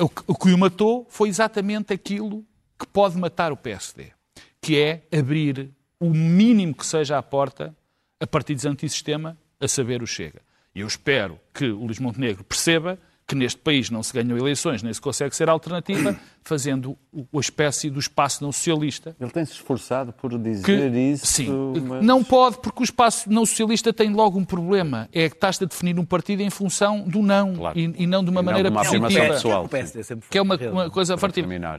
O 0.00 0.08
que, 0.08 0.22
o 0.26 0.34
que 0.34 0.52
o 0.52 0.58
matou 0.58 1.06
foi 1.08 1.28
exatamente 1.28 1.92
aquilo 1.92 2.44
que 2.78 2.86
pode 2.86 3.16
matar 3.16 3.52
o 3.52 3.56
PSD, 3.56 4.10
que 4.60 4.78
é 4.78 5.06
abrir 5.16 5.70
o 6.00 6.10
mínimo 6.10 6.74
que 6.74 6.84
seja 6.84 7.16
à 7.16 7.22
porta 7.22 7.74
a 8.18 8.26
partidos 8.26 8.66
antissistema, 8.66 9.38
a 9.60 9.68
saber 9.68 10.02
o 10.02 10.06
Chega. 10.06 10.42
E 10.74 10.80
eu 10.80 10.86
espero 10.86 11.38
que 11.52 11.66
o 11.66 11.84
Luís 11.84 12.00
Montenegro 12.00 12.42
perceba 12.42 12.98
que 13.26 13.34
neste 13.34 13.58
país 13.58 13.88
não 13.88 14.02
se 14.02 14.12
ganham 14.12 14.36
eleições, 14.36 14.82
nem 14.82 14.92
se 14.92 15.00
consegue 15.00 15.34
ser 15.34 15.48
alternativa, 15.48 16.14
fazendo 16.44 16.94
a 17.34 17.38
espécie 17.40 17.88
do 17.88 17.98
espaço 17.98 18.44
não 18.44 18.52
socialista, 18.52 19.16
Ele 19.18 19.30
tem-se 19.30 19.52
esforçado 19.52 20.12
por 20.12 20.38
dizer 20.38 20.62
que, 20.90 20.98
isso. 20.98 21.26
sim, 21.26 21.48
mas- 21.88 22.04
não 22.04 22.22
pode, 22.22 22.58
porque 22.58 22.82
o 22.82 22.84
espaço 22.84 23.30
não 23.32 23.46
socialista 23.46 23.92
tem 23.94 24.12
logo 24.12 24.38
um 24.38 24.44
problema. 24.44 25.08
É 25.10 25.28
que 25.30 25.36
estás 25.36 25.60
a 25.62 25.64
definir 25.64 25.98
um 25.98 26.04
partido 26.04 26.42
em 26.42 26.50
função 26.50 27.00
do 27.08 27.22
não 27.22 27.54
Claro. 27.54 27.78
e, 27.78 27.94
e 27.96 28.06
não 28.06 28.22
de 28.22 28.28
uma 28.30 28.40
E 28.40 28.42
não 28.42 28.50
maneira 28.52 28.68
de 28.70 28.74
uma 28.76 28.82
afirmação 28.82 29.26
positiva. 29.26 29.34
pessoal. 29.68 30.02
Sempre 30.04 30.28
Que 30.28 30.36
é 30.38 30.42
uma, 30.42 30.56
uma 30.56 30.90
coisa 30.90 31.16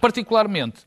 particularmente. 0.02 0.80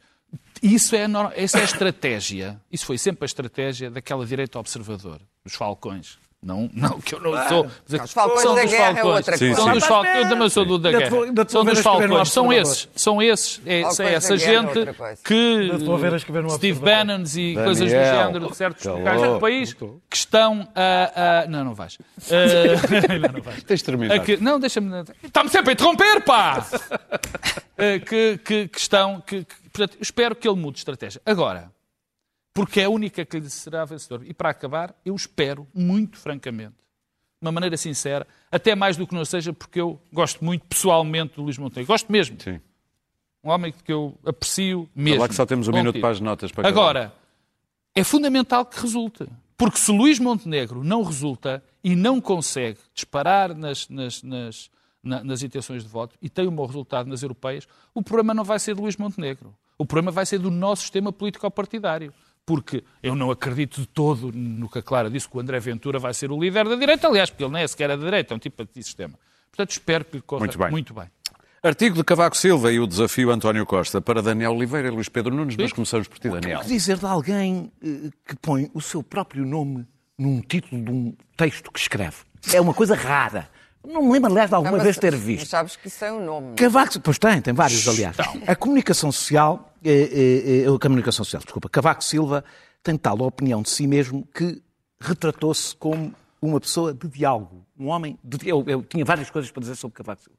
Isso 0.61 0.97
é, 0.97 1.07
essa 1.37 1.59
é 1.59 1.61
a 1.61 1.65
estratégia. 1.65 2.61
Isso 2.71 2.85
foi 2.85 2.99
sempre 2.99 3.25
a 3.25 3.27
estratégia 3.27 3.91
daquela 3.91 4.27
direita 4.27 4.59
observador, 4.59 5.21
dos 5.45 5.55
falcões. 5.55 6.19
Não, 6.41 6.71
não, 6.73 7.01
que 7.01 7.17
eu 7.17 7.21
não 7.21 7.33
sou. 7.49 7.65
mas 7.89 8.01
é- 8.01 8.05
Os 8.05 8.13
falcões 8.13 8.43
são 8.43 8.55
da 8.55 8.63
dos 8.63 8.71
guerra 8.71 8.85
é 8.91 8.95
falcões. 8.95 9.17
outra 9.17 9.37
Sim, 9.37 9.47
coisa. 9.47 9.61
São 9.61 9.73
dos 9.73 9.85
falcões. 9.85 10.17
Eu 10.23 10.29
também 10.29 10.49
sou 10.49 10.65
do 10.65 10.79
da 10.79 10.91
guerra. 10.93 11.11
São 11.49 11.65
dos 11.65 11.79
falcões. 11.81 12.29
São 12.31 12.53
esses. 12.53 12.89
São 12.95 13.21
esses. 13.23 13.61
É, 13.67 13.81
é 13.81 14.15
essa 14.15 14.35
é 14.35 14.37
gente 14.37 14.73
coisa. 14.73 15.19
que. 15.25 15.35
Ainda 15.63 15.79
te 15.79 15.85
vou 15.85 15.99
ver 15.99 16.15
a 16.15 16.17
escrever 16.17 16.43
no 16.45 16.51
Steve. 16.51 16.79
Bannons 16.79 17.37
e 17.37 17.55
Daniel, 17.55 17.65
coisas 17.65 17.85
do 17.85 17.91
género 17.91 18.49
de 18.51 18.57
certos 18.57 18.83
calou. 18.85 18.99
locais 19.01 19.23
do 19.23 19.41
país 19.41 19.73
que 19.75 19.87
estão 20.15 20.69
a. 20.77 21.43
a- 21.43 21.47
não, 21.49 21.65
não 21.65 21.75
vais. 21.75 21.99
Uh, 22.29 23.19
não, 23.21 23.33
não 23.33 23.43
vais. 23.43 23.63
Tens. 23.65 23.83
A 24.13 24.19
que- 24.21 24.37
não, 24.37 24.61
deixa-me. 24.61 25.03
Está-me 25.25 25.49
sempre 25.51 25.71
a 25.71 25.73
interromper, 25.73 26.23
pá! 26.23 26.65
Eh, 27.81 28.01
que, 28.01 28.39
que, 28.45 28.67
que 28.69 28.79
estão. 28.79 29.21
Que, 29.21 29.45
que- 29.45 29.55
portanto, 29.73 29.97
espero 30.01 30.35
que 30.35 30.49
ele 30.49 30.57
mude 30.57 30.73
de 30.75 30.79
estratégia. 30.81 31.21
Agora, 31.25 31.71
porque 32.59 32.81
é 32.81 32.85
a 32.85 32.91
única 32.91 33.25
que 33.25 33.39
lhe 33.39 33.49
será 33.51 33.85
vencedor. 33.85 34.23
E 34.27 34.35
para 34.35 34.51
acabar, 34.51 34.95
eu 35.05 35.15
espero, 35.15 35.67
muito 35.75 36.17
francamente, 36.19 36.75
de 37.41 37.47
uma 37.47 37.53
maneira 37.53 37.77
sincera, 37.77 38.27
até 38.51 38.75
mais 38.75 38.97
do 38.97 39.07
que 39.07 39.15
não 39.15 39.25
seja, 39.25 39.53
porque 39.53 39.81
eu 39.81 40.01
gosto 40.13 40.45
muito 40.45 40.65
pessoalmente 40.67 41.37
do 41.37 41.43
Luís 41.43 41.57
Montenegro. 41.57 41.87
Gosto 41.93 42.11
mesmo. 42.11 42.37
Sim. 42.41 42.61
Um 43.45 43.51
homem 43.51 43.73
que 43.85 43.93
eu 43.93 44.19
aprecio 44.27 44.89
mesmo. 44.95 45.21
lá 45.21 45.29
que 45.29 45.35
só 45.35 45.47
temos 45.47 45.69
um 45.69 45.73
minuto 45.73 46.01
para 46.01 46.11
as 46.11 46.21
notas. 46.21 46.51
Para 46.51 46.69
acabar. 46.69 46.81
Agora, 46.81 47.15
é 47.95 48.03
fundamental 48.03 48.67
que 48.67 48.81
resulte. 48.81 49.27
Porque 49.57 49.79
se 49.79 49.91
Luís 49.91 50.19
Montenegro 50.19 50.83
não 50.85 51.03
resulta 51.03 51.63
e 51.83 51.95
não 51.97 52.21
consegue 52.21 52.79
disparar 52.95 53.55
nas, 53.57 53.89
nas, 53.89 54.23
nas, 54.23 54.71
na- 55.03 55.23
nas 55.25 55.43
intenções 55.43 55.83
de 55.83 55.89
voto 55.89 56.15
e 56.23 56.29
tem 56.29 56.47
um 56.47 56.55
bom 56.55 56.67
resultado 56.67 57.09
nas 57.09 57.23
europeias, 57.23 57.67
o 57.95 58.03
problema 58.03 58.33
não 58.35 58.45
vai 58.45 58.59
ser 58.59 58.75
de 58.75 58.81
Luís 58.81 58.97
Montenegro. 58.97 59.55
O 59.77 59.85
problema 59.87 60.11
vai 60.13 60.27
ser 60.27 60.39
do 60.39 60.51
nosso 60.51 60.83
sistema 60.83 61.13
político-partidário. 61.13 62.13
Porque 62.49 62.83
eu 63.03 63.15
não 63.15 63.31
acredito 63.31 63.79
de 63.83 63.87
todo 63.87 64.33
no 64.33 64.71
que 64.71 64.79
a 64.79 64.83
Clara 64.83 65.11
disse, 65.11 65.29
que 65.29 65.37
o 65.37 65.41
André 65.41 65.61
Ventura 65.61 65.99
vai 65.99 66.15
ser 66.15 66.33
o 66.33 66.41
líder 66.41 66.67
da 66.67 66.77
direita, 66.77 67.07
aliás, 67.07 67.29
porque 67.29 67.45
ele 67.45 67.53
nem 67.53 67.63
é 67.63 67.69
sequer 67.69 67.91
a 67.91 67.97
direita, 67.97 68.33
é 68.33 68.37
um 68.37 68.39
tipo 68.39 68.65
de 68.65 68.83
sistema. 68.83 69.13
Portanto, 69.51 69.71
espero 69.73 70.03
que 70.07 70.17
lhe 70.17 70.23
corra 70.23 70.41
Muito 70.41 70.57
bem. 70.57 70.71
Muito 70.71 70.95
bem. 70.95 71.05
Artigo 71.63 71.97
de 71.97 72.05
Cavaco 72.05 72.35
Silva 72.39 72.73
e 72.73 72.81
o 72.81 72.87
desafio 72.87 73.31
António 73.31 73.67
Costa 73.67 74.01
para 74.01 74.23
Daniel 74.23 74.53
Oliveira 74.55 74.89
e 74.89 74.91
Luís 74.91 75.11
Pedro 75.11 75.35
Nunes, 75.35 75.57
mas 75.59 75.75
começamos 75.75 76.09
por 76.09 76.19
ti, 76.19 76.31
Daniel. 76.31 76.61
O 76.61 76.63
que 76.63 76.69
dizer 76.69 76.97
de 76.97 77.05
alguém 77.05 77.71
eh, 77.85 78.09
que 78.27 78.35
põe 78.37 78.71
o 78.73 78.81
seu 78.81 79.03
próprio 79.03 79.45
nome 79.45 79.87
num 80.17 80.41
título 80.41 80.83
de 80.83 80.91
um 80.91 81.15
texto 81.37 81.71
que 81.71 81.79
escreve? 81.79 82.17
É 82.55 82.59
uma 82.63 82.73
coisa 82.73 82.95
rara. 82.95 83.51
Não 83.87 84.03
me 84.03 84.13
lembro, 84.13 84.31
aliás, 84.31 84.49
de 84.49 84.55
alguma 84.55 84.71
Não, 84.71 84.79
mas- 84.79 84.85
vez 84.85 84.97
ter 84.99 85.13
mas 85.13 85.21
visto. 85.21 85.49
sabes 85.49 85.77
que 85.77 85.89
isso 85.89 86.03
é 86.03 86.11
um 86.11 86.25
nome. 86.25 86.55
Cavaco, 86.57 86.99
pois 87.01 87.19
tem, 87.19 87.43
tem 87.43 87.53
vários, 87.53 87.87
aliás. 87.87 88.17
A 88.47 88.57
comunicação 88.57 89.13
social, 89.13 89.68
eh, 89.85 90.65
eh, 90.65 90.75
a 90.75 90.79
comunicação 90.79 91.25
social, 91.25 91.43
desculpa, 91.43 91.69
Cavaco 91.69 92.03
Silva 92.03 92.45
tem 92.83 92.97
tal 92.97 93.21
opinião 93.21 93.63
de 93.63 93.71
si 93.71 93.87
mesmo 93.87 94.27
que 94.35 94.63
retratou-se 95.01 95.75
como 95.77 96.15
uma 96.41 96.61
pessoa 96.61 96.95
de 96.95 97.09
diálogo. 97.09 97.67
Um 97.79 97.89
homem 97.89 98.19
de, 98.23 98.49
eu, 98.49 98.65
eu 98.67 98.83
tinha 98.83 99.05
várias 99.05 99.31
coisas 99.31 99.51
para 99.51 99.61
dizer 99.61 99.77
sobre 99.77 99.97
Cavaco 99.97 100.23
Silva. 100.23 100.39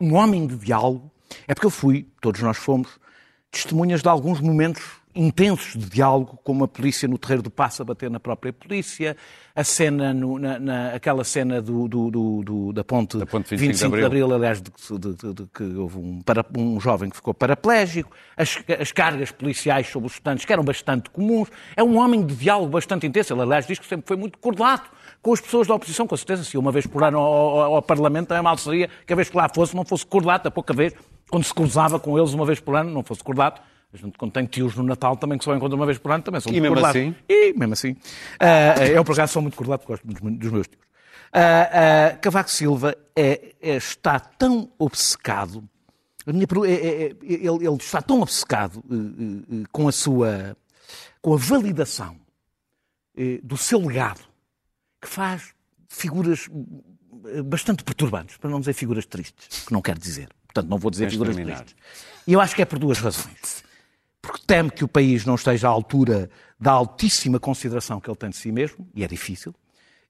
Um 0.00 0.14
homem 0.14 0.46
de 0.46 0.56
diálogo 0.56 1.10
é 1.46 1.54
porque 1.54 1.66
eu 1.66 1.70
fui, 1.70 2.08
todos 2.20 2.40
nós 2.42 2.56
fomos, 2.56 2.98
testemunhas 3.50 4.02
de 4.02 4.08
alguns 4.08 4.40
momentos 4.40 4.82
intensos 5.14 5.74
de 5.78 5.88
diálogo, 5.90 6.38
como 6.42 6.64
a 6.64 6.68
polícia 6.68 7.06
no 7.08 7.16
Terreiro 7.18 7.42
do 7.42 7.50
Passo 7.50 7.82
a 7.82 7.84
bater 7.84 8.10
na 8.10 8.18
própria 8.18 8.52
polícia, 8.52 9.16
a 9.54 9.62
cena, 9.62 10.12
no- 10.12 10.38
na, 10.38 10.58
na- 10.58 10.88
aquela 10.94 11.22
cena 11.22 11.62
do, 11.62 11.86
do- 11.86 12.10
do- 12.42 12.72
da 12.72 12.82
ponte, 12.82 13.16
Da 13.18 13.24
ponte 13.26 13.54
25 13.54 13.96
de 13.96 14.04
Abril, 14.04 14.34
aliás, 14.34 14.60
de, 14.60 14.70
que- 14.70 14.98
de- 14.98 15.14
de- 15.14 15.34
de 15.34 15.46
que 15.54 15.62
houve 15.76 15.98
um, 15.98 16.20
para- 16.22 16.44
um 16.58 16.80
jovem 16.80 17.08
que 17.08 17.16
ficou 17.16 17.32
paraplégico, 17.32 18.10
as, 18.36 18.58
as 18.80 18.90
cargas 18.90 19.30
policiais 19.30 19.86
sobre 19.88 20.06
os 20.08 20.14
estudantes, 20.14 20.44
que 20.44 20.52
eram 20.52 20.64
bastante 20.64 21.08
comuns. 21.10 21.48
É 21.76 21.82
um 21.84 21.96
homem 21.98 22.24
de 22.26 22.34
diálogo 22.34 22.70
bastante 22.70 23.06
intenso. 23.06 23.32
Ele, 23.32 23.42
aliás, 23.42 23.66
diz 23.66 23.78
que 23.78 23.86
sempre 23.86 24.06
foi 24.08 24.16
muito 24.16 24.38
cordato 24.38 24.90
com 25.22 25.32
as 25.32 25.40
pessoas 25.40 25.66
da 25.68 25.74
oposição, 25.74 26.06
com 26.06 26.16
certeza. 26.16 26.42
Se 26.42 26.58
uma 26.58 26.72
vez 26.72 26.86
por 26.86 27.04
ano 27.04 27.18
ao, 27.18 27.60
ao- 27.60 27.74
ao 27.76 27.82
Parlamento, 27.82 28.28
também 28.28 28.42
mal 28.42 28.58
seria 28.58 28.88
que 29.06 29.12
a 29.12 29.16
vez 29.16 29.28
que 29.30 29.36
lá 29.36 29.48
fosse, 29.54 29.76
não 29.76 29.84
fosse 29.84 30.04
cordato, 30.04 30.48
a 30.48 30.50
pouca 30.50 30.74
vez, 30.74 30.92
quando 31.30 31.44
se 31.44 31.54
cruzava 31.54 31.98
com 32.00 32.18
eles 32.18 32.32
uma 32.34 32.44
vez 32.44 32.58
por 32.58 32.74
ano, 32.74 32.90
não 32.90 33.02
fosse 33.04 33.22
cordato. 33.22 33.62
A 33.94 33.96
gente, 33.96 34.18
quando 34.18 34.32
tem 34.32 34.44
tios 34.44 34.74
no 34.74 34.82
Natal, 34.82 35.16
também 35.16 35.38
que 35.38 35.44
só 35.44 35.54
encontra 35.54 35.76
uma 35.76 35.86
vez 35.86 35.98
por 35.98 36.10
ano, 36.10 36.24
também 36.24 36.40
são 36.40 36.52
E 36.52 36.58
muito 36.60 36.72
mesmo 36.74 36.86
assim? 36.86 37.14
E 37.28 37.52
mesmo 37.52 37.72
assim. 37.74 37.96
Ah, 38.40 38.84
eu, 38.86 39.04
por 39.04 39.12
acaso, 39.12 39.32
sou 39.34 39.40
muito 39.40 39.56
cordato, 39.56 39.86
porque 39.86 40.04
gosto 40.04 40.20
dos, 40.22 40.38
dos 40.38 40.50
meus 40.52 40.66
tios. 40.66 40.82
Ah, 41.32 42.10
ah, 42.12 42.16
Cavaco 42.16 42.50
Silva 42.50 42.96
é- 43.14 43.54
é- 43.62 43.76
está 43.76 44.18
tão 44.18 44.68
obcecado, 44.78 45.62
minha 46.26 46.44
é- 46.66 46.70
é- 46.72 47.04
é- 47.06 47.08
ele, 47.22 47.46
ele 47.66 47.76
está 47.76 48.02
tão 48.02 48.20
obcecado 48.20 48.82
eh, 48.90 48.94
eh, 48.94 49.62
eh, 49.62 49.64
com 49.70 49.86
a 49.86 49.92
sua, 49.92 50.56
com 51.22 51.34
a 51.34 51.36
validação 51.36 52.16
do 53.44 53.56
seu 53.56 53.78
legado, 53.78 54.22
que 55.00 55.06
faz 55.08 55.54
figuras 55.88 56.48
bastante 57.44 57.84
perturbantes, 57.84 58.36
para 58.38 58.50
não 58.50 58.58
dizer 58.58 58.72
figuras 58.72 59.06
tristes, 59.06 59.64
que 59.66 59.72
não 59.72 59.80
quero 59.80 60.00
dizer. 60.00 60.28
Portanto, 60.46 60.68
não 60.68 60.78
vou 60.78 60.90
dizer 60.90 61.08
figuras 61.10 61.36
terminar. 61.36 61.58
tristes. 61.60 61.76
E 62.26 62.32
eu 62.32 62.40
acho 62.40 62.54
que 62.56 62.62
é 62.62 62.64
por 62.64 62.78
duas 62.78 62.98
razões. 62.98 63.53
Porque 64.26 64.42
teme 64.46 64.70
que 64.70 64.84
o 64.84 64.88
país 64.88 65.24
não 65.24 65.34
esteja 65.34 65.68
à 65.68 65.70
altura 65.70 66.30
da 66.58 66.72
altíssima 66.72 67.38
consideração 67.38 68.00
que 68.00 68.08
ele 68.08 68.16
tem 68.16 68.30
de 68.30 68.36
si 68.36 68.50
mesmo, 68.50 68.88
e 68.94 69.04
é 69.04 69.06
difícil, 69.08 69.54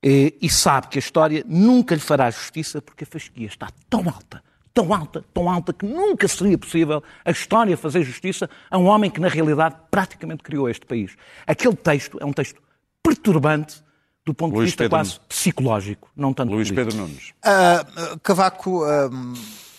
eh, 0.02 0.34
e 0.40 0.48
sabe 0.48 0.88
que 0.88 0.98
a 0.98 1.00
história 1.00 1.44
nunca 1.48 1.94
lhe 1.94 2.00
fará 2.00 2.30
justiça 2.30 2.80
porque 2.80 3.04
a 3.04 3.06
fasquia 3.06 3.46
está 3.46 3.68
tão 3.90 4.00
alta, 4.08 4.42
tão 4.72 4.92
alta, 4.94 5.24
tão 5.32 5.48
alta, 5.50 5.72
que 5.72 5.86
nunca 5.86 6.28
seria 6.28 6.56
possível 6.58 7.02
a 7.24 7.30
história 7.30 7.76
fazer 7.76 8.02
justiça 8.04 8.48
a 8.70 8.78
um 8.78 8.86
homem 8.86 9.10
que, 9.10 9.20
na 9.20 9.28
realidade, 9.28 9.76
praticamente 9.90 10.42
criou 10.42 10.68
este 10.68 10.86
país. 10.86 11.16
Aquele 11.46 11.74
texto 11.76 12.18
é 12.20 12.24
um 12.24 12.32
texto 12.32 12.60
perturbante 13.02 13.82
do 14.24 14.32
ponto 14.32 14.52
de 14.52 14.56
Luís 14.58 14.68
vista 14.68 14.84
Pedro- 14.84 14.96
quase 14.96 15.20
psicológico, 15.28 16.08
não 16.16 16.32
tanto 16.32 16.52
Luís 16.52 16.70
político. 16.70 16.92
Pedro 16.92 17.06
Nunes. 17.08 17.32
Ah, 17.42 17.84
Cavaco 18.22 18.84
ahm, 18.84 19.34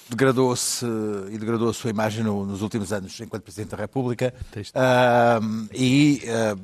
degradou-se 0.10 0.86
e 1.32 1.38
degradou 1.38 1.70
a 1.70 1.74
sua 1.74 1.90
imagem 1.90 2.24
no- 2.24 2.46
nos 2.46 2.62
últimos 2.62 2.92
anos 2.94 3.20
enquanto 3.20 3.44
Presidente 3.44 3.72
da 3.72 3.78
República. 3.78 4.34
Ahm, 4.76 5.68
e, 5.74 6.22
ah, 6.28 6.56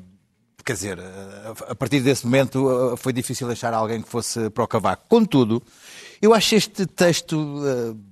quer 0.63 0.73
dizer, 0.73 0.99
ah, 0.99 1.53
a 1.69 1.75
partir 1.75 2.01
desse 2.01 2.25
momento 2.25 2.69
ah, 2.69 2.97
foi 2.97 3.11
difícil 3.13 3.49
achar 3.49 3.73
alguém 3.73 4.01
que 4.01 4.09
fosse 4.09 4.49
para 4.49 4.63
o 4.63 4.67
Cavaco. 4.67 5.03
Contudo, 5.09 5.61
eu 6.21 6.33
acho 6.33 6.55
este 6.55 6.85
texto. 6.85 7.61
ah, 7.65 8.11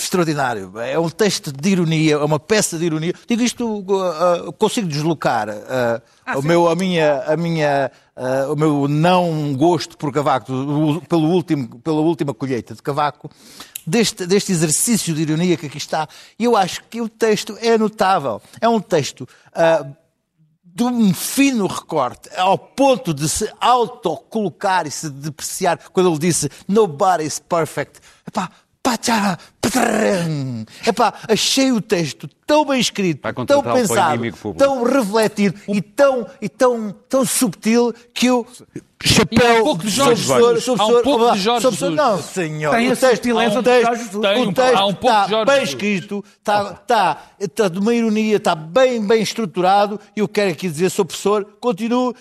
extraordinário. 0.00 0.78
É 0.78 0.96
um 0.96 1.10
texto 1.10 1.50
de 1.52 1.70
ironia, 1.70 2.14
é 2.14 2.18
uma 2.18 2.38
peça 2.38 2.78
de 2.78 2.84
ironia. 2.84 3.12
Digo 3.26 3.42
isto, 3.42 3.66
uh, 3.66 4.46
uh, 4.48 4.52
consigo 4.52 4.86
deslocar 4.86 5.48
uh, 5.48 6.38
o 6.38 6.42
meu, 6.42 6.68
a 6.68 6.76
minha, 6.76 7.20
a 7.24 7.36
minha, 7.36 7.90
uh, 8.16 8.52
o 8.52 8.56
meu 8.56 8.86
não 8.86 9.52
gosto 9.56 9.98
por 9.98 10.12
Cavaco, 10.12 10.52
do- 10.52 11.00
pelo 11.08 11.24
último, 11.28 11.80
pela 11.80 12.00
última 12.00 12.32
colheita 12.32 12.76
de 12.76 12.80
Cavaco, 12.80 13.28
deste, 13.88 14.26
deste 14.26 14.52
exercício 14.52 15.14
de 15.14 15.22
ironia 15.22 15.56
que 15.56 15.66
aqui 15.66 15.78
está. 15.78 16.08
E 16.38 16.44
eu 16.44 16.56
acho 16.56 16.84
que 16.84 17.00
o 17.00 17.08
texto 17.08 17.56
é 17.60 17.76
notável. 17.78 18.40
É 18.60 18.68
um 18.68 18.80
texto 18.80 19.22
uh, 19.22 19.96
de 20.62 20.84
um 20.84 21.12
fino 21.12 21.66
recorte, 21.66 22.28
ao 22.36 22.56
ponto 22.56 23.12
de 23.12 23.28
se 23.28 23.50
autocolocar 23.60 24.86
e 24.86 24.90
se 24.90 25.10
depreciar, 25.10 25.78
quando 25.92 26.08
ele 26.10 26.18
disse 26.18 26.48
Nobody's 26.68 27.40
perfect. 27.40 28.00
Epá, 28.26 28.50
patram. 28.82 29.36
Epá, 30.86 31.14
achei 31.28 31.70
o 31.72 31.80
texto 31.80 32.28
tão 32.46 32.64
bem 32.64 32.80
escrito, 32.80 33.20
tão 33.44 33.58
o 33.60 33.62
pensado, 33.62 34.22
tão 34.56 34.82
refletido 34.82 35.60
e 35.68 35.82
tão, 35.82 36.26
e 36.40 36.48
tão, 36.48 36.94
tão 37.08 37.24
subtil 37.24 37.92
que 38.14 38.26
eu. 38.26 38.46
Chapéu, 39.04 39.60
um 39.60 39.64
pouco 39.64 39.84
de 39.84 39.90
Jorge 39.90 40.22
Jesus. 40.24 40.68
um 40.68 41.02
pouco 41.02 41.32
de 41.32 41.38
Jorge. 41.38 41.70
Jesus. 41.70 41.94
Não, 41.94 42.20
senhor. 42.20 42.74
Tem 42.74 42.90
o 42.90 42.96
texto, 42.96 43.30
o 43.30 43.62
texto, 43.62 44.18
o 44.18 44.52
texto 44.52 44.90
está 44.92 45.44
bem 45.44 45.62
escrito, 45.62 46.24
está, 46.38 46.72
está, 46.72 47.22
está 47.38 47.68
de 47.68 47.78
uma 47.78 47.94
ironia, 47.94 48.38
está 48.38 48.56
bem, 48.56 49.06
bem 49.06 49.22
estruturado. 49.22 50.00
E 50.16 50.20
eu 50.20 50.26
quero 50.26 50.50
aqui 50.50 50.68
dizer, 50.68 50.90
sou 50.90 51.04
professor, 51.04 51.44
continuo. 51.60 52.14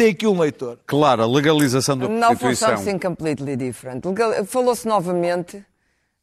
Tem 0.00 0.12
aqui 0.12 0.26
um 0.26 0.40
leitor. 0.40 0.78
Claro, 0.86 1.22
a 1.22 1.26
legalização 1.26 1.94
da 1.98 2.08
Não 2.08 2.28
prostituição. 2.28 2.74
something 2.78 2.98
completely 2.98 3.54
different. 3.54 4.02
Legal- 4.06 4.46
Falou-se 4.46 4.88
novamente 4.88 5.62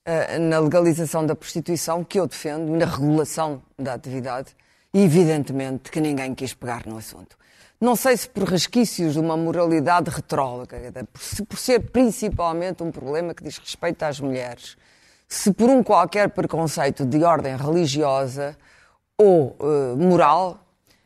eh, 0.04 0.40
na 0.40 0.58
legalização 0.58 1.24
da 1.24 1.36
prostituição, 1.36 2.04
que 2.04 2.20
eu 2.20 2.26
defendo, 2.26 2.72
na 2.72 2.86
regulação 2.88 3.62
da 3.78 3.94
atividade, 3.94 4.56
e 4.92 5.04
evidentemente 5.04 5.92
que 5.92 6.02
ninguém 6.02 6.34
quis 6.34 6.56
pegar 6.56 6.88
no 6.88 6.98
assunto. 6.98 7.38
Não 7.80 7.96
sei 7.96 8.18
se 8.18 8.28
por 8.28 8.46
resquícios 8.50 9.14
de 9.14 9.20
uma 9.20 9.38
moralidade 9.38 10.10
retrógrada, 10.10 11.04
por, 11.14 11.22
se- 11.22 11.46
por 11.46 11.60
ser 11.60 11.92
principalmente 11.92 12.82
um 12.82 12.90
problema 12.90 13.32
que 13.36 13.44
diz 13.44 13.60
respeito 13.60 14.02
às 14.02 14.20
mulheres, 14.20 14.76
se 15.28 15.54
por 15.54 15.70
um 15.70 15.84
qualquer 15.84 16.30
preconceito 16.32 17.06
de 17.06 17.24
ordem 17.24 17.56
religiosa 17.56 18.58
ou 19.16 19.56
eh, 19.62 19.96
moral, 20.04 20.58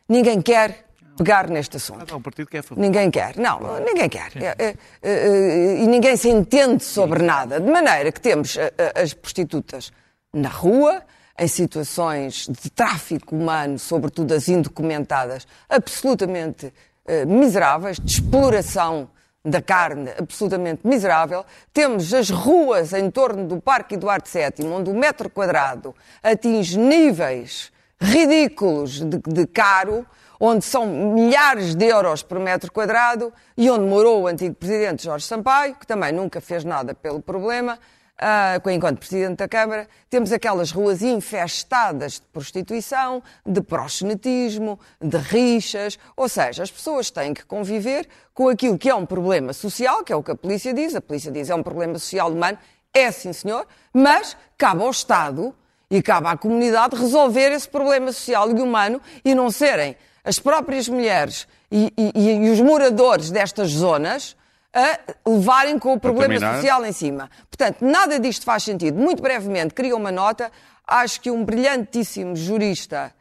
ninguém 0.08 0.40
quer 0.40 0.86
pegar 1.16 1.48
neste 1.48 1.76
assunto. 1.76 2.12
É 2.12 2.16
um 2.16 2.22
partido 2.22 2.48
que 2.48 2.56
é 2.56 2.60
a 2.60 2.62
favor. 2.62 2.80
Ninguém 2.80 3.10
quer, 3.10 3.36
não, 3.36 3.58
ninguém 3.80 4.08
quer. 4.08 4.32
É, 4.36 4.74
é, 5.02 5.76
e 5.82 5.86
ninguém 5.86 6.16
se 6.16 6.28
entende 6.28 6.82
sobre 6.84 7.22
nada. 7.22 7.60
De 7.60 7.70
maneira 7.70 8.10
que 8.10 8.20
temos 8.20 8.56
a- 8.58 8.98
a- 8.98 9.02
as 9.02 9.12
prostitutas 9.14 9.92
na 10.32 10.48
rua, 10.48 11.02
em 11.38 11.48
situações 11.48 12.46
de 12.48 12.70
tráfico 12.70 13.34
humano, 13.34 13.78
sobretudo 13.78 14.32
as 14.34 14.48
indocumentadas, 14.48 15.46
absolutamente 15.68 16.72
eh, 17.06 17.24
miseráveis, 17.24 17.98
de 17.98 18.12
exploração 18.12 19.08
da 19.44 19.60
carne 19.60 20.10
absolutamente 20.16 20.86
miserável. 20.86 21.44
Temos 21.74 22.14
as 22.14 22.30
ruas 22.30 22.92
em 22.92 23.10
torno 23.10 23.44
do 23.48 23.60
Parque 23.60 23.96
Eduardo 23.96 24.28
VII, 24.28 24.68
onde 24.68 24.88
o 24.88 24.94
metro 24.94 25.28
quadrado 25.28 25.94
atinge 26.22 26.78
níveis 26.78 27.72
ridículos 28.00 29.00
de, 29.00 29.18
de 29.18 29.46
caro, 29.48 30.06
onde 30.44 30.64
são 30.64 30.84
milhares 30.84 31.76
de 31.76 31.86
euros 31.86 32.20
por 32.20 32.36
metro 32.40 32.72
quadrado 32.72 33.32
e 33.56 33.70
onde 33.70 33.84
morou 33.84 34.22
o 34.22 34.26
antigo 34.26 34.56
presidente 34.56 35.04
Jorge 35.04 35.24
Sampaio, 35.24 35.76
que 35.76 35.86
também 35.86 36.10
nunca 36.10 36.40
fez 36.40 36.64
nada 36.64 36.92
pelo 36.92 37.22
problema, 37.22 37.78
ah, 38.18 38.60
enquanto 38.66 38.98
presidente 38.98 39.36
da 39.36 39.46
Câmara. 39.46 39.86
Temos 40.10 40.32
aquelas 40.32 40.72
ruas 40.72 41.00
infestadas 41.00 42.14
de 42.14 42.22
prostituição, 42.32 43.22
de 43.46 43.62
proxenetismo, 43.62 44.80
de 45.00 45.16
rixas, 45.16 45.96
ou 46.16 46.28
seja, 46.28 46.64
as 46.64 46.72
pessoas 46.72 47.08
têm 47.08 47.32
que 47.32 47.46
conviver 47.46 48.08
com 48.34 48.48
aquilo 48.48 48.76
que 48.76 48.90
é 48.90 48.94
um 48.96 49.06
problema 49.06 49.52
social, 49.52 50.02
que 50.02 50.12
é 50.12 50.16
o 50.16 50.24
que 50.24 50.32
a 50.32 50.36
polícia 50.36 50.74
diz. 50.74 50.92
A 50.96 51.00
polícia 51.00 51.30
diz 51.30 51.50
é 51.50 51.54
um 51.54 51.62
problema 51.62 52.00
social 52.00 52.32
humano. 52.32 52.58
É 52.92 53.12
sim, 53.12 53.32
senhor, 53.32 53.64
mas 53.94 54.36
cabe 54.58 54.82
ao 54.82 54.90
Estado 54.90 55.54
e 55.88 56.02
cabe 56.02 56.26
à 56.26 56.36
comunidade 56.36 56.96
resolver 56.96 57.52
esse 57.52 57.68
problema 57.68 58.10
social 58.10 58.50
e 58.50 58.60
humano 58.60 59.00
e 59.24 59.36
não 59.36 59.48
serem 59.48 59.96
as 60.24 60.38
próprias 60.38 60.88
mulheres 60.88 61.46
e, 61.70 61.92
e- 61.96 62.46
e 62.46 62.50
os 62.50 62.60
moradores 62.60 63.30
destas 63.30 63.70
zonas 63.70 64.36
a 64.74 64.98
levarem 65.28 65.78
com 65.78 65.92
o 65.94 66.00
problema 66.00 66.34
social 66.54 66.84
em 66.86 66.92
cima. 66.92 67.30
Portanto, 67.50 67.84
nada 67.84 68.18
disto 68.18 68.44
faz 68.44 68.62
sentido. 68.62 68.98
Muito 68.98 69.22
brevemente, 69.22 69.74
queria 69.74 69.94
uma 69.96 70.10
nota. 70.10 70.50
Acho 70.86 71.20
que 71.20 71.30
um 71.30 71.44
brilhantíssimo 71.44 72.34
jurista, 72.34 73.12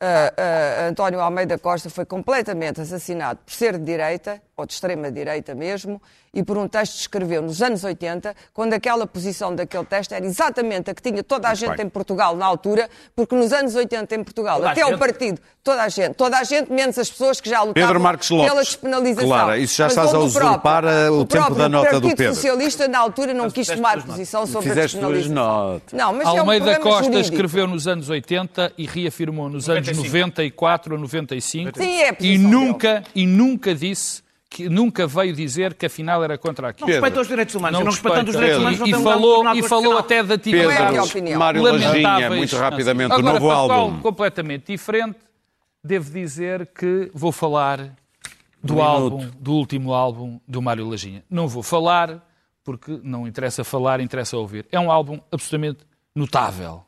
ah, 0.00 0.32
ah, 0.36 0.86
António 0.88 1.20
Almeida 1.20 1.58
Costa, 1.58 1.90
foi 1.90 2.04
completamente 2.04 2.80
assassinado 2.80 3.40
por 3.44 3.52
ser 3.52 3.76
de 3.76 3.84
direita, 3.84 4.40
ou 4.60 4.66
de 4.66 4.72
extrema-direita 4.74 5.54
mesmo, 5.54 6.00
e 6.32 6.44
por 6.44 6.56
um 6.56 6.68
texto 6.68 6.92
que 6.94 7.00
escreveu 7.00 7.42
nos 7.42 7.60
anos 7.60 7.82
80, 7.82 8.34
quando 8.54 8.72
aquela 8.72 9.04
posição 9.04 9.52
daquele 9.52 9.84
texto 9.84 10.12
era 10.12 10.24
exatamente 10.24 10.88
a 10.88 10.94
que 10.94 11.02
tinha 11.02 11.24
toda 11.24 11.48
a 11.48 11.54
gente 11.54 11.76
bem. 11.76 11.86
em 11.86 11.88
Portugal 11.88 12.36
na 12.36 12.46
altura, 12.46 12.88
porque 13.16 13.34
nos 13.34 13.52
anos 13.52 13.74
80 13.74 14.14
em 14.14 14.22
Portugal, 14.22 14.58
Toda 14.58 14.68
a 14.68 14.72
até 14.72 14.86
o 14.86 14.96
partido, 14.96 15.40
toda 15.64 15.82
a 15.82 15.88
gente, 15.88 16.14
toda 16.14 16.38
a 16.38 16.44
gente, 16.44 16.70
menos 16.72 16.96
as 16.98 17.10
pessoas 17.10 17.40
que 17.40 17.50
já 17.50 17.62
lutavam 17.62 17.88
Pedro 17.88 18.00
Marques 18.00 18.30
Lopes. 18.30 18.48
pela 18.48 18.62
despenalização. 18.62 19.28
Clara, 19.28 19.58
isso 19.58 19.76
já 19.76 19.84
Mas 19.86 19.92
estás 19.92 20.14
a 20.14 20.18
o 20.20 20.24
usurpar, 20.24 20.84
eh, 20.84 21.10
o 21.10 21.24
tempo 21.24 21.26
próprio 21.26 21.56
da 21.56 21.68
nota 21.68 21.88
do 21.94 22.00
Partido 22.02 22.16
Pedro. 22.16 22.34
Socialista, 22.36 22.86
na 22.86 22.98
altura, 23.00 23.34
não 23.34 23.44
Mas 23.44 23.52
quis 23.52 23.66
tomar 23.66 24.00
posição 24.04 24.46
sobre 24.46 24.70
a 24.70 24.74
Fizeste 24.74 24.98
duas 24.98 25.12
despenalização. 25.24 25.70
notas. 25.72 25.92
Não, 25.92 26.12
mas 26.12 26.28
é 26.28 26.30
um 26.30 26.38
Almeida 26.40 26.78
Costa 26.78 27.04
jurídico. 27.04 27.34
escreveu 27.34 27.66
nos 27.66 27.88
anos 27.88 28.08
80 28.08 28.72
e 28.78 28.86
reafirmou 28.86 29.48
nos 29.48 29.68
anos 29.68 29.88
94 29.96 30.94
ou 30.94 31.00
95 31.00 31.76
Sim, 31.76 31.92
é 32.02 32.10
a 32.10 32.16
e 32.20 32.38
nunca 32.38 33.02
e 33.14 33.26
nunca 33.26 33.74
disse 33.74 34.22
que 34.50 34.68
nunca 34.68 35.06
veio 35.06 35.32
dizer 35.32 35.74
que 35.74 35.86
afinal 35.86 36.24
era 36.24 36.36
contra 36.36 36.70
aquilo. 36.70 36.88
Não 36.88 36.94
respeita 36.94 37.20
os 37.20 37.28
direitos 37.28 37.54
humanos. 37.54 37.80
e 37.80 37.84
não 37.84 37.90
respeitando 37.92 38.30
os 38.30 38.36
direitos 38.36 38.58
humanos, 38.58 38.78
não 38.80 38.86
e, 38.88 38.90
no 38.90 39.00
falou, 39.00 39.54
e 39.54 39.62
falou 39.62 39.96
até 39.98 40.22
de 40.24 40.38
Pedro, 40.38 40.62
Não 40.64 40.70
é 40.72 40.76
a 40.76 40.78
minha 40.90 41.00
atitudes 41.02 41.10
opinião. 41.10 41.38
Mário 41.38 41.62
Lajinha, 41.62 41.88
lamentáveis. 41.88 42.36
muito 42.38 42.56
rapidamente, 42.56 43.10
o 43.12 43.14
Agora, 43.14 43.34
novo 43.40 43.46
para 43.46 43.56
álbum. 43.76 44.00
completamente 44.00 44.66
diferente, 44.72 45.18
devo 45.84 46.10
dizer 46.10 46.66
que 46.74 47.10
vou 47.14 47.30
falar 47.30 47.94
do 48.62 48.76
Um 48.78 48.82
álbum, 48.82 49.18
minuto. 49.18 49.36
do 49.40 49.52
último 49.52 49.94
álbum 49.94 50.40
do 50.48 50.60
Mário 50.60 50.86
Lajinha. 50.88 51.22
Não 51.30 51.46
vou 51.46 51.62
falar 51.62 52.20
porque 52.64 52.98
não 53.04 53.26
interessa 53.28 53.62
falar, 53.62 54.00
interessa 54.00 54.36
ouvir. 54.36 54.66
É 54.72 54.80
um 54.80 54.90
álbum 54.90 55.20
absolutamente 55.30 55.78
notável. 56.14 56.82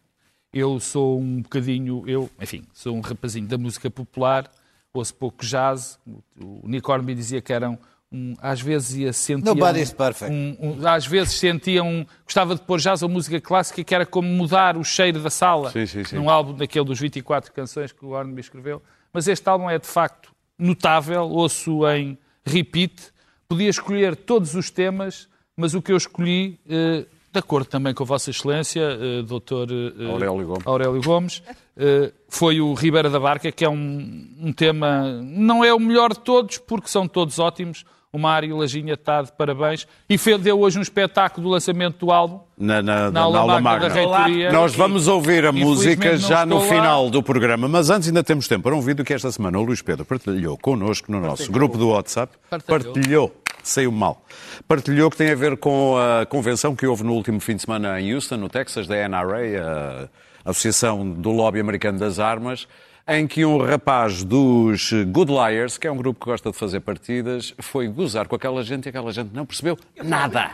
Eu 0.52 0.78
sou 0.80 1.18
um 1.18 1.40
bocadinho, 1.42 2.02
eu, 2.06 2.28
enfim, 2.40 2.64
sou 2.74 2.94
um 2.94 3.00
rapazinho 3.00 3.46
da 3.46 3.56
música 3.56 3.88
popular, 3.88 4.50
ouço 4.94 5.14
pouco 5.14 5.44
jazz. 5.44 5.98
O 6.40 6.68
Nick 6.68 6.88
Hornby 6.90 7.14
dizia 7.14 7.40
que 7.40 7.52
eram 7.52 7.78
um, 8.12 8.34
às 8.42 8.60
vezes 8.60 8.94
ia 8.96 9.12
sentir 9.12 9.44
Nobody 9.46 9.80
is 9.80 9.92
perfect. 9.92 10.30
um- 10.32 10.56
um- 10.60 10.86
às 10.86 11.06
vezes 11.06 11.38
sentia 11.38 11.82
um. 11.82 12.04
Gostava 12.24 12.54
de 12.54 12.60
pôr 12.60 12.78
jazz 12.78 13.02
ou 13.02 13.08
música 13.08 13.40
clássica 13.40 13.82
que 13.82 13.94
era 13.94 14.04
como 14.04 14.28
mudar 14.28 14.76
o 14.76 14.84
cheiro 14.84 15.20
da 15.22 15.30
sala 15.30 15.70
Sim, 15.70 15.86
sim, 15.86 16.04
sim. 16.04 16.16
num 16.16 16.28
álbum 16.28 16.52
daquele 16.54 16.84
dos 16.84 17.00
24 17.00 17.52
canções 17.52 17.90
que 17.92 18.04
o 18.04 18.10
Hornby 18.10 18.40
escreveu. 18.40 18.82
Mas 19.12 19.26
este 19.28 19.48
álbum 19.48 19.68
é 19.70 19.78
de 19.78 19.86
facto 19.86 20.30
notável, 20.58 21.22
ouço 21.28 21.86
em 21.88 22.18
repeat. 22.44 23.12
Podia 23.48 23.68
escolher 23.70 24.14
todos 24.16 24.54
os 24.54 24.70
temas, 24.70 25.28
mas 25.56 25.74
o 25.74 25.80
que 25.82 25.92
eu 25.92 25.96
escolhi, 25.96 26.58
eh, 26.68 27.04
de 27.32 27.38
acordo 27.38 27.66
também 27.66 27.94
com 27.94 28.02
a 28.02 28.06
Vossa 28.06 28.30
Excelência, 28.30 28.82
eh, 28.82 29.22
Dr. 29.22 29.72
eh, 29.98 30.10
Aurélio 30.10 30.46
Gomes. 30.46 30.66
Aurélio 30.66 31.00
Gomes, 31.00 31.42
eh, 31.76 32.12
foi 32.28 32.60
o 32.60 32.74
Ribeira 32.74 33.08
da 33.08 33.18
Barca, 33.18 33.50
que 33.50 33.64
é 33.64 33.68
um, 33.68 34.34
um 34.38 34.52
tema, 34.52 35.20
não 35.22 35.64
é 35.64 35.72
o 35.72 35.80
melhor 35.80 36.12
de 36.12 36.20
todos, 36.20 36.58
porque 36.58 36.88
são 36.88 37.08
todos 37.08 37.38
ótimos. 37.38 37.84
O 38.14 38.18
Mário 38.18 38.58
Lajinha 38.58 38.92
está 38.92 39.22
de 39.22 39.32
parabéns 39.32 39.86
e 40.06 40.18
deu 40.36 40.60
hoje 40.60 40.78
um 40.78 40.82
espetáculo 40.82 41.46
do 41.46 41.50
lançamento 41.50 42.04
do 42.04 42.12
álbum. 42.12 42.40
Na, 42.58 42.82
na, 42.82 43.04
Na 43.04 43.10
na 43.10 43.20
aula 43.22 43.58
magna 43.58 43.60
magna. 43.62 43.88
da 43.88 43.94
reitoria. 43.94 44.52
Nós 44.52 44.74
vamos 44.74 45.08
ouvir 45.08 45.46
a 45.46 45.50
música 45.50 46.18
já 46.18 46.44
no 46.44 46.58
lá. 46.58 46.66
final 46.66 47.08
do 47.08 47.22
programa, 47.22 47.68
mas 47.68 47.88
antes 47.88 48.08
ainda 48.08 48.22
temos 48.22 48.46
tempo 48.46 48.64
para 48.64 48.76
um 48.76 48.82
vídeo 48.82 49.02
que 49.02 49.14
esta 49.14 49.32
semana 49.32 49.58
o 49.58 49.62
Luís 49.62 49.80
Pedro 49.80 50.04
partilhou 50.04 50.58
connosco 50.58 51.10
no 51.10 51.20
nosso 51.20 51.50
grupo 51.50 51.78
do 51.78 51.88
WhatsApp. 51.88 52.34
Partilhou. 52.50 52.82
Partilhou. 52.92 53.36
Saiu 53.62 53.90
mal. 53.90 54.22
Partilhou 54.68 55.10
que 55.10 55.16
tem 55.16 55.30
a 55.30 55.34
ver 55.34 55.56
com 55.56 55.96
a 55.96 56.26
convenção 56.26 56.76
que 56.76 56.86
houve 56.86 57.04
no 57.04 57.14
último 57.14 57.40
fim 57.40 57.56
de 57.56 57.62
semana 57.62 57.98
em 57.98 58.12
Houston, 58.12 58.36
no 58.36 58.50
Texas, 58.50 58.86
da 58.86 59.08
NRA, 59.08 60.10
a 60.44 60.50
Associação 60.50 61.08
do 61.08 61.30
Lobby 61.30 61.60
Americano 61.60 61.98
das 61.98 62.18
Armas, 62.18 62.68
em 63.06 63.26
que 63.26 63.44
um 63.44 63.58
rapaz 63.58 64.22
dos 64.22 64.92
Good 64.92 65.30
Liars, 65.32 65.78
que 65.78 65.86
é 65.86 65.92
um 65.92 65.96
grupo 65.96 66.20
que 66.20 66.26
gosta 66.26 66.50
de 66.50 66.56
fazer 66.56 66.80
partidas, 66.80 67.54
foi 67.58 67.88
gozar 67.88 68.28
com 68.28 68.36
aquela 68.36 68.62
gente 68.62 68.86
e 68.86 68.88
aquela 68.88 69.12
gente 69.12 69.30
não 69.34 69.44
percebeu 69.44 69.78
nada. 70.02 70.52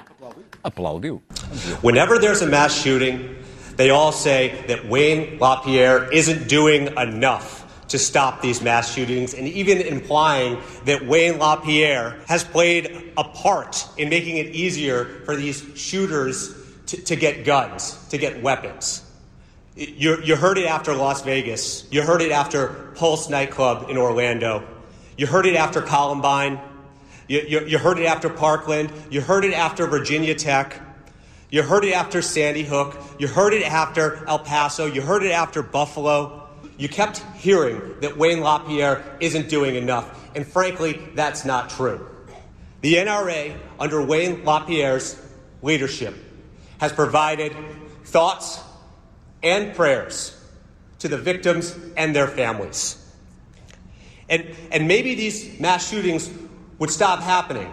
Aplaudiu. 0.63 1.23
Whenever 1.83 2.19
there's 2.19 2.43
a 2.43 2.47
mass 2.47 2.73
shooting, 2.73 3.37
they 3.77 3.91
all 3.91 4.13
say 4.13 4.65
that 4.67 4.89
Wayne 4.89 5.39
LaPierre 5.39 6.09
isn't 6.13 6.49
doing 6.49 6.89
enough 6.97 7.65
to 7.89 7.99
stop 7.99 8.43
these 8.43 8.63
mass 8.63 8.93
shootings, 8.93 9.35
and 9.35 9.49
even 9.49 9.81
implying 9.81 10.59
that 10.85 11.07
Wayne 11.07 11.39
LaPierre 11.39 12.17
has 12.27 12.45
played 12.45 13.13
a 13.17 13.25
part 13.25 13.87
in 13.97 14.11
making 14.11 14.37
it 14.37 14.55
easier 14.55 15.23
for 15.25 15.37
these 15.37 15.65
shooters 15.75 16.55
to, 16.87 16.97
to 17.05 17.17
get 17.17 17.45
guns, 17.45 17.97
to 18.11 18.19
get 18.19 18.43
weapons. 18.43 19.08
You, 19.79 20.21
you 20.25 20.35
heard 20.35 20.59
it 20.59 20.67
after 20.67 20.93
Las 20.93 21.23
Vegas. 21.23 21.87
You 21.93 22.03
heard 22.03 22.21
it 22.21 22.33
after 22.33 22.91
Pulse 22.97 23.29
nightclub 23.29 23.89
in 23.89 23.97
Orlando. 23.97 24.67
You 25.17 25.29
heard 25.29 25.47
it 25.47 25.55
after 25.55 25.81
Columbine. 25.81 26.61
You, 27.29 27.43
you, 27.47 27.61
you 27.65 27.79
heard 27.79 28.01
it 28.01 28.07
after 28.07 28.29
Parkland. 28.29 28.91
You 29.09 29.21
heard 29.21 29.45
it 29.45 29.55
after 29.55 29.87
Virginia 29.87 30.35
Tech. 30.35 30.81
You 31.51 31.63
heard 31.63 31.85
it 31.85 31.93
after 31.93 32.23
Sandy 32.23 32.65
Hook. 32.65 33.01
You 33.21 33.29
heard 33.29 33.55
it 33.55 33.63
after 33.63 34.27
El 34.27 34.41
Paso. 34.41 34.87
You 34.87 35.01
heard 35.01 35.23
it 35.23 35.31
after 35.31 35.63
Buffalo. 35.63 36.49
You 36.77 36.89
kept 36.89 37.19
hearing 37.37 38.01
that 38.01 38.17
Wayne 38.17 38.41
LaPierre 38.41 39.05
isn't 39.21 39.49
doing 39.49 39.77
enough. 39.77 40.29
And 40.35 40.45
frankly, 40.45 41.01
that's 41.15 41.45
not 41.45 41.71
true. 41.71 42.05
The 42.81 42.95
NRA, 42.95 43.57
under 43.79 44.05
Wayne 44.05 44.45
LaPierre's 44.45 45.17
leadership, 45.63 46.17
has 46.81 46.93
provided 46.93 47.55
thoughts 48.03 48.61
and 49.43 49.75
prayers 49.75 50.35
to 51.01 51.09
the 51.09 51.19
victims 51.19 51.77
and 51.97 52.15
their 52.15 52.27
families. 52.27 53.05
And, 54.29 54.55
and 54.71 54.89
maybe 54.89 55.15
these 55.15 55.59
mass 55.59 55.89
shootings 55.89 56.31
would 56.79 56.91
stop 56.91 57.21
happening 57.21 57.73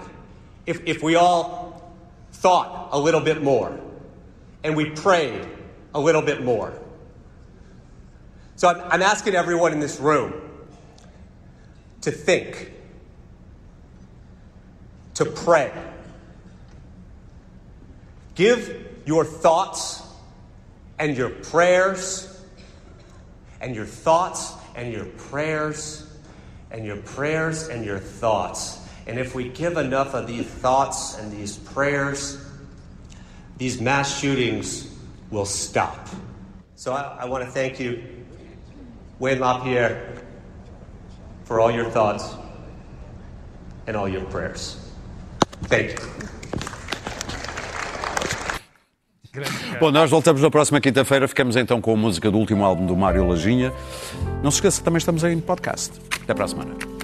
if, 0.66 0.82
if 0.86 1.04
we 1.04 1.16
all 1.16 1.94
thought 2.32 2.90
a 2.92 3.00
little 3.00 3.22
bit 3.22 3.42
more 3.42 3.80
and 4.64 4.76
we 4.76 4.90
prayed 4.90 5.48
a 5.94 6.00
little 6.00 6.22
bit 6.22 6.44
more. 6.44 6.74
So 8.56 8.70
I'm, 8.70 8.82
I'm 8.92 9.02
asking 9.02 9.36
everyone 9.36 9.74
in 9.74 9.80
this 9.80 10.00
room 10.00 10.34
to 12.02 12.12
think, 12.12 12.72
to 15.16 15.26
pray. 15.26 15.72
Give 18.36 18.88
your 19.06 19.26
thoughts 19.26 20.02
and 21.00 21.18
your 21.18 21.30
prayers 21.30 22.32
and 23.62 23.76
your 23.76 23.86
thoughts 23.86 24.54
and 24.76 24.92
your 24.92 25.06
prayers 25.06 26.08
and 26.72 26.86
your 26.86 26.98
prayers 26.98 27.68
and 27.68 27.86
your 27.86 28.00
thoughts. 28.00 28.80
And 29.08 29.20
if 29.20 29.36
we 29.36 29.50
give 29.50 29.78
enough 29.78 30.14
of 30.14 30.28
these 30.28 30.46
thoughts 30.46 31.18
and 31.18 31.32
these 31.32 31.58
prayers, 31.58 32.44
these 33.58 33.80
mass 33.80 34.20
shootings 34.20 34.92
will 35.30 35.46
stop. 35.46 36.08
So 36.76 36.94
I, 36.94 37.20
I 37.22 37.26
want 37.26 37.46
to 37.46 37.50
thank 37.50 37.80
you, 37.80 38.04
Wayne 39.20 39.40
LaPierre, 39.40 40.22
for 41.46 41.60
all 41.60 41.72
your 41.72 41.90
thoughts 41.90 42.36
and 43.88 43.96
all 43.96 44.10
your 44.10 44.26
prayers. 44.26 44.78
Thank 45.64 46.00
you. 46.00 46.35
Bom, 49.80 49.92
nós 49.92 50.10
voltamos 50.10 50.42
na 50.42 50.50
próxima 50.50 50.80
quinta-feira. 50.80 51.28
Ficamos 51.28 51.56
então 51.56 51.82
com 51.82 51.94
a 51.94 51.98
música 51.98 52.32
do 52.32 52.38
último 52.38 52.64
álbum 52.64 52.86
do 52.86 52.96
Mário 52.96 53.28
Lajinha. 53.28 53.74
Não 54.44 54.52
se 54.52 54.58
esqueça, 54.58 54.82
também 54.82 54.98
estamos 54.98 55.24
aí 55.24 55.34
em 55.34 55.40
podcast. 55.40 55.92
Até 56.24 56.34
para 56.34 56.46
a 56.46 56.48
semana. 56.48 56.95